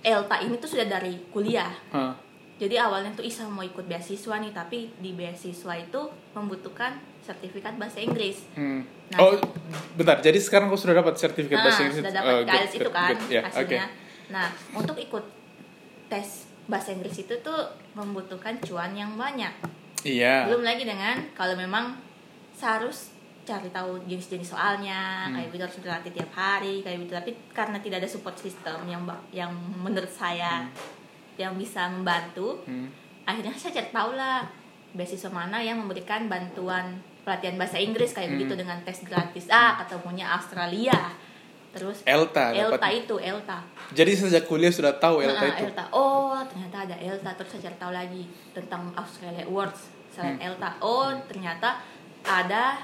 Elta 0.00 0.40
ini 0.40 0.56
tuh 0.56 0.68
sudah 0.68 0.88
dari 0.88 1.16
kuliah. 1.28 1.72
Hah. 1.92 2.12
Jadi 2.56 2.76
awalnya 2.76 3.12
tuh 3.12 3.24
Isa 3.24 3.48
mau 3.48 3.64
ikut 3.64 3.88
beasiswa 3.88 4.36
nih, 4.36 4.52
tapi 4.52 4.92
di 5.00 5.16
beasiswa 5.16 5.72
itu 5.76 6.00
membutuhkan 6.36 7.00
sertifikat 7.20 7.76
bahasa 7.76 7.98
Inggris. 7.98 8.44
Hmm. 8.54 8.82
Nah. 9.10 9.18
oh, 9.20 9.34
bentar. 9.94 10.18
Jadi 10.18 10.38
sekarang 10.38 10.66
kau 10.66 10.78
sudah 10.78 10.96
dapat 10.96 11.14
sertifikat 11.14 11.58
Nah, 11.58 11.64
bahasa 11.66 11.80
Inggris? 11.82 11.98
sudah 12.00 12.12
Oh, 12.12 12.16
dapat 12.16 12.34
good, 12.36 12.48
guys 12.48 12.72
itu 12.72 12.90
kan 12.90 13.08
good. 13.08 13.20
Oke. 13.20 13.38
hasilnya. 13.42 13.86
Nah, 14.30 14.46
untuk 14.72 14.96
ikut 14.96 15.24
tes 16.06 16.28
bahasa 16.66 16.90
Inggris 16.90 17.16
itu 17.18 17.34
tuh 17.40 17.60
membutuhkan 17.92 18.54
cuan 18.62 18.94
yang 18.94 19.14
banyak. 19.14 19.50
Iya. 20.00 20.46
Belum 20.46 20.62
lagi 20.62 20.86
dengan 20.86 21.18
kalau 21.34 21.54
memang 21.54 21.98
saya 22.54 22.78
harus 22.78 23.10
cari 23.42 23.66
tahu 23.68 23.98
jenis-jenis 24.06 24.54
soalnya, 24.54 25.26
Hmm. 25.26 25.34
kayak 25.34 25.48
gitu 25.50 25.62
harus 25.66 25.78
berlatih 25.82 26.12
tiap 26.14 26.30
hari, 26.30 26.80
kayak 26.80 27.02
gitu. 27.02 27.12
Tapi 27.12 27.30
karena 27.50 27.78
tidak 27.78 27.98
ada 28.00 28.08
support 28.08 28.38
system 28.38 28.86
yang 28.86 29.02
yang 29.30 29.50
menurut 29.76 30.08
saya 30.08 30.70
yang 31.34 31.58
bisa 31.58 31.90
membantu, 31.90 32.62
Hmm. 32.62 32.86
akhirnya 33.24 33.50
saya 33.52 33.74
cari 33.74 33.90
tahu 33.90 34.10
lah 34.14 34.46
beasiswa 34.90 35.30
mana 35.30 35.58
yang 35.58 35.78
memberikan 35.78 36.26
bantuan 36.26 36.98
pelatihan 37.30 37.54
bahasa 37.54 37.78
Inggris 37.78 38.10
kayak 38.10 38.26
Hmm. 38.26 38.34
begitu 38.34 38.54
dengan 38.58 38.82
tes 38.82 38.98
gratis. 39.00 39.46
Ah, 39.46 39.78
ketemunya 39.78 40.26
Australia. 40.28 41.14
Terus 41.70 42.02
Elta. 42.02 42.50
Elta 42.50 42.74
dapat. 42.82 42.98
itu 42.98 43.14
Elta. 43.16 43.62
Jadi 43.94 44.10
sejak 44.12 44.42
kuliah 44.44 44.74
sudah 44.74 44.90
tahu 44.92 45.22
Elta 45.22 45.38
Nah, 45.40 45.54
itu. 45.54 45.62
Elta. 45.64 45.84
Oh, 45.94 46.34
ternyata 46.42 46.82
ada 46.82 46.96
Elta. 46.98 47.30
Terus 47.38 47.54
saya 47.54 47.62
cari 47.64 47.76
tahu 47.78 47.92
lagi 47.94 48.22
tentang 48.50 48.90
Australia 48.92 49.46
Awards 49.46 49.86
selain 50.10 50.34
Hmm. 50.34 50.46
Elta. 50.50 50.74
Oh, 50.80 51.06
ternyata 51.24 51.78
ada 52.20 52.74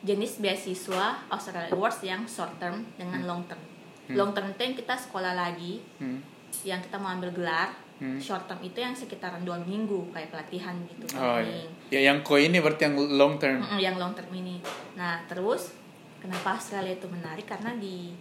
jenis 0.00 0.36
beasiswa 0.36 1.24
Australia 1.26 1.72
Awards 1.72 2.04
yang 2.04 2.28
short 2.28 2.60
term 2.60 2.84
dengan 2.94 3.24
long 3.24 3.48
term. 3.48 3.60
Hmm. 4.04 4.14
Long 4.14 4.30
term 4.30 4.52
itu 4.52 4.60
yang 4.60 4.76
kita 4.76 5.00
sekolah 5.00 5.32
lagi, 5.32 5.80
Hmm. 5.96 6.20
yang 6.60 6.84
kita 6.84 7.00
mau 7.00 7.08
ambil 7.10 7.32
gelar. 7.32 7.72
Hmm. 8.00 8.16
Short 8.16 8.44
term 8.44 8.56
itu 8.58 8.76
yang 8.76 8.90
sekitaran 8.90 9.40
dua 9.40 9.60
minggu 9.60 10.08
kayak 10.08 10.28
pelatihan 10.28 10.72
gitu. 10.86 11.04
Oh 11.14 11.36
training. 11.36 11.68
iya. 11.86 12.00
Ya 12.00 12.08
yang 12.08 12.20
kau 12.20 12.34
ini 12.34 12.56
berarti 12.56 12.82
yang 12.82 12.96
long 12.96 13.36
term. 13.36 13.60
Mm-mm, 13.60 13.76
yang 13.78 13.94
long 13.94 14.10
term 14.10 14.28
ini. 14.30 14.56
Nah, 14.94 15.20
terus 15.24 15.76
kenapa 16.16 16.54
Australia 16.54 16.92
itu 16.92 17.04
menarik 17.06 17.44
karena 17.44 17.76
di 17.76 18.16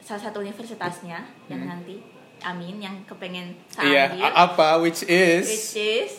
salah 0.00 0.18
satu 0.20 0.40
universitasnya 0.40 1.22
yang 1.46 1.60
Hmm. 1.60 1.70
nanti 1.70 2.02
Amin 2.40 2.76
yang 2.76 2.96
kepengen 3.04 3.52
saya 3.68 3.86
Iya. 3.86 4.04
ambil, 4.10 4.24
a- 4.24 4.36
Apa? 4.44 4.68
Which 4.80 5.04
is 5.04 5.44
which 5.44 5.76
is 5.76 6.12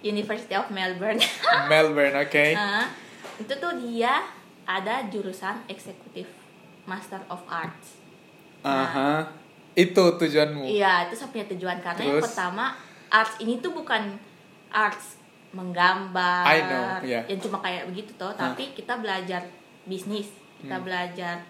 University 0.00 0.54
of 0.54 0.70
Melbourne. 0.70 1.18
Melbourne. 1.68 2.14
Oke. 2.16 2.52
Nah, 2.52 2.88
itu 3.36 3.52
tuh 3.52 3.74
dia 3.78 4.22
ada 4.64 5.04
jurusan 5.04 5.60
eksekutif 5.66 6.24
Master 6.84 7.20
of 7.26 7.44
Arts. 7.44 8.00
Aha. 8.62 9.28
Itu 9.74 10.04
tujuanmu. 10.14 10.62
Iya, 10.64 11.06
itu 11.06 11.14
saya 11.14 11.28
punya 11.28 11.46
tujuan 11.50 11.78
karena 11.78 12.00
yang 12.00 12.16
Terus? 12.18 12.24
pertama 12.30 12.74
arts 13.08 13.34
ini 13.38 13.58
tuh 13.58 13.70
bukan 13.70 14.14
arts 14.70 15.18
menggambar 15.50 16.42
I 16.44 16.58
know, 16.60 16.86
iya. 17.00 17.20
yang 17.26 17.38
cuma 17.38 17.58
kayak 17.58 17.86
begitu 17.86 18.10
toh, 18.14 18.30
tapi 18.32 18.74
kita 18.74 18.98
belajar 18.98 19.46
bisnis, 19.84 20.26
kita 20.58 20.74
Hmm. 20.74 20.82
belajar 20.82 21.46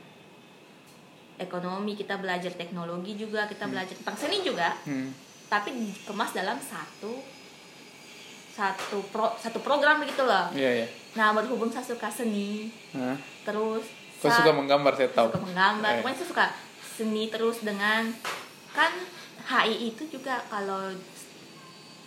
ekonomi, 1.34 1.92
kita 1.94 2.16
belajar 2.16 2.52
teknologi 2.52 3.16
juga, 3.16 3.44
kita 3.44 3.64
Hmm. 3.64 3.72
belajar 3.72 3.94
tentang 3.96 4.14
seni 4.14 4.38
juga, 4.40 4.76
Hmm. 4.84 5.08
tapi 5.46 5.72
dikemas 5.72 6.30
dalam 6.32 6.56
satu 6.56 7.16
satu 8.52 9.02
pro 9.10 9.34
satu 9.34 9.58
program 9.58 9.98
gitu 10.04 10.22
loh. 10.22 10.46
Iya, 10.54 10.84
iya. 10.84 10.86
Nah, 11.14 11.34
berhubung 11.34 11.66
saya 11.68 11.82
suka 11.82 12.06
seni, 12.06 12.70
Hah? 12.92 13.18
terus 13.42 13.82
saya- 14.14 14.30
suka 14.36 14.54
menggambar 14.54 14.94
saya 14.94 15.10
tahu. 15.10 15.26
suka 15.26 15.42
menggambar 15.42 15.90
Eh. 15.90 15.96
pokoknya 15.98 16.16
saya 16.16 16.28
suka 16.28 16.44
seni 16.94 17.26
terus 17.26 17.60
dengan 17.60 18.06
kan 18.70 18.92
HI 19.44 19.88
itu 19.88 20.08
juga 20.08 20.40
kalau 20.46 20.90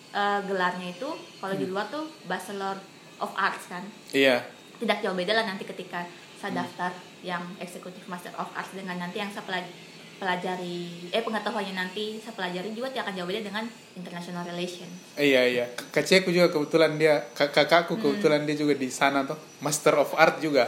eh, 0.10 0.40
gelarnya 0.42 0.90
itu 0.90 1.10
kalau 1.38 1.54
Hmm. 1.54 1.62
di 1.62 1.68
luar 1.68 1.86
tuh 1.88 2.08
Bachelor 2.24 2.80
of 3.18 3.32
Arts 3.34 3.68
kan 3.68 3.84
Iya. 4.10 4.42
tidak 4.78 5.00
jauh 5.00 5.14
beda 5.14 5.32
lah 5.32 5.46
nanti 5.46 5.64
ketika 5.64 6.08
saya 6.34 6.52
Hmm. 6.52 6.60
daftar 6.60 6.92
yang 7.22 7.44
Executive 7.58 8.06
Master 8.06 8.32
of 8.34 8.48
Arts 8.52 8.72
dengan 8.72 8.98
nanti 8.98 9.18
yang 9.18 9.28
saya 9.28 9.44
pelaj- 9.44 9.74
pelajari 10.18 10.80
eh 11.08 11.22
pengetahuannya 11.22 11.76
nanti 11.76 12.18
saya 12.18 12.34
pelajari 12.34 12.72
juga 12.72 12.90
tidak 12.90 13.04
akan 13.06 13.16
jauh 13.16 13.28
beda 13.28 13.42
dengan 13.44 13.64
International 13.94 14.44
Relation 14.44 14.90
Iya 15.14 15.42
iya. 15.46 15.66
K- 15.70 15.94
Kacekku 15.94 16.30
juga 16.30 16.50
kebetulan 16.50 16.96
dia, 16.96 17.22
kak- 17.32 17.52
Hmm. 17.52 17.58
kakakku 17.60 17.94
kebetulan 17.96 18.42
dia 18.44 18.56
juga 18.56 18.74
di 18.74 18.90
sana 18.90 19.22
tuh, 19.24 19.38
Master 19.60 19.94
of 19.96 20.14
Art 20.14 20.40
juga, 20.40 20.66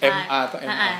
MA 0.00 0.26
atau 0.44 0.58
Ah, 0.58 0.64
MA. 0.64 0.72
ah, 0.72 0.82
ah. 0.88 0.98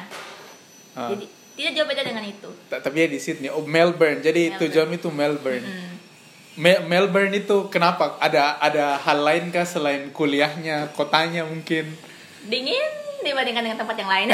Ah. 0.95 1.09
jadi 1.11 1.27
tidak 1.59 1.73
jauh 1.75 1.85
beda 1.85 2.03
dengan 2.03 2.23
itu 2.23 2.49
Ta- 2.65 2.79
Tapi 2.79 2.97
ya 2.97 3.09
di 3.09 3.19
Sydney, 3.19 3.51
oh 3.51 3.61
Melbourne. 3.61 4.21
Jadi 4.21 4.49
Melbourne. 4.49 4.63
tujuan 4.63 4.89
itu 4.93 5.09
Melbourne. 5.11 5.67
Me- 6.55 6.83
Melbourne 6.83 7.31
itu 7.33 7.67
kenapa? 7.67 8.15
Ada 8.19 8.59
ada 8.59 8.85
hal 8.97 9.19
lain 9.21 9.45
kah 9.49 9.63
selain 9.63 10.11
kuliahnya, 10.11 10.91
kotanya 10.93 11.43
mungkin? 11.43 11.91
dingin 12.41 12.81
dibandingkan 13.21 13.61
dengan 13.61 13.77
tempat 13.77 13.97
yang 13.97 14.09
lain 14.09 14.31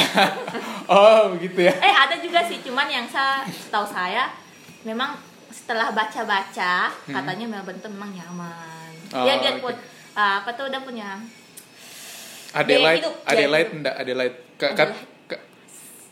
oh 0.93 1.33
begitu 1.33 1.57
ya. 1.63 1.73
eh 1.75 1.95
ada 1.97 2.15
juga 2.17 2.45
sih 2.45 2.61
cuman 2.61 2.85
yang 2.87 3.09
saya 3.09 3.43
tahu 3.67 3.83
saya 3.83 4.29
memang 4.83 5.17
setelah 5.49 5.89
baca-baca 5.91 6.93
Hmm. 7.03 7.15
katanya 7.17 7.49
Melbourne 7.49 7.81
tuh 7.81 7.89
memang 7.89 8.13
nyaman 8.13 8.93
Oh, 9.11 9.25
ya 9.25 9.41
dia 9.41 9.57
oke. 9.57 9.65
pun 9.65 9.75
ah, 10.13 10.45
apa 10.45 10.53
tuh 10.53 10.69
udah 10.69 10.81
punya 10.81 11.17
Adelaide, 12.53 13.03
Adelaide 13.25 13.67
hidup. 13.67 13.79
enggak 13.81 13.95
Adelaide. 13.97 14.37
Ka- 14.55 14.75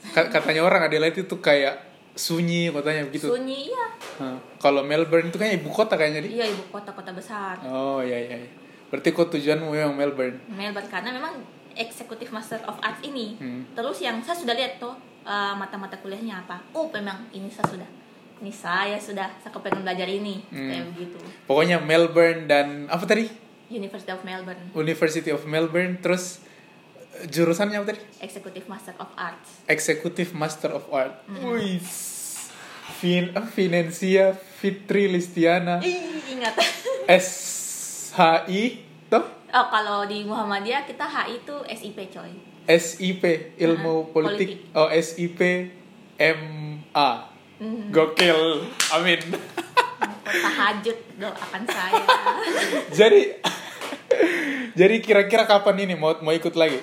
katanya 0.05 0.61
orang 0.61 0.83
Adelaide 0.85 1.19
itu 1.19 1.37
kayak 1.39 1.79
sunyi 2.13 2.69
kotanya 2.69 3.07
begitu. 3.07 3.29
sunyi 3.29 3.69
iya. 3.69 3.87
Kalau 4.57 4.83
Melbourne 4.83 5.27
itu 5.27 5.37
kan 5.37 5.49
ibu 5.49 5.69
kota 5.69 5.95
kayaknya 5.95 6.21
di. 6.21 6.37
iya 6.37 6.45
ibu 6.45 6.69
kota-kota 6.69 7.11
besar 7.11 7.57
Oh 7.63 7.99
iya 7.99 8.19
iya. 8.21 8.37
iya. 8.39 8.51
Berarti 8.87 9.09
kok 9.09 9.31
tujuanmu 9.31 9.69
memang 9.69 9.95
Melbourne. 9.95 10.37
Melbourne 10.47 10.87
karena 10.87 11.11
memang 11.11 11.41
eksekutif 11.73 12.29
Master 12.29 12.61
of 12.63 12.77
Arts 12.79 13.01
ini 13.01 13.33
Hmm. 13.35 13.65
terus 13.73 13.97
yang 13.99 14.21
saya 14.21 14.37
sudah 14.37 14.53
lihat 14.53 14.77
tuh 14.77 14.93
eh, 15.23 15.55
mata-mata 15.55 15.97
kuliahnya 15.97 16.37
apa 16.39 16.61
oh 16.71 16.91
memang 16.91 17.25
ini 17.31 17.49
saya 17.49 17.65
sudah 17.67 17.89
ini 18.39 18.53
saya 18.53 18.99
sudah 18.99 19.25
saya 19.39 19.49
kepengen 19.49 19.81
belajar 19.81 20.05
ini 20.05 20.45
Hmm. 20.47 20.69
kayak 20.69 20.85
begitu 20.93 21.17
Pokoknya 21.43 21.81
Melbourne 21.81 22.45
dan 22.45 22.67
apa 22.87 23.07
tadi? 23.07 23.25
University 23.71 24.13
of 24.13 24.21
Melbourne 24.21 24.61
University 24.75 25.31
of 25.33 25.41
Melbourne 25.43 25.97
terus 25.97 26.45
jurusannya 27.25 27.77
apa 27.77 27.87
tadi? 27.89 28.01
eksekutif 28.19 28.65
Master 28.67 28.95
of 28.97 29.11
Arts 29.15 29.65
Executive 29.67 30.31
Master 30.33 30.71
of 30.73 30.85
Art. 30.89 31.15
Hmm. 31.25 31.53
Wih. 31.53 31.81
Fin 32.93 33.31
ah, 33.33 33.45
Financia 33.45 34.33
Fitri 34.35 35.07
Listiana 35.07 35.79
Ih, 35.79 36.03
ingat 36.29 36.55
SHI 37.23 38.63
toh 39.09 39.25
Oh, 39.49 39.67
kalau 39.69 40.05
di 40.05 40.25
Muhammadiyah 40.25 40.83
kita 40.83 41.05
HI 41.05 41.39
itu 41.39 41.57
SIP 41.69 42.09
coy. 42.09 42.33
SIP 42.65 43.23
Ilmu 43.55 43.95
Ah, 44.01 44.09
Politik. 44.09 44.49
politik. 44.65 44.73
Oh 44.73 44.89
SIP 44.89 45.41
MA. 46.17 47.11
Hmm. 47.59 47.93
Gokil. 47.93 48.65
Amin. 48.91 49.21
Tahajud 50.43 50.99
doakan 51.17 51.63
saya. 51.69 52.01
jadi 52.99 53.37
jadi 54.73 54.97
kira-kira 54.99 55.45
kapan 55.45 55.85
ini 55.85 55.95
mau 55.95 56.17
mau 56.19 56.33
ikut 56.33 56.57
lagi? 56.57 56.81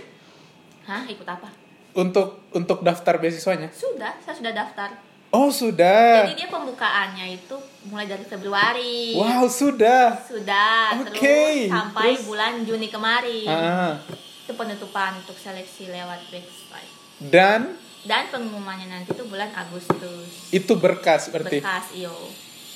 Hah, 0.89 1.05
ikut 1.05 1.23
apa? 1.23 1.45
Untuk 1.93 2.49
untuk 2.49 2.81
daftar 2.81 3.21
beasiswanya? 3.21 3.69
Sudah, 3.69 4.17
saya 4.19 4.33
sudah 4.33 4.49
daftar. 4.49 4.89
Oh 5.29 5.53
sudah. 5.53 6.25
Jadi 6.25 6.41
dia 6.41 6.49
pembukaannya 6.49 7.37
itu 7.37 7.53
mulai 7.85 8.09
dari 8.09 8.25
Februari. 8.25 9.13
Wow 9.13 9.45
sudah. 9.45 10.17
Sudah, 10.17 10.97
Oke, 10.97 11.13
terus 11.13 11.69
sampai 11.69 12.17
terus? 12.17 12.25
bulan 12.25 12.65
Juni 12.65 12.89
kemarin. 12.89 13.45
Ah. 13.45 13.93
Itu 14.41 14.57
penutupan 14.57 15.21
untuk 15.21 15.37
seleksi 15.37 15.93
lewat 15.93 16.25
website. 16.33 16.89
Dan 17.21 17.77
Dan 17.99 18.31
pengumumannya 18.31 18.89
nanti 18.89 19.11
itu 19.11 19.27
bulan 19.27 19.53
Agustus. 19.53 20.49
itu 20.49 20.73
berkas 20.73 21.29
berarti. 21.29 21.61
Berkas 21.61 21.93
iyo. 21.93 22.15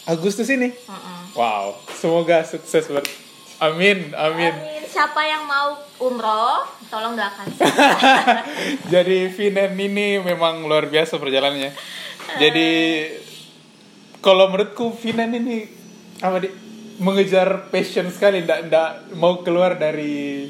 Agustus 0.04 0.46
ini. 0.46 0.70
Mm-mm. 0.70 1.34
Wow, 1.34 1.80
semoga 1.90 2.44
sukses 2.44 2.86
ber. 2.86 3.02
Amin, 3.64 4.12
amin. 4.12 4.52
Amin. 4.52 4.84
Siapa 4.84 5.24
yang 5.24 5.48
mau 5.48 5.74
umroh, 6.00 6.68
tolong 6.86 7.16
doakan. 7.16 7.48
Jadi 8.94 9.32
Vinen 9.32 9.74
ini 9.74 10.20
memang 10.20 10.68
luar 10.68 10.86
biasa 10.86 11.18
perjalanannya. 11.18 11.72
Jadi 12.38 12.70
kalau 14.20 14.52
menurutku 14.52 14.94
Vinen 14.94 15.34
ini 15.34 15.66
apa 16.20 16.44
di 16.44 16.50
mengejar 17.00 17.72
passion 17.72 18.12
sekali, 18.12 18.46
ndak 18.46 18.70
ndak 18.70 18.90
mau 19.18 19.42
keluar 19.42 19.76
dari 19.76 20.46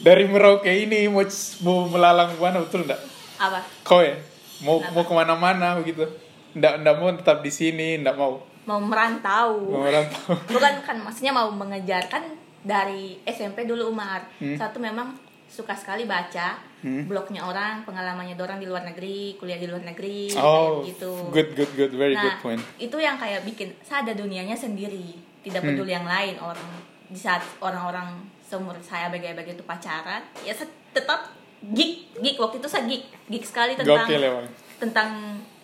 dari 0.00 0.24
Merauke 0.24 0.70
ini 0.70 1.04
mau 1.10 1.24
mau 1.60 1.88
melalang 1.88 2.36
buana 2.38 2.62
betul 2.62 2.86
ndak? 2.86 3.00
Apa? 3.36 3.60
Kau 3.82 4.00
ya 4.00 4.16
mau 4.62 4.78
mau 4.92 5.02
ke 5.02 5.12
mana-mana 5.12 5.76
begitu? 5.76 6.06
Ndak 6.54 6.84
ndak 6.84 6.94
mau 6.94 7.10
tetap 7.10 7.42
di 7.42 7.50
sini, 7.50 7.98
ndak 7.98 8.14
mau 8.14 8.38
Mau 8.68 8.78
merantau. 8.78 9.66
mau 9.66 9.82
merantau. 9.82 10.36
Bukan 10.46 10.74
kan 10.86 10.96
maksudnya 11.02 11.32
mau 11.34 11.50
mengejar 11.50 12.06
kan 12.06 12.22
dari 12.60 13.18
SMP 13.24 13.64
dulu 13.64 13.88
Umar. 13.88 14.24
Hmm. 14.36 14.56
Satu 14.56 14.76
memang 14.78 15.16
suka 15.46 15.74
sekali 15.74 16.06
baca 16.06 16.70
Hmm. 16.80 17.04
blognya 17.04 17.44
orang, 17.44 17.84
pengalamannya 17.84 18.40
orang 18.40 18.56
di 18.56 18.64
luar 18.64 18.80
negeri, 18.80 19.36
kuliah 19.36 19.60
di 19.60 19.68
luar 19.68 19.84
negeri, 19.84 20.32
Oh, 20.32 20.80
kayak 20.80 20.96
gitu. 20.96 21.12
good 21.28 21.48
good 21.52 21.72
good, 21.76 21.92
very 21.92 22.16
nah, 22.16 22.24
good 22.24 22.40
point. 22.40 22.62
itu 22.80 22.96
yang 22.96 23.20
kayak 23.20 23.44
bikin 23.44 23.68
saya 23.84 24.00
ada 24.00 24.16
dunianya 24.16 24.56
sendiri, 24.56 25.12
tidak 25.44 25.60
Hmm. 25.60 25.76
peduli 25.76 25.92
yang 25.92 26.08
lain 26.08 26.40
orang 26.40 26.64
di 27.04 27.20
saat 27.20 27.44
orang-orang 27.60 28.24
seumur 28.40 28.72
saya 28.80 29.12
bagi-bagi 29.12 29.52
itu 29.52 29.64
pacaran, 29.68 30.24
ya 30.40 30.56
saya 30.56 30.72
tetap 30.96 31.28
geek, 31.68 32.16
geek 32.16 32.40
waktu 32.40 32.56
itu 32.56 32.68
saya 32.72 32.88
geek, 32.88 33.04
geek 33.28 33.44
sekali 33.44 33.76
tentang 33.76 34.08
Gokil 34.08 34.22
ya 34.22 34.32
tentang 34.80 35.08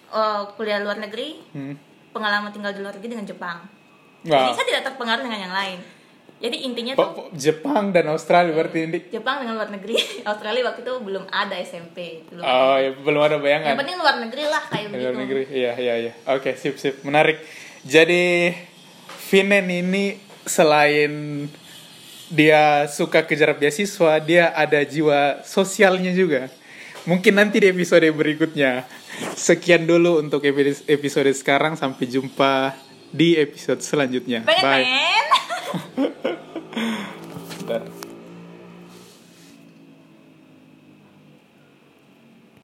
eh, 0.06 0.42
kuliah 0.54 0.84
luar 0.84 1.00
negeri, 1.00 1.40
Hmm. 1.50 1.74
pengalaman 2.12 2.52
tinggal 2.52 2.70
di 2.70 2.78
luar 2.78 2.92
negeri 2.92 3.10
dengan 3.10 3.24
Jepang. 3.24 3.58
Wah. 4.28 4.38
Jadi 4.38 4.50
saya 4.52 4.66
tidak 4.68 4.82
terpengaruh 4.92 5.24
dengan 5.24 5.40
yang 5.40 5.54
lain. 5.56 5.78
Jadi 6.46 6.56
intinya 6.62 6.92
tuh 6.94 7.26
Jepang 7.34 7.90
dan 7.90 8.06
Australia 8.06 8.54
berarti 8.54 8.78
ini. 8.82 8.98
Jepang 9.10 9.42
dengan 9.42 9.58
luar 9.58 9.68
negeri. 9.68 9.98
Australia 10.30 10.62
waktu 10.64 10.80
itu 10.80 10.94
belum 10.96 11.24
ada 11.26 11.58
SMP. 11.58 12.22
Belum 12.26 12.40
Oh 12.40 12.76
ya 12.76 12.90
belum 12.94 13.20
ada 13.20 13.34
Yang 13.34 13.42
bayangan. 13.42 13.74
penting 13.76 13.96
luar 13.98 14.16
negeri 14.16 14.44
lah 14.46 14.62
kayak 14.64 14.86
begitu. 14.88 15.02
luar 15.02 15.14
negeri, 15.18 15.42
iya 15.50 15.72
iya 15.74 15.94
iya. 15.98 16.12
Oke 16.30 16.54
sip 16.54 16.78
sip 16.78 17.02
menarik. 17.02 17.42
Jadi 17.82 18.54
Vinen 19.26 19.66
ini 19.66 20.04
selain 20.46 21.12
dia 22.26 22.86
suka 22.86 23.22
kejar 23.22 23.54
beasiswa, 23.54 24.18
dia 24.18 24.50
ada 24.50 24.82
jiwa 24.82 25.42
sosialnya 25.42 26.10
juga. 26.10 26.46
Mungkin 27.06 27.34
nanti 27.34 27.58
di 27.58 27.70
episode 27.70 28.06
berikutnya. 28.08 28.82
Sekian 29.32 29.86
dulu 29.86 30.18
untuk 30.18 30.42
epi- 30.42 30.82
episode 30.86 31.30
sekarang. 31.30 31.74
Sampai 31.74 32.06
jumpa 32.06 32.74
di 33.12 33.36
episode 33.36 33.80
selanjutnya. 33.82 34.42
Bye. 34.46 34.86
Bentar. 37.66 38.05